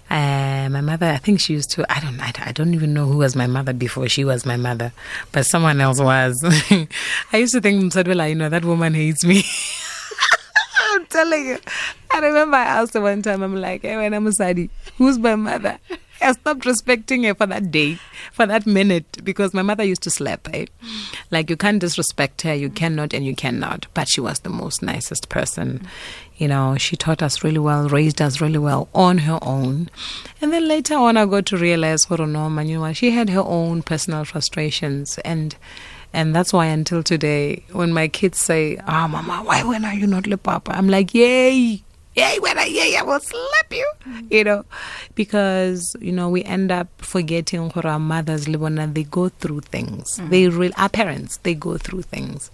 Uh, 0.09 0.69
my 0.69 0.81
mother, 0.81 1.07
I 1.07 1.17
think 1.17 1.39
she 1.39 1.53
used 1.53 1.71
to, 1.71 1.85
I 1.91 1.99
don't, 1.99 2.19
I, 2.19 2.51
don't 2.51 2.73
even 2.73 2.93
know 2.93 3.05
who 3.05 3.17
was 3.17 3.35
my 3.35 3.47
mother 3.47 3.73
before 3.73 4.09
she 4.09 4.23
was 4.23 4.45
my 4.45 4.57
mother, 4.57 4.91
but 5.31 5.45
someone 5.45 5.81
else 5.81 5.99
was. 5.99 6.43
I 7.33 7.37
used 7.37 7.53
to 7.53 7.61
think, 7.61 7.81
Msadwela, 7.81 8.29
you 8.29 8.35
know, 8.35 8.49
that 8.49 8.65
woman 8.65 8.93
hates 8.93 9.23
me. 9.23 9.43
I'm 10.91 11.05
telling 11.05 11.45
you. 11.45 11.59
I 12.11 12.19
remember 12.19 12.57
I 12.57 12.63
asked 12.63 12.93
her 12.95 13.01
one 13.01 13.21
time, 13.21 13.43
I'm 13.43 13.55
like, 13.55 13.83
hey, 13.83 13.95
when 13.97 14.13
I'm 14.13 14.25
a 14.25 14.29
Musadi, 14.29 14.69
who's 14.97 15.17
my 15.17 15.35
mother? 15.35 15.77
I 16.21 16.33
stopped 16.33 16.65
respecting 16.65 17.23
her 17.23 17.33
for 17.33 17.45
that 17.45 17.71
day, 17.71 17.99
for 18.31 18.45
that 18.45 18.65
minute, 18.65 19.19
because 19.23 19.53
my 19.53 19.61
mother 19.61 19.83
used 19.83 20.03
to 20.03 20.09
slap 20.09 20.47
her. 20.53 20.65
Like, 21.31 21.49
you 21.49 21.57
can't 21.57 21.79
disrespect 21.79 22.41
her, 22.41 22.53
you 22.53 22.69
cannot, 22.69 23.13
and 23.13 23.25
you 23.25 23.35
cannot. 23.35 23.87
But 23.93 24.07
she 24.07 24.21
was 24.21 24.39
the 24.39 24.49
most 24.49 24.81
nicest 24.81 25.29
person. 25.29 25.87
You 26.37 26.47
know, 26.47 26.77
she 26.77 26.95
taught 26.95 27.21
us 27.21 27.43
really 27.43 27.59
well, 27.59 27.87
raised 27.89 28.21
us 28.21 28.41
really 28.41 28.59
well 28.59 28.89
on 28.93 29.19
her 29.19 29.39
own. 29.41 29.89
And 30.41 30.53
then 30.53 30.67
later 30.67 30.95
on, 30.95 31.17
I 31.17 31.25
got 31.25 31.45
to 31.47 31.57
realize, 31.57 32.07
oh, 32.09 32.15
no, 32.25 32.49
Manua, 32.49 32.93
she 32.93 33.11
had 33.11 33.29
her 33.29 33.43
own 33.43 33.83
personal 33.83 34.25
frustrations. 34.25 35.17
And 35.19 35.55
and 36.11 36.35
that's 36.35 36.51
why 36.51 36.65
until 36.65 37.03
today, 37.03 37.63
when 37.71 37.93
my 37.93 38.07
kids 38.07 38.39
say, 38.39 38.77
Ah, 38.87 39.05
oh, 39.05 39.07
Mama, 39.07 39.43
why 39.43 39.63
when 39.63 39.85
are 39.85 39.93
you 39.93 40.07
not 40.07 40.25
le 40.25 40.37
papa? 40.37 40.71
I'm 40.75 40.89
like, 40.89 41.13
Yay! 41.13 41.83
Yay, 42.15 42.39
when 42.39 42.57
I 42.57 42.65
yay, 42.65 42.97
I 42.97 43.03
will 43.03 43.19
slap 43.19 43.71
you. 43.71 43.89
You 44.29 44.43
know, 44.43 44.65
because, 45.15 45.95
you 46.01 46.11
know, 46.11 46.27
we 46.29 46.43
end 46.43 46.71
up 46.71 46.87
forgetting 46.97 47.69
for 47.69 47.85
our 47.85 47.99
mothers, 47.99 48.47
Libona, 48.47 48.91
they 48.93 49.03
go 49.03 49.29
through 49.29 49.61
things. 49.61 50.19
Mm. 50.19 50.29
They 50.29 50.47
real 50.47 50.71
our 50.77 50.89
parents, 50.89 51.37
they 51.37 51.53
go 51.53 51.77
through 51.77 52.01
things. 52.03 52.51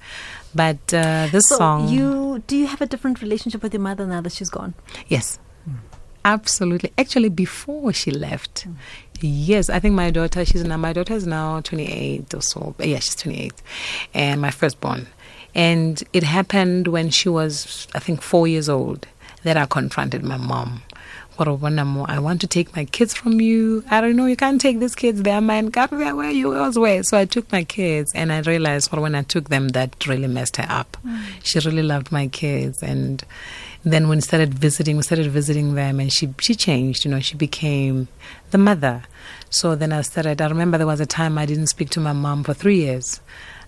But 0.53 0.93
uh, 0.93 1.27
this 1.31 1.49
so 1.49 1.57
song 1.57 1.89
you 1.89 2.43
do 2.47 2.55
you 2.55 2.67
have 2.67 2.81
a 2.81 2.85
different 2.85 3.21
relationship 3.21 3.61
with 3.61 3.73
your 3.73 3.81
mother 3.81 4.05
now 4.05 4.21
that 4.21 4.31
she's 4.31 4.49
gone? 4.49 4.73
Yes. 5.07 5.39
Mm. 5.69 5.75
Absolutely. 6.23 6.91
Actually 6.97 7.29
before 7.29 7.91
she 7.93 8.11
left, 8.11 8.67
mm. 8.67 8.75
Yes, 9.21 9.69
I 9.69 9.79
think 9.79 9.95
my 9.95 10.11
daughter, 10.11 10.43
she's 10.45 10.63
now, 10.63 10.77
my 10.77 10.93
daughter 10.93 11.13
is 11.13 11.25
now 11.25 11.61
28 11.61 12.33
or 12.33 12.41
so. 12.41 12.75
Yeah, 12.79 12.99
she's 12.99 13.15
28. 13.15 13.53
And 14.13 14.41
my 14.41 14.51
firstborn. 14.51 15.07
And 15.53 16.03
it 16.11 16.23
happened 16.23 16.89
when 16.89 17.09
she 17.09 17.29
was, 17.29 17.87
I 17.95 17.99
think, 17.99 18.21
four 18.21 18.47
years 18.47 18.67
old 18.67 19.07
that 19.45 19.57
I 19.57 19.65
confronted 19.65 20.23
my 20.23 20.37
mom. 20.37 20.81
I 21.37 22.19
want 22.19 22.41
to 22.41 22.47
take 22.47 22.75
my 22.75 22.85
kids 22.85 23.13
from 23.13 23.41
you. 23.41 23.83
I 23.91 23.99
don't 24.01 24.15
know, 24.15 24.25
you 24.25 24.37
can't 24.37 24.59
take 24.59 24.79
these 24.79 24.95
kids. 24.95 25.21
They 25.21 25.31
are 25.31 25.41
mine. 25.41 25.67
God, 25.67 25.91
where 25.91 26.15
were 26.15 26.29
you? 26.29 26.55
Elsewhere. 26.55 27.03
So 27.03 27.17
I 27.17 27.25
took 27.25 27.51
my 27.51 27.63
kids 27.63 28.13
and 28.13 28.31
I 28.31 28.39
realized 28.39 28.91
well, 28.91 29.01
when 29.01 29.15
I 29.15 29.21
took 29.21 29.49
them, 29.49 29.69
that 29.69 30.07
really 30.07 30.27
messed 30.27 30.57
her 30.57 30.65
up. 30.69 30.97
Mm. 31.05 31.21
She 31.43 31.59
really 31.59 31.83
loved 31.83 32.11
my 32.11 32.27
kids. 32.27 32.81
And 32.81 33.23
then 33.85 34.09
when 34.09 34.17
we 34.17 34.21
started 34.21 34.53
visiting, 34.53 34.97
we 34.97 35.03
started 35.03 35.29
visiting 35.31 35.75
them 35.75 35.99
and 35.99 36.11
she, 36.11 36.33
she 36.39 36.55
changed. 36.55 37.05
You 37.05 37.11
know, 37.11 37.19
she 37.19 37.35
became 37.35 38.07
the 38.49 38.57
mother. 38.57 39.03
So 39.49 39.75
then 39.75 39.93
I 39.93 40.01
started, 40.01 40.41
I 40.41 40.47
remember 40.47 40.77
there 40.77 40.87
was 40.87 40.99
a 40.99 41.05
time 41.05 41.37
I 41.37 41.45
didn't 41.45 41.67
speak 41.67 41.91
to 41.91 41.99
my 41.99 42.11
mom 42.11 42.43
for 42.43 42.53
three 42.53 42.77
years. 42.77 43.21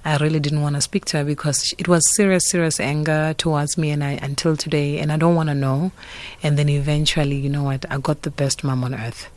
I 0.05 0.15
really 0.17 0.39
didn't 0.39 0.61
want 0.61 0.75
to 0.75 0.81
speak 0.81 1.05
to 1.05 1.17
her 1.17 1.23
because 1.25 1.73
it 1.77 1.87
was 1.87 2.15
serious, 2.15 2.49
serious 2.49 2.79
anger 2.79 3.33
towards 3.37 3.77
me, 3.77 3.89
and 3.91 4.01
I 4.01 4.11
until 4.11 4.55
today, 4.55 4.99
and 4.99 5.11
I 5.11 5.17
don't 5.17 5.35
want 5.35 5.49
to 5.49 5.55
know. 5.55 5.91
And 6.41 6.57
then 6.57 6.69
eventually, 6.69 7.35
you 7.35 7.49
know 7.49 7.63
what? 7.63 7.85
I 7.91 7.97
got 7.97 8.21
the 8.21 8.31
best 8.31 8.63
mom 8.63 8.85
on 8.85 8.95
earth, 8.95 9.27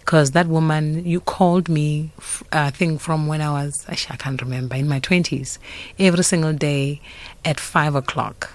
because 0.00 0.32
that 0.32 0.46
woman 0.46 1.06
you 1.06 1.20
called 1.20 1.70
me, 1.70 2.10
I 2.52 2.70
think 2.70 3.00
from 3.00 3.26
when 3.26 3.40
I 3.40 3.64
was 3.64 3.86
actually 3.88 4.14
I 4.14 4.16
can't 4.16 4.42
remember 4.42 4.76
in 4.76 4.86
my 4.86 4.98
twenties, 4.98 5.58
every 5.98 6.24
single 6.24 6.52
day 6.52 7.00
at 7.44 7.58
five 7.58 7.94
o'clock 7.94 8.50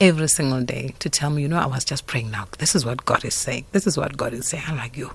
every 0.00 0.28
single 0.28 0.62
day 0.62 0.94
to 1.00 1.08
tell 1.10 1.30
me, 1.30 1.42
you 1.42 1.48
know, 1.48 1.58
I 1.58 1.66
was 1.66 1.84
just 1.84 2.06
praying 2.06 2.30
now. 2.30 2.46
This 2.58 2.74
is 2.74 2.84
what 2.84 3.04
God 3.04 3.24
is 3.24 3.34
saying. 3.34 3.66
This 3.72 3.86
is 3.86 3.96
what 3.96 4.16
God 4.16 4.32
is 4.32 4.46
saying. 4.48 4.64
I'm 4.66 4.76
like, 4.76 4.96
you, 4.96 5.10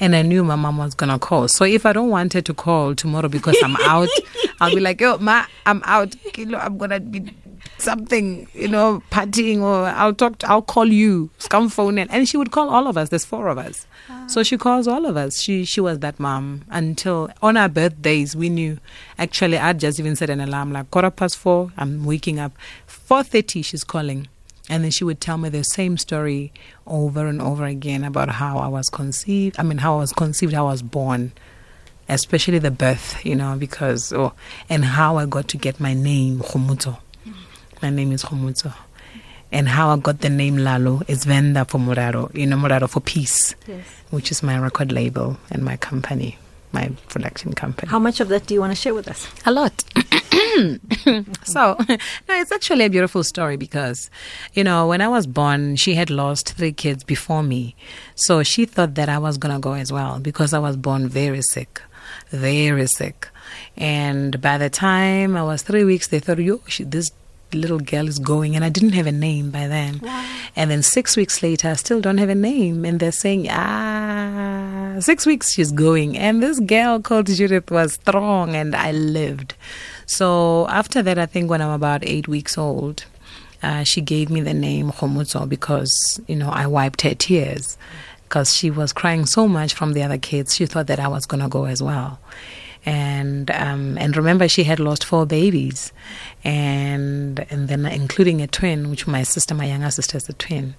and 0.00 0.16
I 0.16 0.22
knew 0.22 0.42
my 0.42 0.56
mom 0.56 0.78
was 0.78 0.94
gonna 0.94 1.18
call. 1.18 1.46
So 1.48 1.64
if 1.64 1.84
I 1.84 1.92
don't 1.92 2.08
want 2.08 2.32
her 2.32 2.40
to 2.40 2.54
call 2.54 2.94
tomorrow 2.94 3.28
because 3.28 3.56
I'm 3.62 3.76
out, 3.82 4.08
I'll 4.60 4.74
be 4.74 4.80
like, 4.80 5.00
"Yo, 5.00 5.18
ma, 5.18 5.44
I'm 5.66 5.82
out. 5.84 6.14
You 6.38 6.46
know, 6.46 6.58
I'm 6.58 6.78
gonna 6.78 7.00
be 7.00 7.34
something, 7.76 8.48
you 8.54 8.68
know, 8.68 9.02
partying, 9.10 9.60
or 9.60 9.86
I'll 9.86 10.14
talk. 10.14 10.38
To, 10.38 10.50
I'll 10.50 10.62
call 10.62 10.86
you. 10.86 11.28
Come 11.50 11.68
phone 11.68 11.98
in." 11.98 12.10
And 12.10 12.26
she 12.26 12.38
would 12.38 12.50
call 12.50 12.70
all 12.70 12.86
of 12.86 12.96
us. 12.96 13.10
There's 13.10 13.26
four 13.26 13.48
of 13.48 13.58
us, 13.58 13.86
so 14.26 14.42
she 14.42 14.56
calls 14.56 14.88
all 14.88 15.04
of 15.04 15.18
us. 15.18 15.38
She 15.38 15.66
she 15.66 15.82
was 15.82 15.98
that 15.98 16.18
mom 16.18 16.62
until 16.70 17.30
on 17.42 17.58
our 17.58 17.68
birthdays 17.68 18.34
we 18.34 18.48
knew. 18.48 18.78
Actually, 19.18 19.58
I 19.58 19.74
just 19.74 20.00
even 20.00 20.16
set 20.16 20.30
an 20.30 20.40
alarm 20.40 20.72
like 20.72 20.90
quarter 20.90 21.10
past 21.10 21.36
four. 21.36 21.72
I'm 21.76 22.06
waking 22.06 22.38
up. 22.38 22.52
Four 23.10 23.24
thirty, 23.24 23.62
she's 23.62 23.82
calling. 23.82 24.28
And 24.68 24.84
then 24.84 24.92
she 24.92 25.02
would 25.02 25.20
tell 25.20 25.36
me 25.36 25.48
the 25.48 25.64
same 25.64 25.98
story 25.98 26.52
over 26.86 27.26
and 27.26 27.42
over 27.42 27.64
again 27.64 28.04
about 28.04 28.28
how 28.28 28.58
I 28.58 28.68
was 28.68 28.88
conceived. 28.88 29.58
I 29.58 29.64
mean, 29.64 29.78
how 29.78 29.96
I 29.96 29.98
was 29.98 30.12
conceived, 30.12 30.52
how 30.52 30.68
I 30.68 30.70
was 30.70 30.82
born, 30.82 31.32
especially 32.08 32.60
the 32.60 32.70
birth, 32.70 33.26
you 33.26 33.34
know, 33.34 33.56
because, 33.58 34.12
oh, 34.12 34.32
and 34.68 34.84
how 34.84 35.16
I 35.16 35.26
got 35.26 35.48
to 35.48 35.56
get 35.56 35.80
my 35.80 35.92
name, 35.92 36.38
Khumuto. 36.38 37.00
My 37.82 37.90
name 37.90 38.12
is 38.12 38.22
Khumuto. 38.22 38.72
And 39.50 39.68
how 39.68 39.90
I 39.90 39.96
got 39.96 40.20
the 40.20 40.30
name 40.30 40.58
Lalo 40.58 41.02
is 41.08 41.24
Venda 41.24 41.64
for 41.64 41.78
Muraro, 41.78 42.32
you 42.32 42.46
know, 42.46 42.56
Muraro 42.56 42.88
for 42.88 43.00
Peace, 43.00 43.56
yes. 43.66 43.84
which 44.10 44.30
is 44.30 44.44
my 44.44 44.56
record 44.56 44.92
label 44.92 45.36
and 45.50 45.64
my 45.64 45.76
company, 45.76 46.38
my 46.72 46.90
production 47.08 47.52
company. 47.52 47.90
How 47.90 47.98
much 47.98 48.20
of 48.20 48.28
that 48.28 48.46
do 48.46 48.54
you 48.54 48.60
want 48.60 48.72
to 48.72 48.76
share 48.76 48.94
with 48.94 49.08
us? 49.08 49.28
A 49.46 49.52
lot. 49.52 49.84
so, 51.44 51.76
no, 51.88 52.34
it's 52.40 52.52
actually 52.52 52.84
a 52.84 52.90
beautiful 52.90 53.24
story 53.24 53.56
because, 53.56 54.10
you 54.54 54.64
know, 54.64 54.86
when 54.86 55.00
I 55.00 55.08
was 55.08 55.26
born, 55.26 55.76
she 55.76 55.94
had 55.94 56.10
lost 56.10 56.54
three 56.54 56.72
kids 56.72 57.04
before 57.04 57.42
me. 57.42 57.74
So 58.14 58.42
she 58.42 58.66
thought 58.66 58.94
that 58.94 59.08
I 59.08 59.18
was 59.18 59.38
going 59.38 59.54
to 59.54 59.60
go 59.60 59.72
as 59.72 59.92
well 59.92 60.20
because 60.20 60.52
I 60.52 60.58
was 60.58 60.76
born 60.76 61.08
very 61.08 61.42
sick, 61.42 61.82
very 62.30 62.86
sick. 62.86 63.28
And 63.76 64.40
by 64.40 64.58
the 64.58 64.70
time 64.70 65.36
I 65.36 65.42
was 65.42 65.62
three 65.62 65.84
weeks, 65.84 66.08
they 66.08 66.20
thought, 66.20 66.38
yo, 66.38 66.60
she, 66.68 66.84
this 66.84 67.10
little 67.54 67.78
girl 67.78 68.08
is 68.08 68.18
going 68.18 68.56
and 68.56 68.64
I 68.64 68.68
didn't 68.68 68.92
have 68.92 69.06
a 69.06 69.12
name 69.12 69.50
by 69.50 69.66
then. 69.66 70.00
Wow. 70.02 70.26
And 70.56 70.70
then 70.70 70.82
six 70.82 71.16
weeks 71.16 71.42
later 71.42 71.68
I 71.70 71.74
still 71.74 72.00
don't 72.00 72.18
have 72.18 72.28
a 72.28 72.34
name 72.34 72.84
and 72.84 73.00
they're 73.00 73.12
saying, 73.12 73.48
ah 73.50 74.96
six 75.00 75.24
weeks 75.24 75.52
she's 75.52 75.72
going 75.72 76.16
and 76.18 76.42
this 76.42 76.60
girl 76.60 77.00
called 77.00 77.26
Judith 77.26 77.70
was 77.70 77.94
strong 77.94 78.54
and 78.54 78.74
I 78.74 78.92
lived. 78.92 79.54
So 80.06 80.66
after 80.68 81.02
that 81.02 81.18
I 81.18 81.26
think 81.26 81.50
when 81.50 81.62
I'm 81.62 81.70
about 81.70 82.04
eight 82.04 82.28
weeks 82.28 82.58
old, 82.58 83.04
uh, 83.62 83.84
she 83.84 84.00
gave 84.00 84.30
me 84.30 84.40
the 84.40 84.54
name 84.54 84.90
Khomotso 84.90 85.48
because, 85.48 86.20
you 86.26 86.36
know, 86.36 86.48
I 86.50 86.66
wiped 86.66 87.02
her 87.02 87.14
tears 87.14 87.76
because 88.24 88.56
she 88.56 88.70
was 88.70 88.92
crying 88.92 89.26
so 89.26 89.46
much 89.46 89.74
from 89.74 89.92
the 89.92 90.02
other 90.02 90.18
kids. 90.18 90.54
She 90.54 90.66
thought 90.66 90.86
that 90.86 90.98
I 90.98 91.08
was 91.08 91.26
going 91.26 91.42
to 91.42 91.48
go 91.48 91.66
as 91.66 91.82
well 91.82 92.18
and 92.86 93.50
um, 93.50 93.98
and 93.98 94.16
remember 94.16 94.48
she 94.48 94.64
had 94.64 94.80
lost 94.80 95.04
four 95.04 95.26
babies, 95.26 95.92
and 96.44 97.46
and 97.50 97.68
then 97.68 97.84
including 97.86 98.40
a 98.40 98.46
twin, 98.46 98.90
which 98.90 99.06
my 99.06 99.22
sister, 99.22 99.54
my 99.54 99.66
younger 99.66 99.90
sister, 99.90 100.16
is 100.16 100.28
a 100.28 100.32
twin. 100.34 100.74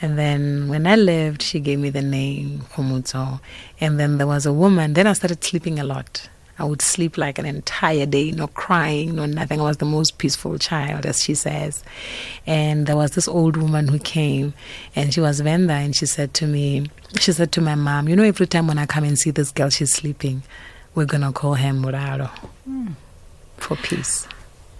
And 0.00 0.18
then 0.18 0.68
when 0.68 0.84
I 0.84 0.96
left, 0.96 1.42
she 1.42 1.60
gave 1.60 1.78
me 1.78 1.88
the 1.88 2.02
name 2.02 2.64
Khomotso. 2.72 3.40
And 3.80 4.00
then 4.00 4.18
there 4.18 4.26
was 4.26 4.44
a 4.44 4.52
woman. 4.52 4.94
Then 4.94 5.06
I 5.06 5.12
started 5.12 5.44
sleeping 5.44 5.78
a 5.78 5.84
lot. 5.84 6.28
I 6.58 6.64
would 6.64 6.82
sleep 6.82 7.16
like 7.16 7.38
an 7.38 7.46
entire 7.46 8.04
day, 8.04 8.30
no 8.30 8.46
crying, 8.46 9.14
no 9.16 9.26
nothing. 9.26 9.60
I 9.60 9.64
was 9.64 9.78
the 9.78 9.84
most 9.84 10.18
peaceful 10.18 10.58
child, 10.58 11.06
as 11.06 11.22
she 11.22 11.34
says. 11.34 11.82
And 12.46 12.86
there 12.86 12.96
was 12.96 13.12
this 13.12 13.26
old 13.26 13.56
woman 13.56 13.88
who 13.88 13.98
came, 13.98 14.54
and 14.94 15.14
she 15.14 15.20
was 15.20 15.40
Venda, 15.40 15.72
and 15.72 15.96
she 15.96 16.06
said 16.06 16.34
to 16.34 16.46
me, 16.46 16.86
she 17.18 17.32
said 17.32 17.52
to 17.52 17.60
my 17.60 17.74
mom, 17.74 18.08
you 18.08 18.16
know, 18.16 18.22
every 18.22 18.46
time 18.46 18.66
when 18.66 18.78
I 18.78 18.86
come 18.86 19.04
and 19.04 19.18
see 19.18 19.30
this 19.30 19.50
girl, 19.50 19.70
she's 19.70 19.92
sleeping, 19.92 20.42
we're 20.94 21.06
gonna 21.06 21.32
call 21.32 21.54
him 21.54 21.82
Muraro 21.82 22.30
Mm. 22.68 22.94
for 23.58 23.76
peace. 23.76 24.26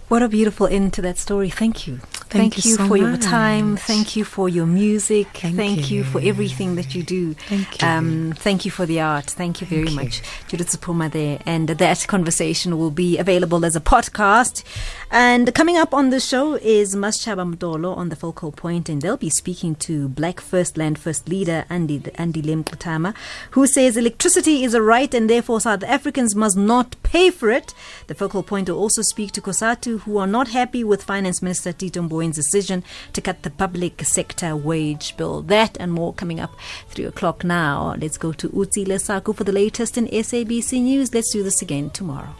What 0.09 0.21
a 0.21 0.29
beautiful 0.29 0.67
end 0.67 0.93
to 0.93 1.01
that 1.01 1.17
story. 1.17 1.49
Thank 1.49 1.87
you. 1.87 1.99
Thank 2.33 2.65
you 2.65 2.75
so 2.75 2.87
for 2.87 2.97
your 2.97 3.17
time. 3.17 3.77
Thank 3.77 4.15
you 4.15 4.25
for 4.25 4.49
your 4.49 4.65
music. 4.65 5.27
Thank 5.33 5.91
you. 5.91 6.03
for 6.03 6.19
everything 6.21 6.75
that 6.75 6.95
you 6.95 7.03
do. 7.03 7.33
Thank 7.33 7.81
you. 7.81 7.87
Um, 7.87 8.33
thank 8.35 8.65
you 8.65 8.71
for 8.71 8.85
the 8.85 9.01
art. 9.01 9.25
Thank 9.25 9.61
you 9.61 9.67
very 9.67 9.89
you. 9.89 9.95
much. 9.95 10.21
Judith 10.47 10.69
Sephuma 10.69 11.11
there. 11.11 11.39
And 11.45 11.69
that 11.69 12.07
conversation 12.07 12.77
will 12.79 12.91
be 12.91 13.17
available 13.19 13.63
as 13.63 13.75
a 13.75 13.79
podcast. 13.79 14.63
And 15.11 15.53
coming 15.53 15.77
up 15.77 15.93
on 15.93 16.09
the 16.09 16.19
show 16.19 16.55
is 16.55 16.95
Maschaba 16.95 17.55
Mdolo 17.55 17.95
on 17.95 18.09
the 18.09 18.15
focal 18.15 18.51
point, 18.51 18.89
and 18.89 19.01
they'll 19.01 19.15
be 19.15 19.29
speaking 19.29 19.75
to 19.75 20.07
Black 20.07 20.41
First 20.41 20.75
Land 20.75 20.97
First 20.97 21.29
leader 21.29 21.65
Andy 21.69 21.99
Andile 21.99 22.63
Mngxitama, 22.63 23.13
who 23.51 23.67
says 23.67 23.95
electricity 23.95 24.63
is 24.63 24.73
a 24.73 24.81
right 24.81 25.13
and 25.13 25.29
therefore 25.29 25.61
South 25.61 25.83
Africans 25.83 26.35
must 26.35 26.57
not 26.57 26.95
pay 27.03 27.29
for 27.29 27.51
it. 27.51 27.75
The 28.07 28.15
focal 28.15 28.41
point 28.41 28.69
will 28.69 28.79
also 28.79 29.03
speak 29.03 29.31
to 29.33 29.41
Cosatu, 29.41 29.99
who 30.01 30.17
are 30.17 30.27
not 30.27 30.47
happy 30.47 30.83
with 30.83 31.03
Finance 31.03 31.41
Minister 31.41 31.71
Tito 31.73 32.01
Mboweni's 32.23 32.35
decision 32.35 32.83
to 33.13 33.21
cut 33.21 33.43
the 33.43 33.49
public 33.49 34.01
sector 34.03 34.55
wage 34.55 35.15
bill. 35.17 35.41
That 35.41 35.77
and 35.79 35.91
more 35.91 36.13
coming 36.13 36.39
up 36.39 36.51
three 36.87 37.05
o'clock 37.05 37.43
now. 37.43 37.95
Let's 37.99 38.17
go 38.17 38.31
to 38.33 38.49
Uzi 38.49 38.85
Lesaku 38.85 39.35
for 39.35 39.43
the 39.43 39.51
latest 39.51 39.97
in 39.97 40.07
SABC 40.07 40.81
News. 40.81 41.13
Let's 41.13 41.31
do 41.31 41.43
this 41.43 41.61
again 41.61 41.89
tomorrow. 41.89 42.35